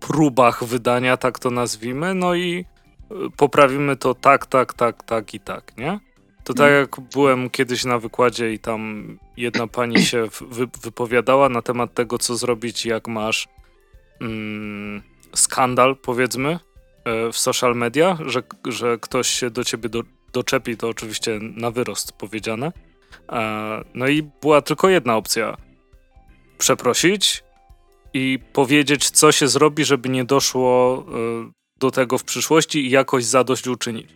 próbach 0.00 0.64
wydania, 0.64 1.16
tak 1.16 1.38
to 1.38 1.50
nazwijmy, 1.50 2.14
no 2.14 2.34
i 2.34 2.64
e, 3.10 3.14
poprawimy 3.36 3.96
to 3.96 4.14
tak, 4.14 4.46
tak, 4.46 4.74
tak, 4.74 5.02
tak 5.02 5.34
i 5.34 5.40
tak, 5.40 5.76
nie? 5.76 6.00
To 6.44 6.54
tak 6.54 6.66
mm. 6.70 6.80
jak 6.80 7.00
byłem 7.00 7.50
kiedyś 7.50 7.84
na 7.84 7.98
wykładzie 7.98 8.52
i 8.52 8.58
tam 8.58 9.18
jedna 9.36 9.66
pani 9.66 10.02
się 10.06 10.28
wy, 10.40 10.66
wypowiadała 10.82 11.48
na 11.48 11.62
temat 11.62 11.94
tego, 11.94 12.18
co 12.18 12.36
zrobić, 12.36 12.86
jak 12.86 13.08
masz 13.08 13.48
mm, 14.20 15.02
skandal, 15.34 15.96
powiedzmy, 15.96 16.58
e, 17.04 17.32
w 17.32 17.38
social 17.38 17.76
media, 17.76 18.18
że, 18.26 18.42
że 18.64 18.98
ktoś 18.98 19.28
się 19.28 19.50
do 19.50 19.64
ciebie 19.64 19.88
do, 19.88 20.02
doczepi, 20.32 20.76
to 20.76 20.88
oczywiście 20.88 21.38
na 21.40 21.70
wyrost 21.70 22.12
powiedziane. 22.12 22.72
E, 23.28 23.84
no 23.94 24.08
i 24.08 24.22
była 24.22 24.62
tylko 24.62 24.88
jedna 24.88 25.16
opcja. 25.16 25.56
Przeprosić 26.58 27.42
i 28.14 28.38
powiedzieć, 28.52 29.10
co 29.10 29.32
się 29.32 29.48
zrobi, 29.48 29.84
żeby 29.84 30.08
nie 30.08 30.24
doszło 30.24 31.04
e, 31.08 31.50
do 31.78 31.90
tego 31.90 32.18
w 32.18 32.24
przyszłości 32.24 32.86
i 32.86 32.90
jakoś 32.90 33.24
zadośćuczynić. 33.24 34.08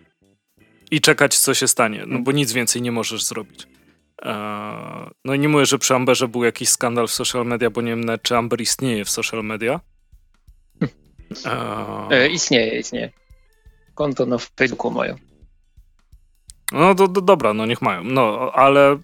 I 0.91 1.01
czekać, 1.01 1.39
co 1.39 1.55
się 1.55 1.69
stanie, 1.69 2.05
no 2.07 2.19
bo 2.19 2.33
nic 2.33 2.53
więcej 2.53 2.83
nie 2.83 2.93
możesz 2.93 3.25
zrobić. 3.25 3.67
E, 4.23 4.35
no 5.25 5.35
i 5.35 5.39
nie 5.39 5.49
mówię, 5.49 5.67
że 5.67 5.79
przy 5.79 5.95
Amberze 5.95 6.29
był 6.29 6.45
jakiś 6.45 6.69
skandal 6.69 7.09
w 7.09 7.13
social 7.13 7.47
media, 7.47 7.71
bo 7.71 7.81
nie 7.83 7.97
wiem 7.97 8.07
czy 8.23 8.37
Amber 8.37 8.61
istnieje 8.61 9.05
w 9.05 9.11
social 9.11 9.45
media. 9.45 9.81
E... 12.11 12.29
Istnieje, 12.29 12.79
istnieje. 12.79 13.13
Konto 13.95 14.27
na 14.27 14.39
Facebooku 14.39 14.91
mają. 14.91 15.17
No 16.73 16.95
to, 16.95 17.09
to 17.09 17.21
dobra, 17.21 17.55
no 17.55 17.67
niech 17.67 17.83
mają. 17.83 18.05
No, 18.05 18.53
ale 18.55 18.99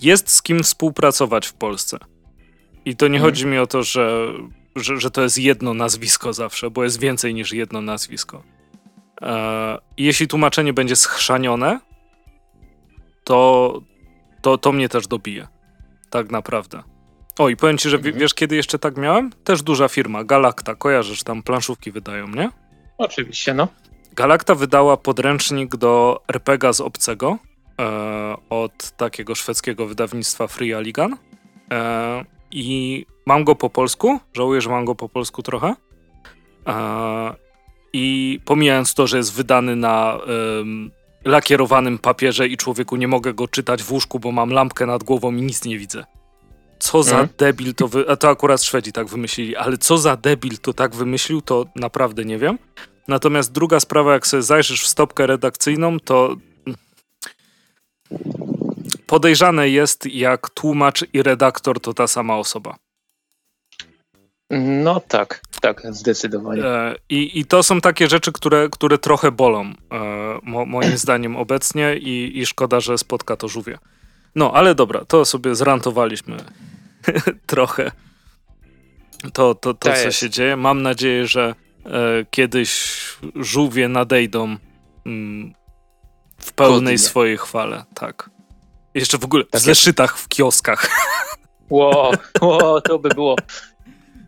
jest 0.00 0.30
z 0.30 0.42
kim 0.42 0.62
współpracować 0.62 1.46
w 1.46 1.52
Polsce. 1.52 1.98
I 2.84 2.96
to 2.96 3.08
nie 3.08 3.18
hmm. 3.18 3.30
chodzi 3.30 3.46
mi 3.46 3.58
o 3.58 3.66
to, 3.66 3.82
że, 3.82 4.32
że, 4.76 5.00
że, 5.00 5.10
to 5.10 5.22
jest 5.22 5.38
jedno 5.38 5.74
nazwisko 5.74 6.32
zawsze, 6.32 6.70
bo 6.70 6.84
jest 6.84 7.00
więcej 7.00 7.34
niż 7.34 7.52
jedno 7.52 7.80
nazwisko. 7.80 8.42
E, 9.22 9.78
jeśli 9.96 10.28
tłumaczenie 10.28 10.72
będzie 10.72 10.96
schrzanione, 10.96 11.80
to, 13.24 13.80
to, 14.42 14.58
to 14.58 14.72
mnie 14.72 14.88
też 14.88 15.06
dobije. 15.06 15.48
Tak 16.10 16.30
naprawdę. 16.30 16.82
O, 17.38 17.48
i 17.48 17.56
powiem 17.56 17.78
ci, 17.78 17.88
że 17.88 17.96
mhm. 17.96 18.18
wiesz, 18.18 18.34
kiedy 18.34 18.56
jeszcze 18.56 18.78
tak 18.78 18.96
miałem? 18.96 19.30
Też 19.44 19.62
duża 19.62 19.88
firma, 19.88 20.24
Galacta, 20.24 20.74
kojarzysz, 20.74 21.22
tam 21.22 21.42
planszówki 21.42 21.92
wydają, 21.92 22.28
nie? 22.28 22.50
Oczywiście, 22.98 23.54
no. 23.54 23.68
Galacta 24.12 24.54
wydała 24.54 24.96
podręcznik 24.96 25.76
do 25.76 26.22
RPGa 26.28 26.72
z 26.72 26.80
obcego 26.80 27.38
e, 27.80 28.36
od 28.50 28.90
takiego 28.90 29.34
szwedzkiego 29.34 29.86
wydawnictwa 29.86 30.46
Free 30.46 30.74
Aligan. 30.74 31.16
E, 31.72 32.24
I 32.52 33.06
mam 33.26 33.44
go 33.44 33.54
po 33.54 33.70
polsku. 33.70 34.20
Żałuję, 34.34 34.60
że 34.60 34.70
mam 34.70 34.84
go 34.84 34.94
po 34.94 35.08
polsku 35.08 35.42
trochę. 35.42 35.74
I 37.92 38.40
pomijając 38.44 38.94
to, 38.94 39.06
że 39.06 39.16
jest 39.16 39.34
wydany 39.34 39.76
na 39.76 40.18
lakierowanym 41.24 41.98
papierze 41.98 42.48
i 42.48 42.56
człowieku 42.56 42.96
nie 42.96 43.08
mogę 43.08 43.34
go 43.34 43.48
czytać 43.48 43.82
w 43.82 43.92
łóżku, 43.92 44.20
bo 44.20 44.32
mam 44.32 44.50
lampkę 44.50 44.86
nad 44.86 45.04
głową 45.04 45.36
i 45.36 45.42
nic 45.42 45.64
nie 45.64 45.78
widzę. 45.78 46.04
Co 46.78 47.02
za 47.02 47.16
mm. 47.16 47.28
debil 47.38 47.74
to 47.74 47.88
wy... 47.88 48.10
A 48.10 48.16
to 48.16 48.28
akurat 48.28 48.62
Szwedzi 48.62 48.92
tak 48.92 49.06
wymyślili, 49.06 49.56
ale 49.56 49.78
co 49.78 49.98
za 49.98 50.16
debil 50.16 50.58
to 50.58 50.72
tak 50.72 50.94
wymyślił, 50.94 51.40
to 51.40 51.66
naprawdę 51.76 52.24
nie 52.24 52.38
wiem. 52.38 52.58
Natomiast 53.08 53.52
druga 53.52 53.80
sprawa, 53.80 54.12
jak 54.12 54.26
sobie 54.26 54.42
zajrzysz 54.42 54.84
w 54.84 54.88
stopkę 54.88 55.26
redakcyjną, 55.26 56.00
to 56.00 56.36
podejrzane 59.12 59.68
jest, 59.68 60.06
jak 60.06 60.50
tłumacz 60.50 61.04
i 61.12 61.22
redaktor 61.22 61.80
to 61.80 61.94
ta 61.94 62.06
sama 62.06 62.36
osoba. 62.36 62.76
No 64.50 65.00
tak, 65.00 65.40
tak, 65.60 65.82
zdecydowanie. 65.90 66.64
E, 66.64 66.94
I, 67.08 67.40
i 67.40 67.44
to 67.44 67.62
są 67.62 67.80
takie 67.80 68.08
rzeczy, 68.08 68.32
które, 68.32 68.68
które 68.68 68.98
trochę 68.98 69.32
bolą, 69.32 69.62
e, 69.62 69.74
mo, 70.42 70.66
moim 70.66 70.98
zdaniem 71.04 71.36
obecnie 71.36 71.96
i, 71.96 72.38
i 72.38 72.46
szkoda, 72.46 72.80
że 72.80 72.98
spotka 72.98 73.36
to 73.36 73.48
żółwie. 73.48 73.78
No, 74.34 74.52
ale 74.52 74.74
dobra, 74.74 75.04
to 75.04 75.24
sobie 75.24 75.54
zrantowaliśmy 75.54 76.36
trochę 77.46 77.92
to, 79.32 79.54
to, 79.54 79.74
to 79.74 79.92
co 80.04 80.10
się 80.10 80.30
dzieje. 80.30 80.56
Mam 80.56 80.82
nadzieję, 80.82 81.26
że 81.26 81.54
e, 81.84 81.90
kiedyś 82.30 83.00
żółwie 83.36 83.88
nadejdą 83.88 84.56
mm, 85.06 85.52
w 86.38 86.52
pełnej 86.52 86.98
swojej 86.98 87.36
chwale, 87.36 87.84
tak. 87.94 88.31
Jeszcze 88.94 89.18
w 89.18 89.24
ogóle 89.24 89.44
tak 89.44 89.60
w 89.60 89.64
zeszytach 89.64 90.18
w 90.18 90.28
kioskach. 90.28 90.90
Ło, 91.70 92.12
ło, 92.40 92.80
to 92.80 92.98
by 92.98 93.08
było 93.08 93.36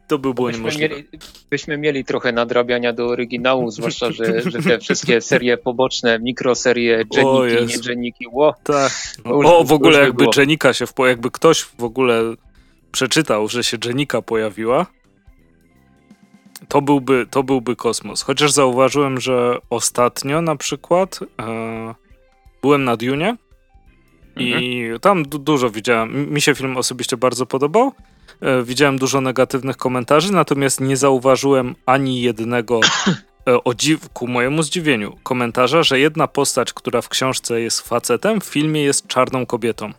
to 0.09 0.19
by 0.19 0.35
było 0.35 0.47
byśmy 0.47 0.59
niemożliwe. 0.59 0.95
mieli, 0.95 1.09
byśmy 1.51 1.79
mieli 1.79 2.05
trochę 2.05 2.33
nadrabiania 2.33 2.93
do 2.93 3.07
oryginału, 3.07 3.71
zwłaszcza, 3.71 4.12
że, 4.12 4.43
że 4.43 4.62
te 4.62 4.79
wszystkie 4.79 5.21
serie 5.21 5.57
poboczne, 5.57 6.19
mikroserie, 6.19 7.05
Jezu. 7.45 7.67
nie 7.67 7.79
dżenniki, 7.79 8.27
ło, 8.33 8.55
Tak. 8.65 8.93
Już- 9.27 9.47
o, 9.47 9.65
w 9.65 9.73
ogóle 9.73 9.99
jakby 10.01 10.23
było. 10.23 10.33
Jenika 10.37 10.73
się 10.73 10.87
wpo... 10.87 11.07
jakby 11.07 11.31
ktoś 11.31 11.62
w 11.62 11.85
ogóle 11.85 12.23
przeczytał, 12.93 13.49
że 13.49 13.65
się 13.65 13.77
Jenika 13.85 14.23
pojawiła, 14.23 14.87
to 16.69 16.83
byłby, 16.83 17.27
to 17.31 17.43
byłby 17.43 17.77
kosmos. 17.77 18.23
Chociaż 18.23 18.53
zauważyłem, 18.53 19.21
że 19.21 19.59
ostatnio 19.71 20.43
na 20.43 20.57
przykład 20.57 21.21
e, 21.41 21.95
byłem 22.62 22.85
na 22.85 22.97
Dune 22.97 23.37
i 24.37 24.85
tam 25.01 25.22
du- 25.22 25.39
dużo 25.39 25.70
widziałem. 25.70 26.32
Mi 26.32 26.41
się 26.41 26.55
film 26.55 26.76
osobiście 26.76 27.16
bardzo 27.16 27.47
podobał. 27.47 27.93
E, 28.41 28.62
widziałem 28.62 28.99
dużo 28.99 29.20
negatywnych 29.20 29.76
komentarzy, 29.76 30.32
natomiast 30.32 30.80
nie 30.80 30.97
zauważyłem 30.97 31.74
ani 31.87 32.22
jednego 32.22 32.80
e, 33.49 33.64
o 33.64 33.74
dziw, 33.74 34.09
ku 34.09 34.26
mojemu 34.28 34.62
zdziwieniu 34.62 35.16
komentarza, 35.22 35.82
że 35.82 35.99
jedna 35.99 36.28
postać, 36.28 36.72
która 36.72 37.01
w 37.01 37.09
książce 37.09 37.61
jest 37.61 37.80
facetem, 37.80 38.41
w 38.41 38.45
filmie 38.45 38.82
jest 38.82 39.07
czarną 39.07 39.47
kobietą. 39.47 39.93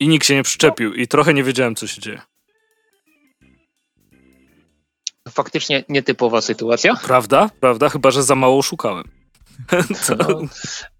I 0.00 0.08
nikt 0.08 0.26
się 0.26 0.34
nie 0.34 0.42
przyczepił 0.42 0.94
i 0.94 1.08
trochę 1.08 1.34
nie 1.34 1.44
wiedziałem, 1.44 1.74
co 1.74 1.86
się 1.86 2.00
dzieje. 2.00 2.20
faktycznie 5.28 5.84
nietypowa 5.88 6.40
sytuacja. 6.40 6.96
Prawda? 6.96 7.50
Prawda? 7.60 7.88
Chyba, 7.88 8.10
że 8.10 8.22
za 8.22 8.34
mało 8.34 8.62
szukałem. 8.62 9.04
No, 10.18 10.40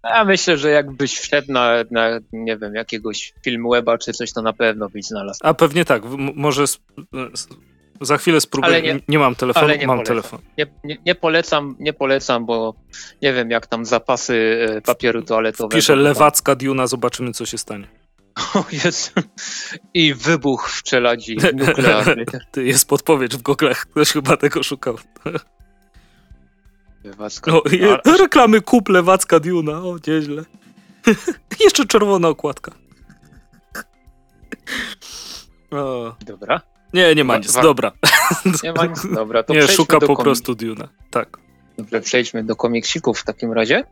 ja 0.03 0.25
myślę, 0.25 0.57
że 0.57 0.69
jakbyś 0.69 1.19
wszedł 1.19 1.51
na, 1.53 1.71
na, 1.91 2.19
nie 2.33 2.57
wiem, 2.57 2.75
jakiegoś 2.75 3.33
film 3.43 3.63
weba 3.71 3.97
czy 3.97 4.13
coś, 4.13 4.33
to 4.33 4.41
na 4.41 4.53
pewno 4.53 4.89
byś 4.89 5.05
znalazł. 5.05 5.39
A 5.43 5.53
pewnie 5.53 5.85
tak. 5.85 6.05
m- 6.05 6.31
Może 6.35 6.63
sp- 6.73 6.85
za 8.01 8.17
chwilę 8.17 8.41
spróbuję. 8.41 8.81
Nie, 8.81 8.99
nie- 9.07 9.19
mam 9.19 9.35
telefonu, 9.35 9.67
nie 9.75 9.87
mam 9.87 9.97
polecam. 9.97 10.05
telefon. 10.15 10.39
Nie, 10.57 10.65
nie, 10.83 10.97
nie 11.05 11.15
polecam, 11.15 11.75
nie 11.79 11.93
polecam, 11.93 12.45
bo 12.45 12.73
nie 13.21 13.33
wiem, 13.33 13.49
jak 13.51 13.67
tam 13.67 13.85
zapasy 13.85 14.67
e, 14.77 14.81
papieru 14.81 15.21
toaletowego. 15.23 15.75
Piszę 15.77 15.93
tam- 15.93 16.01
lewacka 16.01 16.55
Duna, 16.55 16.87
zobaczymy, 16.87 17.31
co 17.31 17.45
się 17.45 17.57
stanie. 17.57 17.87
O 18.55 18.65
Jezu. 18.71 19.11
I 19.93 20.13
wybuch 20.13 20.69
w 20.69 20.83
czeladzi 20.83 21.37
nuklearny. 21.53 22.25
Ty, 22.51 22.63
jest 22.63 22.87
podpowiedź 22.87 23.35
w 23.37 23.41
goglach. 23.41 23.85
Ktoś 23.85 24.11
chyba 24.11 24.37
tego 24.37 24.63
szukał. 24.63 24.97
Lewacka. 27.03 27.51
O, 27.53 27.61
je, 27.71 27.97
reklamy 28.23 28.61
kup 28.61 28.89
lewacka 28.89 29.39
Duna. 29.39 29.71
O, 29.83 29.95
nieźle. 30.07 30.43
Jeszcze 31.65 31.85
czerwona 31.85 32.27
okładka. 32.27 32.71
O, 35.71 36.15
Dobra. 36.25 36.61
nie, 36.93 37.15
nie 37.15 37.23
ma 37.23 37.37
nic. 37.37 37.51
wa- 37.51 37.61
Dobra. 37.61 37.91
Nie 38.63 38.73
ma 38.73 38.85
nic. 38.85 39.07
Dobra, 39.13 39.43
to 39.43 39.53
Nie, 39.53 39.67
szuka 39.67 39.99
po 39.99 40.05
komik- 40.05 40.23
prostu 40.23 40.55
Duna. 40.55 40.87
Tak. 41.11 41.37
Dobrze, 41.77 42.01
przejdźmy 42.01 42.43
do 42.43 42.55
komiksików 42.55 43.19
w 43.19 43.23
takim 43.23 43.53
razie. 43.53 43.83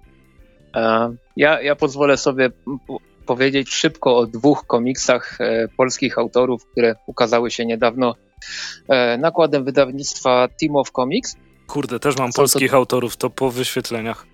E, 0.76 1.16
Ja, 1.38 1.62
ja 1.62 1.76
pozwolę 1.76 2.18
sobie 2.18 2.50
powiedzieć 3.26 3.74
szybko 3.74 4.18
o 4.18 4.28
dwóch 4.28 4.66
komiksach 4.68 5.38
e, 5.42 5.68
polskich 5.78 6.18
autorów, 6.18 6.66
które 6.72 6.96
ukazały 7.08 7.52
się 7.52 7.66
niedawno 7.66 8.16
e, 8.88 9.18
nakładem 9.18 9.64
wydawnictwa 9.64 10.48
Team 10.62 10.76
of 10.76 10.92
Comics. 10.92 11.36
Kurde, 11.70 12.00
też 12.00 12.18
mam 12.18 12.32
to- 12.32 12.36
polskich 12.36 12.74
autorów, 12.74 13.18
to 13.18 13.30
po 13.30 13.52
wyświetleniach. 13.52 14.26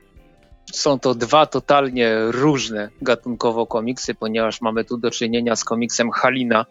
Są 0.71 0.99
to 0.99 1.15
dwa 1.15 1.45
totalnie 1.45 2.15
różne 2.31 2.89
gatunkowo 3.01 3.67
komiksy, 3.67 4.15
ponieważ 4.15 4.61
mamy 4.61 4.83
tu 4.86 4.97
do 4.97 5.11
czynienia 5.11 5.55
z 5.55 5.63
komiksem 5.63 6.11
Halina 6.11 6.65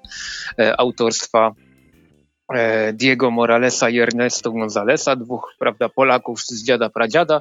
e, 0.58 0.80
autorstwa 0.80 1.52
e, 2.54 2.92
Diego 2.92 3.30
Moralesa 3.30 3.90
i 3.90 3.98
Ernesto 3.98 4.52
Gonzalesa, 4.52 5.16
dwóch 5.16 5.54
prawda, 5.58 5.88
Polaków 5.88 6.40
z 6.40 6.64
dziada 6.64 6.90
pradziada. 6.90 7.40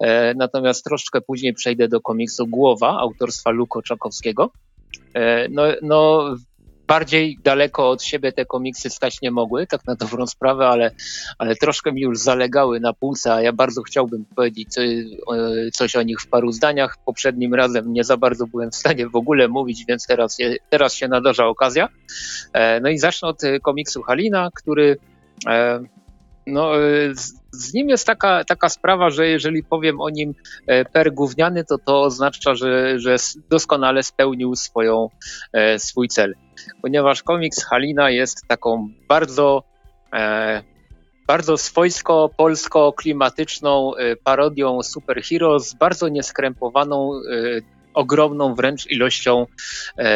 E, 0.00 0.34
natomiast 0.34 0.84
troszkę 0.84 1.20
później 1.20 1.54
przejdę 1.54 1.88
do 1.88 2.00
komiksu 2.00 2.46
Głowa 2.46 2.98
autorstwa 2.98 3.50
Luko 3.50 3.82
Czakowskiego. 3.82 4.50
E, 5.14 5.48
no, 5.48 5.62
no, 5.82 6.24
bardziej 6.88 7.38
daleko 7.44 7.90
od 7.90 8.02
siebie 8.02 8.32
te 8.32 8.44
komiksy 8.44 8.90
stać 8.90 9.20
nie 9.22 9.30
mogły, 9.30 9.66
tak 9.66 9.86
na 9.86 9.94
dobrą 9.94 10.26
sprawę, 10.26 10.68
ale, 10.68 10.90
ale 11.38 11.56
troszkę 11.56 11.92
mi 11.92 12.00
już 12.00 12.18
zalegały 12.18 12.80
na 12.80 12.92
pulsa, 12.92 13.34
a 13.34 13.42
ja 13.42 13.52
bardzo 13.52 13.82
chciałbym 13.82 14.24
powiedzieć 14.24 14.68
e, 14.78 14.82
coś 15.70 15.96
o 15.96 16.02
nich 16.02 16.20
w 16.20 16.28
paru 16.28 16.52
zdaniach. 16.52 16.96
Poprzednim 17.04 17.54
razem 17.54 17.92
nie 17.92 18.04
za 18.04 18.16
bardzo 18.16 18.46
byłem 18.46 18.70
w 18.70 18.76
stanie 18.76 19.08
w 19.08 19.16
ogóle 19.16 19.48
mówić, 19.48 19.84
więc 19.88 20.06
teraz, 20.06 20.36
teraz 20.70 20.94
się 20.94 21.08
nadarza 21.08 21.46
okazja. 21.46 21.88
E, 22.52 22.80
No 22.80 22.88
i 22.88 22.98
zacznę 22.98 23.28
od 23.28 23.44
e, 23.44 23.60
komiksu 23.60 24.02
Halina, 24.02 24.50
który 24.54 24.96
no, 26.46 26.72
z, 27.52 27.74
nim 27.74 27.88
jest 27.88 28.06
taka, 28.06 28.44
taka 28.44 28.68
sprawa, 28.68 29.10
że 29.10 29.28
jeżeli 29.28 29.62
powiem 29.62 30.00
o 30.00 30.10
nim 30.10 30.34
e, 30.66 30.84
per 30.84 31.12
gówniany, 31.12 31.64
to 31.64 31.78
to 31.78 32.02
oznacza, 32.02 32.54
że, 32.54 32.98
że 32.98 33.16
doskonale 33.50 34.02
spełnił 34.02 34.56
swoją, 34.56 35.10
e, 35.52 35.78
swój 35.78 36.08
cel. 36.08 36.34
Ponieważ 36.82 37.22
komiks 37.22 37.64
Halina 37.64 38.10
jest 38.10 38.48
taką 38.48 38.88
bardzo 39.08 39.62
e, 40.12 40.62
bardzo 41.26 41.56
swojsko-polsko-klimatyczną 41.56 43.92
parodią 44.24 44.82
superhero 44.82 45.60
z 45.60 45.74
bardzo 45.74 46.08
nieskrępowaną, 46.08 47.12
ogromną 47.94 48.54
wręcz 48.54 48.86
ilością 48.86 49.46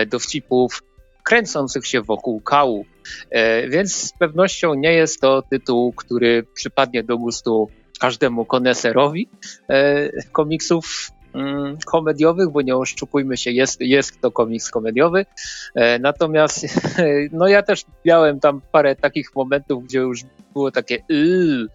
dowcipów 0.07 0.83
kręcących 1.23 1.87
się 1.87 2.03
wokół 2.03 2.41
kału. 2.41 2.85
E, 3.31 3.68
Więc 3.68 3.95
z 3.95 4.12
pewnością 4.12 4.75
nie 4.75 4.93
jest 4.93 5.20
to 5.20 5.43
tytuł, 5.43 5.93
który 5.93 6.47
przypadnie 6.55 7.03
do 7.03 7.18
gustu 7.18 7.68
każdemu 8.01 8.45
koneserowi 8.45 9.29
e, 9.68 10.09
komiksów 10.33 11.11
mm, 11.35 11.79
komediowych, 11.87 12.51
bo 12.51 12.62
nie 12.62 12.77
oszczupujmy 12.77 13.37
się, 13.37 13.51
jest, 13.51 13.81
jest 13.81 14.20
to 14.20 14.31
komiks 14.31 14.70
komediowy. 14.70 15.27
E, 15.75 15.99
Natomiast 15.99 16.66
no 17.33 17.49
ja 17.49 17.62
też 17.62 17.85
miałem 18.05 18.41
tam 18.41 18.61
parę 18.73 18.97
takich 18.97 19.35
momentów, 19.35 19.85
gdzie 19.85 19.99
już 19.99 20.20
było 20.53 20.70
takie 20.70 21.03
yy, 21.09 21.66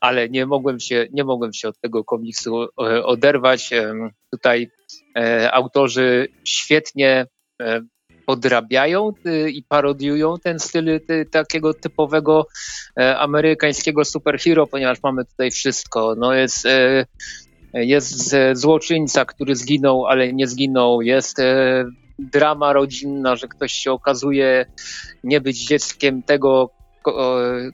ale 0.00 0.28
nie 0.28 0.46
mogłem 0.46 0.80
się, 0.80 1.06
nie 1.12 1.24
mogłem 1.24 1.52
się 1.52 1.68
od 1.68 1.80
tego 1.80 2.04
komiksu 2.04 2.66
oderwać. 3.04 3.70
Tutaj 4.30 4.70
autorzy 5.52 6.28
świetnie 6.44 7.26
podrabiają 8.26 9.12
y, 9.26 9.50
i 9.50 9.62
parodiują 9.62 10.34
ten 10.38 10.58
styl 10.58 10.88
y, 10.88 11.26
takiego 11.30 11.74
typowego 11.74 12.46
e, 13.00 13.18
amerykańskiego 13.18 14.04
superhero, 14.04 14.66
ponieważ 14.66 14.98
mamy 15.02 15.24
tutaj 15.24 15.50
wszystko. 15.50 16.14
No 16.18 16.34
jest, 16.34 16.66
e, 16.66 17.06
jest 17.74 18.34
złoczyńca, 18.52 19.24
który 19.24 19.56
zginął, 19.56 20.06
ale 20.06 20.32
nie 20.32 20.46
zginął. 20.46 21.02
Jest 21.02 21.38
e, 21.38 21.84
drama 22.18 22.72
rodzinna, 22.72 23.36
że 23.36 23.48
ktoś 23.48 23.72
się 23.72 23.92
okazuje 23.92 24.66
nie 25.24 25.40
być 25.40 25.66
dzieckiem 25.66 26.22
tego, 26.22 26.70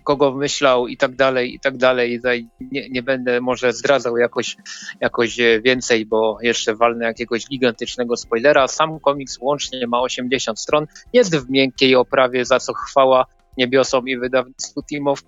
kogo 0.05 0.33
myślał 0.33 0.89
i 0.89 0.97
tak 0.97 1.17
dalej, 1.17 1.55
i 1.55 1.61
tak 1.61 1.77
dalej. 1.77 2.21
Nie, 2.61 2.89
nie 2.89 3.03
będę 3.03 3.41
może 3.41 3.73
zdradzał 3.73 4.17
jakoś, 4.17 4.57
jakoś 5.01 5.41
e, 5.41 5.61
więcej, 5.61 6.07
bo 6.07 6.39
jeszcze 6.43 6.75
walnę 6.75 7.05
jakiegoś 7.05 7.47
gigantycznego 7.47 8.17
spoilera. 8.17 8.69
Sam 8.69 9.01
komiks 9.01 9.39
łącznie 9.41 9.87
ma 9.87 10.01
80 10.01 10.61
stron. 10.61 10.87
Jest 11.13 11.37
w 11.37 11.51
miękkiej 11.51 11.95
oprawie, 11.95 12.45
za 12.45 12.61
co 12.61 12.73
chwała 12.75 13.27
niebiosom 13.57 14.09
i 14.09 14.19
wydawnictwu 14.19 14.83
Teamów. 14.83 15.25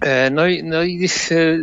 E, 0.00 0.30
No 0.30 0.46
i, 0.46 0.64
no 0.64 0.82
i 0.82 1.08
e, 1.30 1.58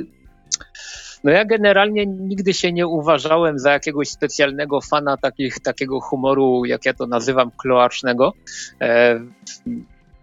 no 1.24 1.32
ja 1.32 1.46
generalnie 1.46 2.06
nigdy 2.06 2.54
się 2.54 2.72
nie 2.72 2.88
uważałem 2.88 3.60
za 3.60 3.72
jakiegoś 3.72 4.10
specjalnego 4.10 4.82
fana 4.82 5.18
takich, 5.18 5.60
takiego 5.60 6.02
humoru, 6.02 6.66
jak 6.66 6.86
ja 6.86 6.94
to 6.94 7.08
nazywam, 7.08 7.52
kloacznego. 7.58 8.34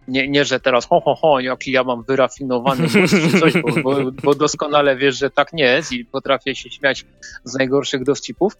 Nie, 0.08 0.28
nie, 0.28 0.44
że 0.44 0.60
teraz 0.60 0.86
ho, 0.86 1.00
ho, 1.00 1.14
ho, 1.14 1.40
jaki 1.40 1.72
ja 1.72 1.84
mam 1.84 2.02
wyrafinowany 2.02 2.88
czy 3.08 3.40
coś, 3.40 3.52
bo, 3.52 3.82
bo, 3.82 4.12
bo 4.22 4.34
doskonale 4.34 4.96
wiesz, 4.96 5.18
że 5.18 5.30
tak 5.30 5.52
nie 5.52 5.64
jest 5.64 5.92
i 5.92 6.04
potrafię 6.04 6.54
się 6.54 6.70
śmiać 6.70 7.06
z 7.44 7.54
najgorszych 7.54 8.04
dowcipów, 8.04 8.56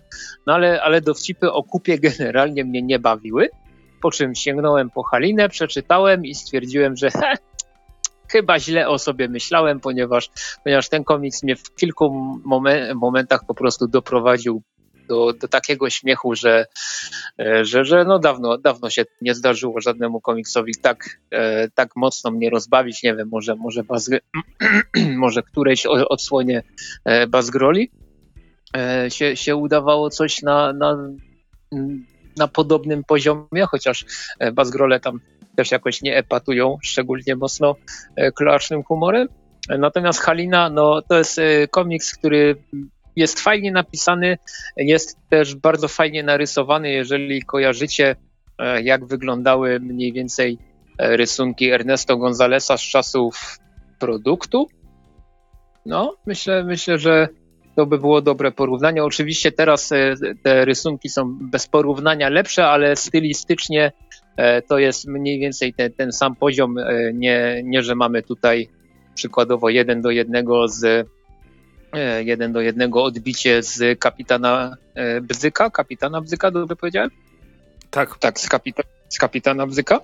no 0.47 0.55
ale, 0.55 0.83
ale 0.83 1.01
dowcipy 1.01 1.53
o 1.53 1.63
kupie 1.63 1.99
generalnie 1.99 2.65
mnie 2.65 2.83
nie 2.83 2.99
bawiły, 2.99 3.49
po 4.03 4.11
czym 4.11 4.35
sięgnąłem 4.35 4.91
po 4.91 5.03
Halinę, 5.03 5.49
przeczytałem 5.49 6.25
i 6.25 6.35
stwierdziłem, 6.35 6.97
że 6.97 7.11
he, 7.11 7.35
chyba 8.29 8.59
źle 8.59 8.89
o 8.89 8.99
sobie 8.99 9.29
myślałem, 9.29 9.81
ponieważ, 9.81 10.31
ponieważ 10.65 10.89
ten 10.89 11.05
komiks 11.05 11.43
mnie 11.43 11.57
w 11.57 11.75
kilku 11.75 12.05
momen- 12.47 12.95
momentach 12.95 13.41
po 13.47 13.55
prostu 13.55 13.89
doprowadził 13.89 14.63
do, 15.11 15.33
do 15.33 15.49
takiego 15.49 15.91
śmiechu, 15.91 16.35
że, 16.35 16.67
e, 17.39 17.65
że, 17.65 17.85
że 17.85 18.05
no 18.05 18.19
dawno, 18.19 18.59
dawno 18.59 18.91
się 18.91 19.05
nie 19.21 19.35
zdarzyło 19.35 19.81
żadnemu 19.81 20.21
komiksowi 20.21 20.73
tak, 20.83 21.21
e, 21.31 21.69
tak 21.69 21.97
mocno 21.97 22.31
mnie 22.31 22.51
rozbawić. 22.51 23.03
Nie 23.03 23.15
wiem, 23.15 23.29
może, 23.29 23.57
może, 23.57 23.85
Baz, 23.85 24.11
może 25.25 25.43
którejś 25.43 25.87
odsłonie 25.87 26.63
e, 27.05 27.27
Bazgroli 27.27 27.91
się, 29.09 29.37
się 29.37 29.57
udawało 29.57 30.11
coś 30.11 30.43
na, 30.43 30.73
na, 30.73 30.97
na 32.37 32.49
podobnym 32.49 33.05
poziomie, 33.05 33.67
chociaż 33.71 34.05
Bazgrole 34.53 35.01
tam 35.01 35.21
też 35.57 35.71
jakoś 35.71 36.03
nie 36.03 36.17
epatują 36.17 36.79
szczególnie 36.83 37.37
mocno 37.37 37.77
kloacznym 38.35 38.83
humorem. 38.83 39.29
Natomiast 39.79 40.21
Halina, 40.21 40.71
no 40.71 41.03
to 41.03 41.19
jest 41.19 41.41
komiks, 41.71 42.15
który 42.15 42.57
jest 43.21 43.41
fajnie 43.41 43.73
napisany, 43.73 44.39
jest 44.77 45.19
też 45.29 45.55
bardzo 45.55 45.89
fajnie 45.89 46.23
narysowany, 46.23 46.91
jeżeli 46.91 47.43
kojarzycie, 47.43 48.17
jak 48.83 49.07
wyglądały 49.07 49.81
mniej 49.81 50.13
więcej 50.13 50.59
rysunki 50.99 51.71
Ernesto 51.71 52.17
Gonzalesa 52.17 52.77
z 52.77 52.83
czasów 52.83 53.59
produktu. 53.99 54.69
No, 55.87 56.17
myślę, 56.27 56.65
myślę, 56.65 56.99
że 56.99 57.29
to 57.77 57.87
by 57.87 57.99
było 57.99 58.23
dobre 58.23 58.53
porównanie. 58.53 59.05
Oczywiście 59.05 59.53
teraz 59.53 59.93
e, 59.93 60.15
te 60.43 60.65
rysunki 60.65 61.09
są 61.09 61.39
bez 61.41 61.69
porównania 61.69 62.29
lepsze, 62.29 62.67
ale 62.67 62.97
stylistycznie 62.97 63.93
e, 64.37 64.63
to 64.63 64.79
jest 64.79 65.07
mniej 65.07 65.39
więcej 65.39 65.75
ten, 65.75 65.93
ten 65.93 66.13
sam 66.13 66.37
poziom. 66.37 66.79
E, 66.79 67.13
nie, 67.15 67.63
nie, 67.65 67.83
że 67.83 67.95
mamy 67.95 68.23
tutaj 68.23 68.69
przykładowo 69.15 69.69
jeden 69.69 70.03
do 70.03 70.11
jednego 70.11 70.69
z 70.69 71.09
jeden 72.25 72.53
do 72.53 72.61
jednego 72.61 73.05
odbicie 73.05 73.63
z 73.63 73.99
kapitana 73.99 74.77
Bzyka. 75.23 75.71
Kapitana 75.71 76.21
Bzyka, 76.21 76.51
dobrze 76.51 76.77
powiedziałem? 76.77 77.11
Tak. 77.91 78.19
Tak, 78.19 78.41
z, 78.41 78.49
kapita 78.49 78.83
z 79.09 79.19
kapitana 79.19 79.67
Bzyka. 79.67 80.01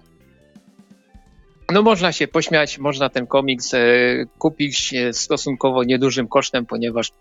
No 1.73 1.83
można 1.83 2.13
się 2.13 2.29
pośmiać, 2.29 2.79
można 2.79 3.09
ten 3.09 3.27
komiks 3.27 3.75
e, 3.75 3.79
kupić 4.39 4.95
stosunkowo 5.13 5.85
niedużym 5.85 6.29
kosztem, 6.29 6.67
ponieważ 6.67 7.13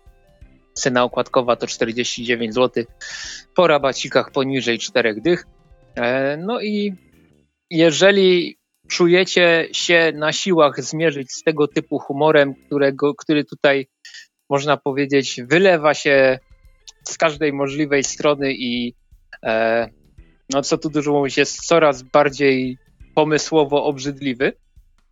cena 0.72 1.04
okładkowa 1.04 1.56
to 1.56 1.66
49 1.66 2.54
zł, 2.54 2.84
po 3.54 3.66
rabacikach 3.66 4.30
poniżej 4.30 4.78
4 4.78 5.20
dych. 5.20 5.46
E, 5.94 6.36
no 6.36 6.60
i 6.60 6.94
jeżeli 7.70 8.56
czujecie 8.88 9.68
się 9.72 10.12
na 10.14 10.32
siłach 10.32 10.80
zmierzyć 10.82 11.32
z 11.32 11.42
tego 11.42 11.68
typu 11.68 11.98
humorem, 11.98 12.54
którego, 12.66 13.14
który 13.14 13.44
tutaj 13.44 13.86
można 14.48 14.76
powiedzieć 14.76 15.40
wylewa 15.48 15.94
się 15.94 16.38
z 17.04 17.18
każdej 17.18 17.52
możliwej 17.52 18.04
strony 18.04 18.52
i 18.52 18.94
e, 19.42 19.88
no 20.50 20.62
co 20.62 20.78
tu 20.78 20.90
dużo 20.90 21.12
mówić, 21.12 21.36
jest 21.36 21.66
coraz 21.66 22.02
bardziej 22.02 22.78
pomysłowo 23.14 23.84
obrzydliwy, 23.84 24.52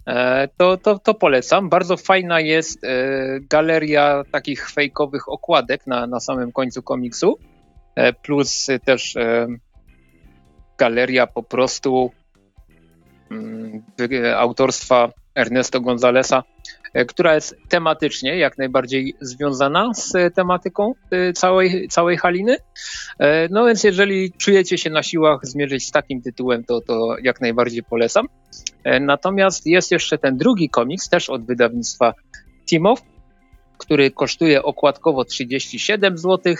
e, 0.07 0.49
to, 0.57 0.76
to, 0.76 0.99
to 0.99 1.14
polecam. 1.14 1.68
Bardzo 1.68 1.97
fajna 1.97 2.41
jest 2.41 2.85
e, 2.85 2.89
galeria 3.41 4.22
takich 4.30 4.70
fejkowych 4.70 5.28
okładek 5.28 5.87
na, 5.87 6.07
na 6.07 6.20
samym 6.20 6.53
końcu 6.53 6.82
komiksu, 6.82 7.39
e, 7.95 8.12
plus 8.12 8.66
też 8.85 9.14
galeria 10.78 11.26
po 11.26 11.43
prostu 11.43 12.11
mm, 13.30 13.82
autorstwa 14.37 15.12
Ernesto 15.35 15.80
Gonzalesa, 15.80 16.43
E, 16.84 16.84
która 17.09 17.34
jest 17.34 17.57
tematycznie 17.68 18.38
jak 18.38 18.59
najbardziej 18.59 19.14
związana 19.20 19.95
z 19.95 20.34
tematyką 20.34 20.95
e, 21.11 21.32
całej, 21.32 21.88
całej 21.88 22.16
Haliny. 22.16 22.57
E, 23.18 23.49
no 23.49 23.66
więc 23.66 23.84
jeżeli 23.84 24.32
czujecie 24.32 24.78
się 24.78 24.90
na 24.90 25.03
siłach 25.03 25.40
zmierzyć 25.42 25.86
z 25.86 25.90
takim 25.90 26.22
tytułem, 26.22 26.64
to, 26.64 26.80
to 26.80 27.16
jak 27.22 27.40
najbardziej 27.40 27.82
polecam. 27.82 28.26
Natomiast 29.01 29.66
jest 29.66 29.90
jeszcze 29.90 30.18
ten 30.18 30.36
drugi 30.36 30.68
komiks, 30.68 31.09
też 31.09 31.30
od 31.30 31.47
wydawnictwa 31.47 32.14
Timow, 32.66 33.03
który 33.78 34.11
kosztuje 34.11 34.62
okładkowo 34.62 35.24
37 35.24 36.18
zł. 36.18 36.55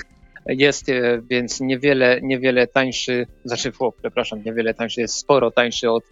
Jest 0.47 0.87
więc 1.31 1.61
niewiele, 1.61 2.21
niewiele 2.23 2.67
tańszy, 2.67 3.27
znaczy, 3.45 3.73
o, 3.79 3.93
przepraszam, 3.93 4.43
niewiele 4.45 4.75
tańszy, 4.75 5.01
jest 5.01 5.15
sporo 5.15 5.51
tańszy 5.51 5.91
od, 5.91 6.05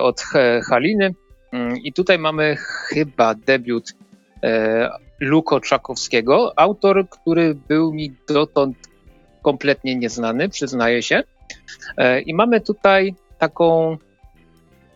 od 0.00 0.20
Haliny. 0.68 1.14
Mm, 1.52 1.76
I 1.76 1.92
tutaj 1.92 2.18
mamy 2.18 2.56
chyba 2.58 3.34
debiut 3.34 3.92
e, 4.42 4.90
Luko 5.20 5.60
Czakowskiego, 5.60 6.52
autor, 6.56 7.08
który 7.08 7.54
był 7.54 7.92
mi 7.92 8.14
dotąd 8.28 8.76
kompletnie 9.42 9.96
nieznany, 9.96 10.48
przyznaję 10.48 11.02
się. 11.02 11.22
E, 11.96 12.20
I 12.20 12.34
mamy 12.34 12.60
tutaj 12.60 13.14
taką 13.38 13.96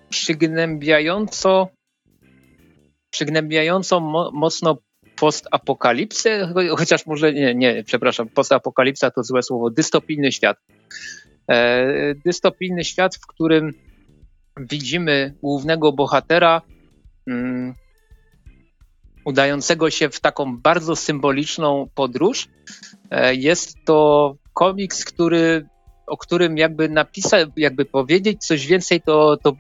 przygnębiająco, 0.09 1.68
przygnębiająco 3.11 4.00
mo 4.00 4.30
mocno 4.34 4.78
postapokalipsę, 5.16 6.52
chociaż 6.78 7.07
może 7.07 7.32
nie, 7.32 7.54
nie, 7.54 7.84
przepraszam, 7.84 8.28
postapokalipsa 8.28 9.11
to 9.11 9.22
złe 9.22 9.42
słowo, 9.42 9.70
dystopijny 9.70 10.32
świat. 10.32 10.57
E, 11.50 12.14
dystopijny 12.14 12.84
świat, 12.84 13.16
w 13.16 13.26
którym 13.26 13.72
widzimy 14.57 15.34
głównego 15.42 15.92
bohatera 15.92 16.62
um, 17.26 17.74
udającego 19.24 19.90
się 19.90 20.11
w 20.11 20.20
taką 20.20 20.57
bardzo 20.57 20.96
symboliczną 20.96 21.88
podróż. 21.94 22.48
E, 23.11 23.34
jest 23.34 23.76
to 23.84 24.36
komiks, 24.52 25.04
który, 25.04 25.66
o 26.07 26.16
którym 26.16 26.59
jakby 26.59 26.88
napisać, 26.88 27.48
jakby 27.57 27.84
powiedzieć 27.84 28.46
coś 28.46 28.66
więcej, 28.66 29.00
to, 29.00 29.36
to 29.36 29.52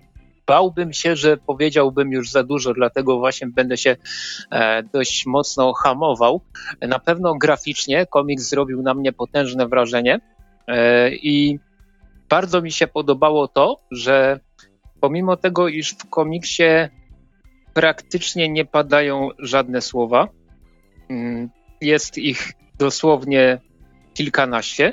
bałbym 0.46 0.92
się, 0.92 1.16
że 1.16 1.36
powiedziałbym 1.36 2.12
już 2.12 2.30
za 2.30 2.42
dużo, 2.42 2.74
dlatego 2.74 3.18
właśnie 3.18 3.46
będę 3.46 3.76
się 3.76 3.96
e, 4.50 4.82
dość 4.82 5.26
mocno 5.26 5.72
hamował. 5.72 6.40
Na 6.80 6.98
pewno 6.98 7.34
graficznie 7.34 8.06
komiks 8.06 8.48
zrobił 8.48 8.82
na 8.82 8.94
mnie 8.94 9.12
potężne 9.12 9.68
wrażenie 9.68 10.20
e, 10.68 11.10
i 11.10 11.58
bardzo 12.28 12.62
mi 12.62 12.72
się 12.72 12.86
podobało 12.86 13.48
to, 13.48 13.76
że 13.90 14.40
pomimo 15.00 15.36
tego, 15.36 15.68
iż 15.68 15.94
w 15.94 16.10
komiksie 16.10 16.88
praktycznie 17.74 18.48
nie 18.48 18.64
padają 18.64 19.28
żadne 19.38 19.80
słowa, 19.80 20.28
mm, 21.08 21.50
jest 21.80 22.18
ich 22.18 22.52
dosłownie 22.78 23.60
kilkanaście, 24.14 24.92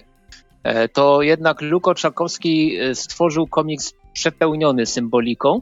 e, 0.63 0.87
to 0.87 1.21
jednak 1.21 1.61
Luko 1.61 1.95
Czakowski 1.95 2.77
e, 2.77 2.95
stworzył 2.95 3.47
komiks 3.47 3.93
przepełniony 4.13 4.85
symboliką. 4.85 5.61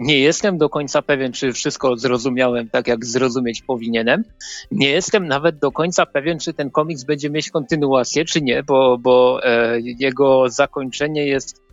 Nie 0.00 0.18
jestem 0.18 0.58
do 0.58 0.68
końca 0.68 1.02
pewien, 1.02 1.32
czy 1.32 1.52
wszystko 1.52 1.96
zrozumiałem 1.96 2.68
tak, 2.68 2.88
jak 2.88 3.04
zrozumieć 3.06 3.62
powinienem. 3.62 4.24
Nie 4.70 4.88
jestem 4.88 5.28
nawet 5.28 5.58
do 5.58 5.72
końca 5.72 6.06
pewien, 6.06 6.38
czy 6.38 6.54
ten 6.54 6.70
komiks 6.70 7.04
będzie 7.04 7.30
mieć 7.30 7.50
kontynuację, 7.50 8.24
czy 8.24 8.42
nie, 8.42 8.62
bo, 8.62 8.98
bo 8.98 9.44
e, 9.44 9.80
jego 9.80 10.48
zakończenie 10.48 11.26
jest 11.26 11.69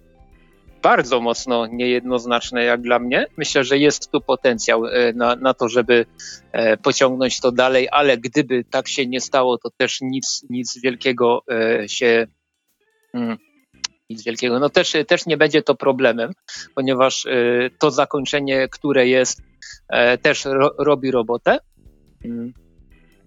bardzo 0.88 1.22
mocno 1.22 1.68
niejednoznaczne 1.68 2.64
jak 2.64 2.82
dla 2.82 3.00
mnie. 3.00 3.26
Myślę, 3.38 3.64
że 3.64 3.78
jest 3.78 4.12
tu 4.12 4.22
potencjał 4.22 4.86
e, 4.86 5.14
na, 5.14 5.36
na 5.36 5.54
to, 5.54 5.70
żeby 5.70 6.06
e, 6.52 6.78
pociągnąć 6.78 7.40
to 7.40 7.52
dalej, 7.52 7.88
ale 7.92 8.18
gdyby 8.18 8.64
tak 8.64 8.88
się 8.88 9.08
nie 9.08 9.22
stało, 9.22 9.58
to 9.58 9.70
też 9.78 10.02
nic, 10.02 10.46
nic 10.50 10.82
wielkiego 10.84 11.42
e, 11.52 11.90
się. 11.90 12.28
Hmm, 13.12 13.38
nic 14.10 14.24
wielkiego. 14.24 14.60
No 14.60 14.70
też, 14.70 14.94
też 15.08 15.26
nie 15.26 15.38
będzie 15.38 15.62
to 15.62 15.76
problemem, 15.76 16.32
ponieważ 16.76 17.28
to 17.80 17.92
zakończenie, 17.92 18.68
które 18.68 19.08
jest, 19.08 19.42
też 20.22 20.46
ro, 20.46 20.72
robi 20.78 21.12
robotę. 21.12 21.60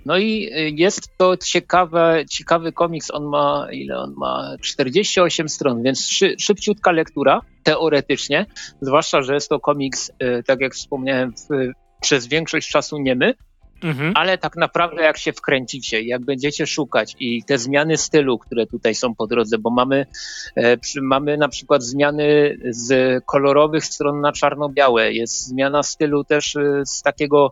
No 0.06 0.18
i 0.18 0.50
y, 0.52 0.70
jest 0.76 1.16
to 1.16 1.36
ciekawe, 1.36 2.24
ciekawy 2.30 2.72
komiks. 2.72 3.10
On 3.10 3.24
ma, 3.24 3.66
ile 3.72 3.98
on 3.98 4.14
ma? 4.16 4.56
48 4.62 5.48
stron, 5.48 5.82
więc 5.82 6.08
szy, 6.08 6.34
szybciutka 6.38 6.92
lektura, 6.92 7.40
teoretycznie. 7.62 8.46
Zwłaszcza, 8.80 9.22
że 9.22 9.34
jest 9.34 9.48
to 9.48 9.60
komiks, 9.60 10.10
y, 10.22 10.42
tak 10.46 10.60
jak 10.60 10.74
wspomniałem, 10.74 11.32
w, 11.32 11.72
przez 12.00 12.26
większość 12.26 12.70
czasu 12.70 12.98
niemy. 12.98 13.34
Mhm. 13.82 14.12
Ale 14.16 14.38
tak 14.38 14.56
naprawdę, 14.56 15.02
jak 15.02 15.18
się 15.18 15.32
wkręcicie, 15.32 16.02
jak 16.02 16.24
będziecie 16.24 16.66
szukać 16.66 17.16
i 17.20 17.44
te 17.44 17.58
zmiany 17.58 17.96
stylu, 17.96 18.38
które 18.38 18.66
tutaj 18.66 18.94
są 18.94 19.14
po 19.14 19.26
drodze, 19.26 19.58
bo 19.58 19.70
mamy, 19.70 20.06
e, 20.54 20.76
przy, 20.76 21.02
mamy 21.02 21.36
na 21.36 21.48
przykład 21.48 21.82
zmiany 21.82 22.56
z 22.70 23.20
kolorowych 23.24 23.84
stron 23.84 24.20
na 24.20 24.32
czarno-białe, 24.32 25.12
jest 25.12 25.46
zmiana 25.46 25.82
stylu 25.82 26.24
też 26.24 26.56
e, 26.56 26.82
z 26.86 27.02
takiego, 27.02 27.50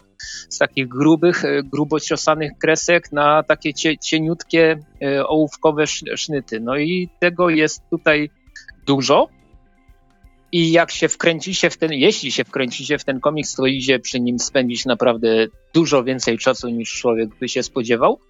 z 0.49 0.59
takich 0.59 0.89
grubych, 0.89 1.45
e, 1.45 1.63
grubo 1.63 2.01
ciosanych 2.01 2.53
kresek 2.59 3.13
na 3.13 3.43
takie 3.43 3.75
cie, 3.75 3.99
cieniutkie, 3.99 4.79
e, 5.03 5.27
ołówkowe 5.27 5.85
sznyty. 6.17 6.61
No 6.61 6.77
i 6.77 7.09
tego 7.21 7.51
jest 7.51 7.83
tutaj 7.91 8.31
dużo. 8.87 9.29
I 10.53 10.73
jak 10.73 10.91
się 10.91 11.09
wkręcicie 11.09 11.71
w 11.71 11.77
ten, 11.77 11.93
jeśli 11.93 12.33
się 12.33 12.45
wkręcicie 12.45 12.99
w 12.99 13.05
ten 13.05 13.21
komiks, 13.21 13.55
to 13.55 13.67
idzie 13.67 13.99
przy 13.99 14.21
nim 14.21 14.39
spędzić 14.39 14.85
naprawdę 14.85 15.47
dużo 15.79 16.05
więcej 16.05 16.39
czasu 16.39 16.69
niż 16.69 16.93
człowiek 16.93 17.29
by 17.41 17.49
się 17.49 17.63
spodziewał. 17.63 18.21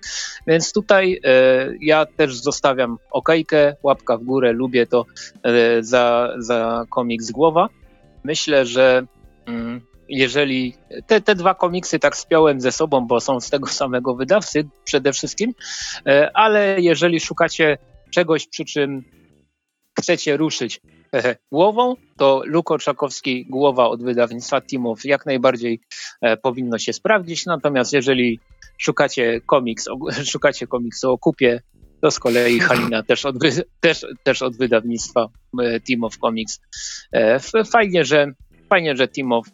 Więc 0.47 0.73
tutaj 0.73 1.21
e, 1.25 1.73
ja 1.81 2.07
też 2.07 2.37
zostawiam 2.37 2.99
okejkę, 3.11 3.77
łapka 3.83 4.17
w 4.17 4.25
górę, 4.25 4.53
lubię 4.53 4.87
to 4.87 5.07
e, 5.43 5.83
za, 5.83 6.35
za 6.39 6.85
komiks 6.91 7.31
głowa. 7.31 7.69
Myślę, 8.25 8.67
że 8.67 9.07
mm, 9.47 9.81
jeżeli 10.09 10.75
te, 11.07 11.21
te 11.21 11.35
dwa 11.35 11.55
komiksy 11.55 11.99
tak 11.99 12.17
spiąłem 12.17 12.61
ze 12.61 12.73
sobą, 12.73 13.07
bo 13.07 13.21
są 13.21 13.41
z 13.41 13.51
tego 13.51 13.67
samego 13.67 14.15
wydawcy 14.15 14.69
przede 14.85 15.13
wszystkim, 15.13 15.55
e, 16.07 16.31
ale 16.37 16.81
jeżeli 16.81 17.21
szukacie 17.21 17.79
czegoś, 18.11 18.47
przy 18.47 18.65
czym 18.65 19.05
chcecie 19.99 20.37
ruszyć 20.37 20.81
głową, 21.53 21.95
to 22.17 22.43
Luko 22.45 22.79
Czakowski, 22.79 23.47
głowa 23.47 23.89
od 23.89 24.03
wydawnictwa 24.03 24.61
Teamów, 24.61 25.05
jak 25.05 25.27
najbardziej 25.27 25.81
e, 26.21 26.37
powinno 26.37 26.79
się 26.79 26.93
sprawdzić. 26.93 27.47
Natomiast 27.47 27.93
jeżeli 27.93 28.41
szukacie 28.79 29.41
komiks, 29.47 29.85
szukacie 30.33 30.67
komiksu 30.67 31.11
o 31.11 31.19
kupie, 31.19 31.63
to 32.01 32.11
z 32.11 32.19
kolei 32.19 32.61
Halina 32.61 33.03
też 33.03 33.27
od, 33.27 33.37
też, 33.81 34.07
też 34.23 34.43
od 34.43 34.57
wydawnictwa 34.57 35.29
e, 35.63 35.81
Team 35.81 36.05
of 36.05 36.19
Comics. 36.19 36.61
E, 37.13 37.41
fajnie, 37.65 38.05
że 38.05 38.27
fajnie, 38.71 38.97
że 38.97 39.09
Team 39.09 39.33
of 39.33 39.47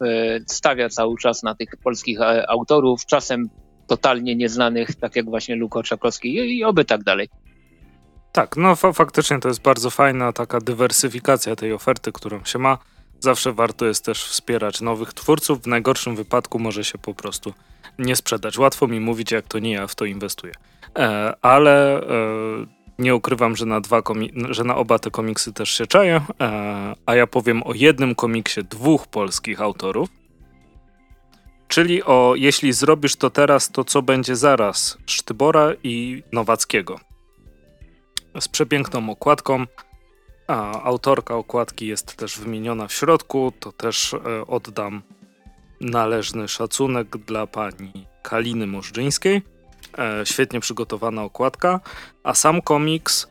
stawia 0.46 0.88
cały 0.88 1.16
czas 1.18 1.42
na 1.42 1.54
tych 1.54 1.68
polskich 1.84 2.18
autorów, 2.48 3.06
czasem 3.06 3.48
totalnie 3.86 4.36
nieznanych, 4.36 4.94
tak 4.94 5.16
jak 5.16 5.24
właśnie 5.24 5.56
Luko 5.56 5.82
Czakowski 5.82 6.34
i 6.34 6.64
oby 6.64 6.84
tak 6.84 7.02
dalej. 7.02 7.28
Tak, 8.34 8.56
no 8.56 8.76
faktycznie 8.76 9.40
to 9.40 9.48
jest 9.48 9.62
bardzo 9.62 9.90
fajna 9.90 10.32
taka 10.32 10.60
dywersyfikacja 10.60 11.56
tej 11.56 11.72
oferty, 11.72 12.12
którą 12.12 12.44
się 12.44 12.58
ma. 12.58 12.78
Zawsze 13.20 13.52
warto 13.52 13.86
jest 13.86 14.04
też 14.04 14.24
wspierać 14.24 14.80
nowych 14.80 15.12
twórców. 15.12 15.62
W 15.62 15.66
najgorszym 15.66 16.16
wypadku 16.16 16.58
może 16.58 16.84
się 16.84 16.98
po 16.98 17.14
prostu 17.14 17.54
nie 17.98 18.16
sprzedać. 18.16 18.58
Łatwo 18.58 18.86
mi 18.86 19.00
mówić, 19.00 19.32
jak 19.32 19.44
to 19.48 19.58
nie 19.58 19.72
ja 19.72 19.86
w 19.86 19.94
to 19.94 20.04
inwestuję. 20.04 20.52
E, 20.98 21.34
ale 21.42 22.00
e, 22.00 22.06
nie 22.98 23.14
ukrywam, 23.14 23.56
że 23.56 23.66
na, 23.66 23.80
dwa 23.80 24.02
że 24.50 24.64
na 24.64 24.76
oba 24.76 24.98
te 24.98 25.10
komiksy 25.10 25.52
też 25.52 25.70
się 25.70 25.86
czaję. 25.86 26.20
E, 26.40 26.94
a 27.06 27.14
ja 27.14 27.26
powiem 27.26 27.62
o 27.62 27.74
jednym 27.74 28.14
komiksie 28.14 28.64
dwóch 28.64 29.06
polskich 29.06 29.60
autorów. 29.60 30.08
Czyli 31.68 32.02
o 32.02 32.34
Jeśli 32.36 32.72
zrobisz 32.72 33.16
to 33.16 33.30
teraz, 33.30 33.70
to 33.70 33.84
co 33.84 34.02
będzie 34.02 34.36
zaraz 34.36 34.98
Sztybora 35.06 35.72
i 35.82 36.22
Nowackiego 36.32 37.13
z 38.40 38.48
przepiękną 38.48 39.10
okładką. 39.10 39.64
A 40.46 40.82
autorka 40.82 41.34
okładki 41.34 41.86
jest 41.86 42.16
też 42.16 42.38
wymieniona 42.38 42.88
w 42.88 42.92
środku. 42.92 43.52
To 43.60 43.72
też 43.72 44.14
e, 44.14 44.46
oddam 44.46 45.02
należny 45.80 46.48
szacunek 46.48 47.16
dla 47.16 47.46
pani 47.46 48.06
Kaliny 48.22 48.66
Możdżyńskiej. 48.66 49.42
E, 49.98 50.26
świetnie 50.26 50.60
przygotowana 50.60 51.22
okładka. 51.22 51.80
A 52.22 52.34
sam 52.34 52.62
komiks. 52.62 53.28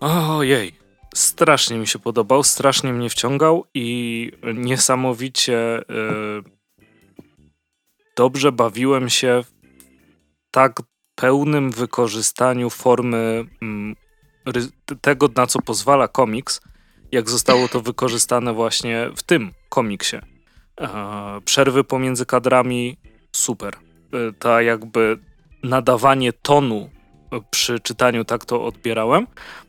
Ojej, 0.00 0.74
strasznie 1.14 1.78
mi 1.78 1.86
się 1.86 1.98
podobał, 1.98 2.42
strasznie 2.42 2.92
mnie 2.92 3.10
wciągał 3.10 3.64
i 3.74 4.32
niesamowicie 4.54 5.78
e, 5.78 5.82
dobrze 8.16 8.52
bawiłem 8.52 9.08
się 9.08 9.44
tak 10.50 10.82
pełnym 11.14 11.70
wykorzystaniu 11.70 12.70
formy 12.70 13.44
mm, 13.62 13.96
tego, 15.00 15.28
na 15.36 15.46
co 15.46 15.62
pozwala 15.62 16.08
komiks, 16.08 16.60
jak 17.12 17.30
zostało 17.30 17.68
to 17.68 17.80
wykorzystane 17.80 18.52
właśnie 18.52 19.10
w 19.16 19.22
tym 19.22 19.52
komiksie. 19.68 20.16
E, 20.80 21.40
przerwy 21.44 21.84
pomiędzy 21.84 22.26
kadrami 22.26 22.96
super. 23.32 23.74
E, 23.74 24.32
ta 24.38 24.62
jakby 24.62 25.18
nadawanie 25.62 26.32
tonu 26.32 26.90
przy 27.50 27.80
czytaniu, 27.80 28.24
tak 28.24 28.44
to 28.44 28.64
odbierałem. 28.64 29.26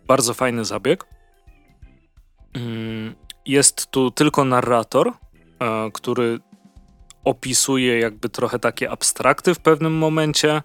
Bardzo 0.07 0.33
fajny 0.33 0.65
zabieg. 0.65 1.05
Mm, 2.53 3.15
jest 3.45 3.87
tu 3.87 4.11
tylko 4.11 4.45
narrator, 4.45 5.07
e, 5.07 5.13
który 5.93 6.39
opisuje 7.23 7.99
jakby 7.99 8.29
trochę 8.29 8.59
takie 8.59 8.91
abstrakty 8.91 9.53
w 9.53 9.59
pewnym 9.59 9.93
momencie 9.93 10.61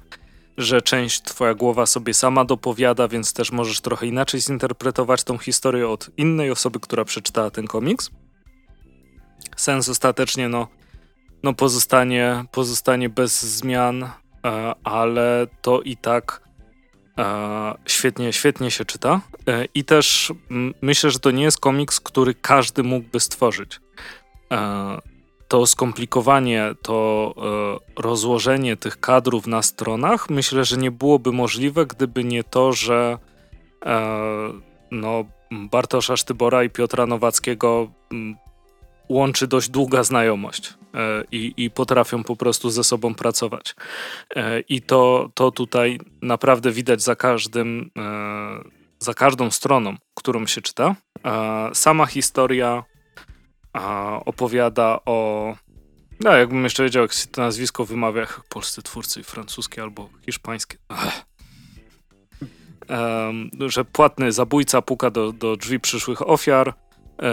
że 0.60 0.82
część 0.82 1.22
twoja 1.22 1.54
głowa 1.54 1.86
sobie 1.86 2.14
sama 2.14 2.44
dopowiada, 2.44 3.08
więc 3.08 3.32
też 3.32 3.52
możesz 3.52 3.80
trochę 3.80 4.06
inaczej 4.06 4.40
zinterpretować 4.40 5.24
tą 5.24 5.38
historię 5.38 5.88
od 5.88 6.10
innej 6.16 6.50
osoby, 6.50 6.80
która 6.80 7.04
przeczytała 7.04 7.50
ten 7.50 7.66
komiks. 7.66 8.10
Sens 9.56 9.88
ostatecznie 9.88 10.48
no, 10.48 10.68
no 11.42 11.54
pozostanie, 11.54 12.44
pozostanie 12.52 13.08
bez 13.08 13.42
zmian, 13.42 14.02
e, 14.02 14.10
ale 14.84 15.46
to 15.62 15.80
i 15.80 15.96
tak 15.96 16.42
e, 17.18 17.74
świetnie, 17.86 18.32
świetnie 18.32 18.70
się 18.70 18.84
czyta. 18.84 19.20
E, 19.48 19.64
I 19.74 19.84
też 19.84 20.32
myślę, 20.80 21.10
że 21.10 21.18
to 21.18 21.30
nie 21.30 21.42
jest 21.42 21.60
komiks, 21.60 22.00
który 22.00 22.34
każdy 22.34 22.82
mógłby 22.82 23.20
stworzyć 23.20 23.80
to 25.50 25.66
skomplikowanie, 25.66 26.74
to 26.82 27.34
e, 27.96 28.02
rozłożenie 28.02 28.76
tych 28.76 29.00
kadrów 29.00 29.46
na 29.46 29.62
stronach, 29.62 30.30
myślę, 30.30 30.64
że 30.64 30.76
nie 30.76 30.90
byłoby 30.90 31.32
możliwe, 31.32 31.86
gdyby 31.86 32.24
nie 32.24 32.44
to, 32.44 32.72
że 32.72 33.18
e, 33.86 34.00
no, 34.90 35.24
Bartosza 35.50 36.16
Sztybora 36.16 36.64
i 36.64 36.70
Piotra 36.70 37.06
Nowackiego 37.06 37.90
m, 38.12 38.36
łączy 39.08 39.46
dość 39.46 39.68
długa 39.68 40.02
znajomość 40.02 40.74
e, 40.94 41.24
i, 41.32 41.54
i, 41.56 41.70
potrafią 41.70 42.24
po 42.24 42.36
prostu 42.36 42.70
ze 42.70 42.84
sobą 42.84 43.14
pracować. 43.14 43.74
I 44.68 44.82
to, 44.82 45.30
to 45.34 45.50
tutaj 45.50 45.98
naprawdę 46.22 46.70
widać 46.70 47.02
za 47.02 47.16
każdym, 47.16 47.90
za 48.98 49.14
każdą 49.14 49.50
stroną, 49.50 49.96
którą 50.14 50.46
się 50.46 50.60
czyta. 50.60 50.94
Sama 51.72 52.06
historia 52.06 52.84
a 53.72 54.16
opowiada 54.24 55.00
o. 55.06 55.56
No, 56.20 56.36
jakbym 56.36 56.64
jeszcze 56.64 56.84
wiedział, 56.84 57.02
jak 57.02 57.12
się 57.12 57.26
to 57.26 57.40
nazwisko 57.40 57.84
wymawia, 57.84 58.26
polscy 58.48 58.82
twórcy, 58.82 59.22
francuskie 59.22 59.82
albo 59.82 60.08
hiszpańskie. 60.26 60.76
Um, 62.88 63.50
że 63.70 63.84
płatny 63.84 64.32
zabójca 64.32 64.82
puka 64.82 65.10
do, 65.10 65.32
do 65.32 65.56
drzwi 65.56 65.80
przyszłych 65.80 66.28
ofiar. 66.28 66.74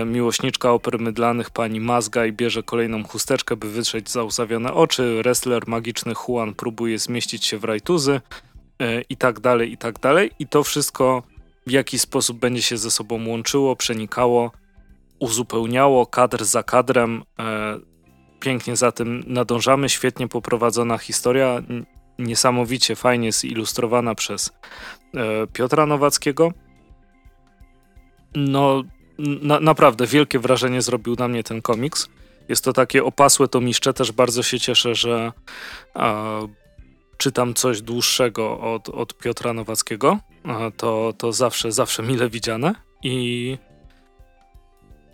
Miłośniczka 0.05 0.71
oper 0.71 0.99
mydlanych 0.99 1.49
pani 1.49 1.79
Mazga 1.79 2.25
i 2.25 2.31
bierze 2.33 2.63
kolejną 2.63 3.03
chusteczkę, 3.03 3.55
by 3.55 3.71
wytrzeć 3.71 4.09
zausawione 4.09 4.73
oczy. 4.73 5.17
Wrestler 5.17 5.67
magiczny 5.67 6.13
Juan 6.27 6.53
próbuje 6.53 6.99
zmieścić 6.99 7.45
się 7.45 7.57
w 7.57 7.63
rajtuzy 7.63 8.21
e, 8.79 9.01
i 9.01 9.17
tak 9.17 9.39
dalej, 9.39 9.71
i 9.71 9.77
tak 9.77 9.99
dalej. 9.99 10.31
I 10.39 10.47
to 10.47 10.63
wszystko 10.63 11.23
w 11.67 11.71
jaki 11.71 11.99
sposób 11.99 12.39
będzie 12.39 12.61
się 12.61 12.77
ze 12.77 12.91
sobą 12.91 13.27
łączyło, 13.27 13.75
przenikało 13.75 14.51
uzupełniało 15.19 16.05
kadr 16.05 16.45
za 16.45 16.63
kadrem. 16.63 17.23
E, 17.39 17.79
pięknie 18.39 18.75
za 18.75 18.91
tym 18.91 19.23
nadążamy, 19.27 19.89
świetnie 19.89 20.27
poprowadzona 20.27 20.97
historia, 20.97 21.61
niesamowicie 22.19 22.95
fajnie 22.95 23.31
zilustrowana 23.31 24.15
przez 24.15 24.51
e, 25.15 25.47
Piotra 25.53 25.85
Nowackiego. 25.85 26.51
No, 28.35 28.83
na, 29.17 29.59
naprawdę 29.59 30.07
wielkie 30.07 30.39
wrażenie 30.39 30.81
zrobił 30.81 31.15
na 31.19 31.27
mnie 31.27 31.43
ten 31.43 31.61
komiks. 31.61 32.09
Jest 32.49 32.63
to 32.63 32.73
takie 32.73 33.03
opasłe 33.03 33.47
tomiszcze, 33.47 33.93
też 33.93 34.11
bardzo 34.11 34.43
się 34.43 34.59
cieszę, 34.59 34.95
że 34.95 35.31
czytam 37.17 37.53
coś 37.53 37.81
dłuższego 37.81 38.59
od, 38.59 38.89
od 38.89 39.17
Piotra 39.17 39.53
Nowackiego. 39.53 40.19
to, 40.77 41.13
to 41.17 41.33
zawsze, 41.33 41.71
zawsze 41.71 42.03
mile 42.03 42.29
widziane 42.29 42.75
i 43.03 43.57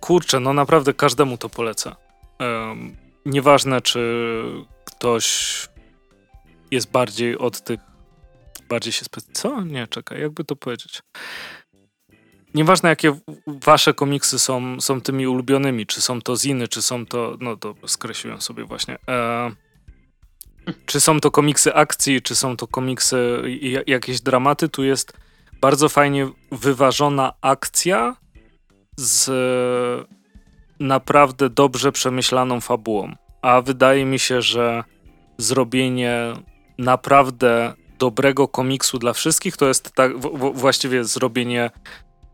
kurczę, 0.03 0.39
no 0.39 0.53
naprawdę 0.53 0.93
każdemu 0.93 1.38
to 1.38 1.49
polecę. 1.49 1.95
Um, 2.39 2.95
nieważne, 3.25 3.81
czy 3.81 4.23
ktoś 4.85 5.67
jest 6.71 6.91
bardziej 6.91 7.38
od 7.38 7.61
tych. 7.61 7.80
Bardziej 8.69 8.93
się 8.93 9.05
spec... 9.05 9.25
Co? 9.34 9.61
Nie, 9.61 9.88
czekaj, 9.88 10.21
jakby 10.21 10.43
to 10.43 10.55
powiedzieć. 10.55 11.01
Nieważne, 12.53 12.89
jakie 12.89 13.19
wasze 13.47 13.93
komiksy 13.93 14.39
są, 14.39 14.81
są 14.81 15.01
tymi 15.01 15.27
ulubionymi, 15.27 15.85
czy 15.85 16.01
są 16.01 16.21
to 16.21 16.35
ziny, 16.35 16.67
czy 16.67 16.81
są 16.81 17.05
to. 17.05 17.38
No 17.39 17.57
to 17.57 17.75
skreśliłem 17.88 18.41
sobie 18.41 18.63
właśnie. 18.63 18.97
E, 19.07 19.51
czy 20.85 20.99
są 20.99 21.19
to 21.19 21.31
komiksy 21.31 21.73
akcji, 21.73 22.21
czy 22.21 22.35
są 22.35 22.57
to 22.57 22.67
komiksy 22.67 23.41
jakieś 23.88 24.21
dramaty, 24.21 24.69
tu 24.69 24.84
jest 24.84 25.13
bardzo 25.61 25.89
fajnie 25.89 26.30
wyważona 26.51 27.34
akcja 27.41 28.23
z 28.98 29.30
naprawdę 30.80 31.49
dobrze 31.49 31.91
przemyślaną 31.91 32.61
fabułą. 32.61 33.15
A 33.41 33.61
wydaje 33.61 34.06
mi 34.06 34.20
się, 34.20 34.41
że 34.41 34.84
zrobienie 35.38 36.34
naprawdę 36.78 37.74
dobrego 37.99 38.48
komiksu 38.48 38.99
dla 38.99 39.14
wszystkich 39.14 39.57
to 39.57 39.68
jest 39.68 39.91
tak 39.91 40.11
właściwie 40.53 41.03
zrobienie 41.03 41.72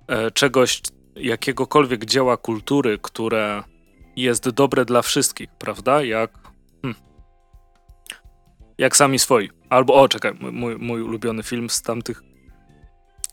e, 0.08 0.32
czegoś, 0.32 0.82
jakiegokolwiek 1.16 2.06
dzieła 2.06 2.38
kultury, 2.38 3.00
które 3.02 3.64
jest 4.16 4.50
dobre 4.50 4.86
dla 4.86 5.02
wszystkich, 5.02 5.50
prawda? 5.60 6.04
Jak. 6.04 6.32
Hmm, 6.82 7.02
jak 8.78 8.98
sami 8.98 9.20
swoi. 9.20 9.50
Albo, 9.70 9.94
o, 9.94 10.08
czekaj, 10.08 10.34
mój, 10.52 10.76
mój 10.78 11.02
ulubiony 11.02 11.44
film 11.44 11.70
z 11.70 11.82
tamtych 11.82 12.29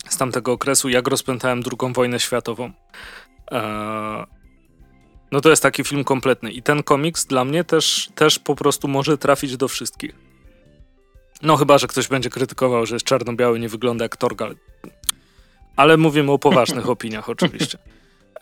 z 0.08 0.16
tamtego 0.16 0.52
okresu, 0.52 0.88
jak 0.88 1.08
rozpętałem 1.08 1.62
II 1.80 1.92
wojnę 1.92 2.20
światową. 2.20 2.72
Eee, 3.50 4.24
no 5.32 5.40
to 5.40 5.50
jest 5.50 5.62
taki 5.62 5.84
film 5.84 6.04
kompletny. 6.04 6.50
I 6.50 6.62
ten 6.62 6.82
komiks 6.82 7.26
dla 7.26 7.44
mnie 7.44 7.64
też, 7.64 8.08
też 8.14 8.38
po 8.38 8.54
prostu 8.54 8.88
może 8.88 9.18
trafić 9.18 9.56
do 9.56 9.68
wszystkich. 9.68 10.14
No 11.42 11.56
chyba, 11.56 11.78
że 11.78 11.86
ktoś 11.86 12.08
będzie 12.08 12.30
krytykował, 12.30 12.86
że 12.86 12.94
jest 12.94 13.06
czarno-biały, 13.06 13.60
nie 13.60 13.68
wygląda 13.68 14.04
jak 14.04 14.16
Torgal. 14.16 14.56
Ale 15.76 15.96
mówimy 15.96 16.32
o 16.32 16.38
poważnych 16.38 16.88
opiniach 16.96 17.28
oczywiście. 17.28 17.78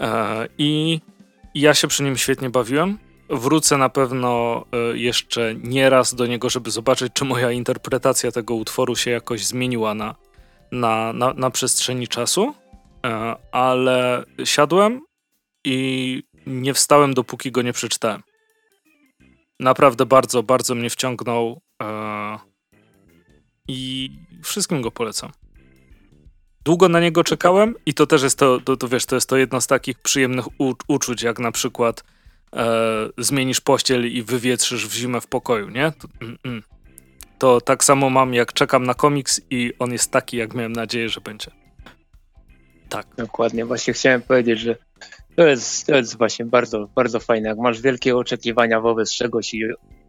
E, 0.01 0.49
I 0.59 1.01
ja 1.55 1.75
się 1.75 1.89
przy 1.89 2.03
nim 2.03 2.17
świetnie 2.17 2.51
bawiłem. 2.51 2.99
Wrócę 3.31 3.77
na 3.77 3.89
pewno 3.89 4.65
e, 4.73 4.99
jeszcze 4.99 5.55
nie 5.55 5.91
raz 5.91 6.15
do 6.15 6.27
niego, 6.27 6.51
żeby 6.51 6.71
zobaczyć, 6.71 7.13
czy 7.13 7.25
moja 7.25 7.51
interpretacja 7.51 8.33
tego 8.33 8.55
utworu 8.55 8.97
się 8.97 9.11
jakoś 9.11 9.47
zmieniła 9.47 9.95
na, 9.95 10.15
na, 10.75 11.13
na, 11.13 11.35
na 11.35 11.51
przestrzeni 11.51 12.09
czasu. 12.09 12.55
E, 13.07 13.37
ale 13.53 14.25
siadłem 14.45 15.01
i 15.65 16.23
nie 16.47 16.75
wstałem, 16.75 17.15
dopóki 17.15 17.53
go 17.53 17.63
nie 17.63 17.73
przeczytałem. 17.73 18.23
Naprawdę 19.61 20.07
bardzo, 20.07 20.43
bardzo 20.43 20.75
mnie 20.75 20.91
wciągnął 20.91 21.61
e, 21.83 22.39
i 23.69 24.11
wszystkim 24.43 24.83
go 24.83 24.91
polecam. 24.91 25.31
Długo 26.65 26.89
na 26.89 27.01
niego 27.01 27.25
czekałem 27.25 27.75
i 27.87 27.95
to 27.95 28.07
też 28.07 28.23
jest 28.23 28.39
to, 28.39 28.61
to, 28.61 28.77
to 28.77 28.89
wiesz, 28.89 29.07
to 29.07 29.15
jest 29.15 29.29
to 29.29 29.37
jedno 29.37 29.61
z 29.61 29.67
takich 29.67 29.99
przyjemnych 29.99 30.61
u, 30.61 30.75
uczuć, 30.89 31.23
jak 31.23 31.39
na 31.39 31.53
przykład 31.53 32.05
e, 32.57 32.67
zmienisz 33.19 33.61
pościel 33.61 34.13
i 34.13 34.23
wywietrzysz 34.23 34.87
w 34.87 34.95
zimę 34.95 35.21
w 35.21 35.27
pokoju, 35.27 35.69
nie? 35.69 35.93
To, 35.93 36.09
mm, 36.21 36.39
mm. 36.45 36.63
To 37.45 37.61
tak 37.61 37.85
samo 37.85 38.11
mam, 38.11 38.35
jak 38.35 38.53
czekam 38.53 38.87
na 38.87 38.95
komiks 38.95 39.41
i 39.51 39.73
on 39.79 39.93
jest 39.93 40.11
taki, 40.11 40.37
jak 40.37 40.55
miałem 40.55 40.73
nadzieję, 40.73 41.09
że 41.09 41.21
będzie. 41.21 41.51
Tak. 42.89 43.07
Dokładnie, 43.17 43.65
właśnie 43.65 43.93
chciałem 43.93 44.23
powiedzieć, 44.23 44.61
że 44.61 44.77
to 45.37 45.47
jest, 45.47 45.87
to 45.87 45.97
jest 45.97 46.19
właśnie 46.19 46.45
bardzo, 46.45 46.89
bardzo 46.95 47.21
fajne. 47.21 47.49
Jak 47.49 47.59
masz 47.59 47.81
wielkie 47.81 48.17
oczekiwania 48.17 48.81
wobec 48.81 49.13
czegoś 49.13 49.55
i 49.55 49.63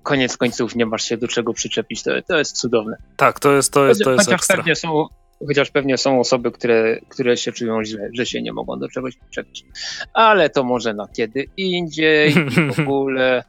koniec 0.04 0.38
końców 0.38 0.76
nie 0.76 0.86
masz 0.86 1.04
się 1.04 1.18
do 1.18 1.28
czego 1.28 1.54
przyczepić, 1.54 2.04
to, 2.04 2.12
to 2.28 2.38
jest 2.38 2.58
cudowne. 2.58 2.98
Tak, 3.18 3.40
to 3.40 3.52
jest, 3.52 3.74
to 3.74 3.88
jest, 3.88 4.04
to 4.04 4.12
jest 4.12 4.26
chociaż 4.26 4.40
ekstra. 4.40 4.58
Pewnie 4.58 4.76
są, 4.76 5.08
chociaż 5.48 5.72
pewnie 5.72 5.98
są 5.98 6.20
osoby, 6.20 6.52
które, 6.52 7.00
które 7.10 7.38
się 7.38 7.52
czują 7.52 7.84
źle, 7.84 8.10
że 8.14 8.26
się 8.26 8.42
nie 8.42 8.54
mogą 8.54 8.80
do 8.80 8.90
czegoś 8.90 9.18
przyczepić. 9.18 9.66
Ale 10.14 10.50
to 10.50 10.64
może 10.64 10.94
na 10.94 11.08
kiedy 11.08 11.46
indziej 11.58 12.32
i 12.32 12.74
w 12.74 12.80
ogóle. 12.80 13.44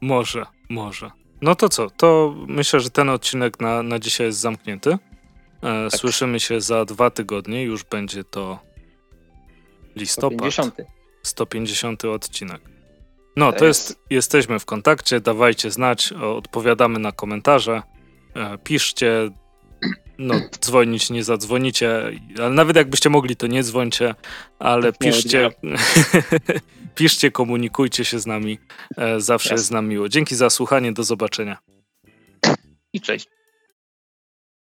Może, 0.00 0.42
może. 0.70 1.25
No 1.42 1.54
to 1.54 1.68
co? 1.68 1.90
To 1.90 2.34
myślę, 2.46 2.80
że 2.80 2.90
ten 2.90 3.08
odcinek 3.08 3.60
na, 3.60 3.82
na 3.82 3.98
dzisiaj 3.98 4.26
jest 4.26 4.38
zamknięty. 4.38 4.92
E, 4.92 4.98
Tak. 5.90 6.00
Słyszymy 6.00 6.40
się 6.40 6.60
za 6.60 6.84
dwa 6.84 7.10
tygodnie. 7.10 7.62
Już 7.62 7.84
będzie 7.84 8.24
to 8.24 8.58
listopad. 9.96 10.38
50. 10.38 10.74
150 11.22 12.04
odcinek. 12.04 12.60
No, 13.36 13.52
To 13.52 13.58
to 13.58 13.64
jest- 13.64 13.88
jest, 13.88 14.00
jesteśmy 14.10 14.58
w 14.58 14.64
kontakcie, 14.64 15.20
dawajcie 15.20 15.70
znać, 15.70 16.12
odpowiadamy 16.12 16.98
na 16.98 17.12
komentarze, 17.12 17.82
e, 18.34 18.58
piszcie, 18.58 19.30
no, 20.18 20.34
dzwonić 20.60 21.10
nie 21.10 21.24
zadzwonicie, 21.24 22.02
ale 22.38 22.50
nawet 22.50 22.76
jakbyście 22.76 23.10
mogli, 23.10 23.36
to 23.36 23.46
nie 23.46 23.62
dzwońcie, 23.62 24.14
ale 24.58 24.92
Tak, 24.92 24.98
piszcie, 24.98 25.50
piszcie, 26.94 27.30
komunikujcie 27.30 28.04
się 28.04 28.18
z 28.18 28.26
nami, 28.26 28.58
e, 28.96 29.20
zawsze 29.20 29.48
Jasne. 29.48 29.60
jest 29.62 29.70
nam 29.70 29.88
miło. 29.88 30.08
Dzięki 30.08 30.36
za 30.36 30.50
słuchanie, 30.50 30.92
do 30.92 31.04
zobaczenia. 31.04 31.58
I 32.92 33.00
cześć. 33.00 33.28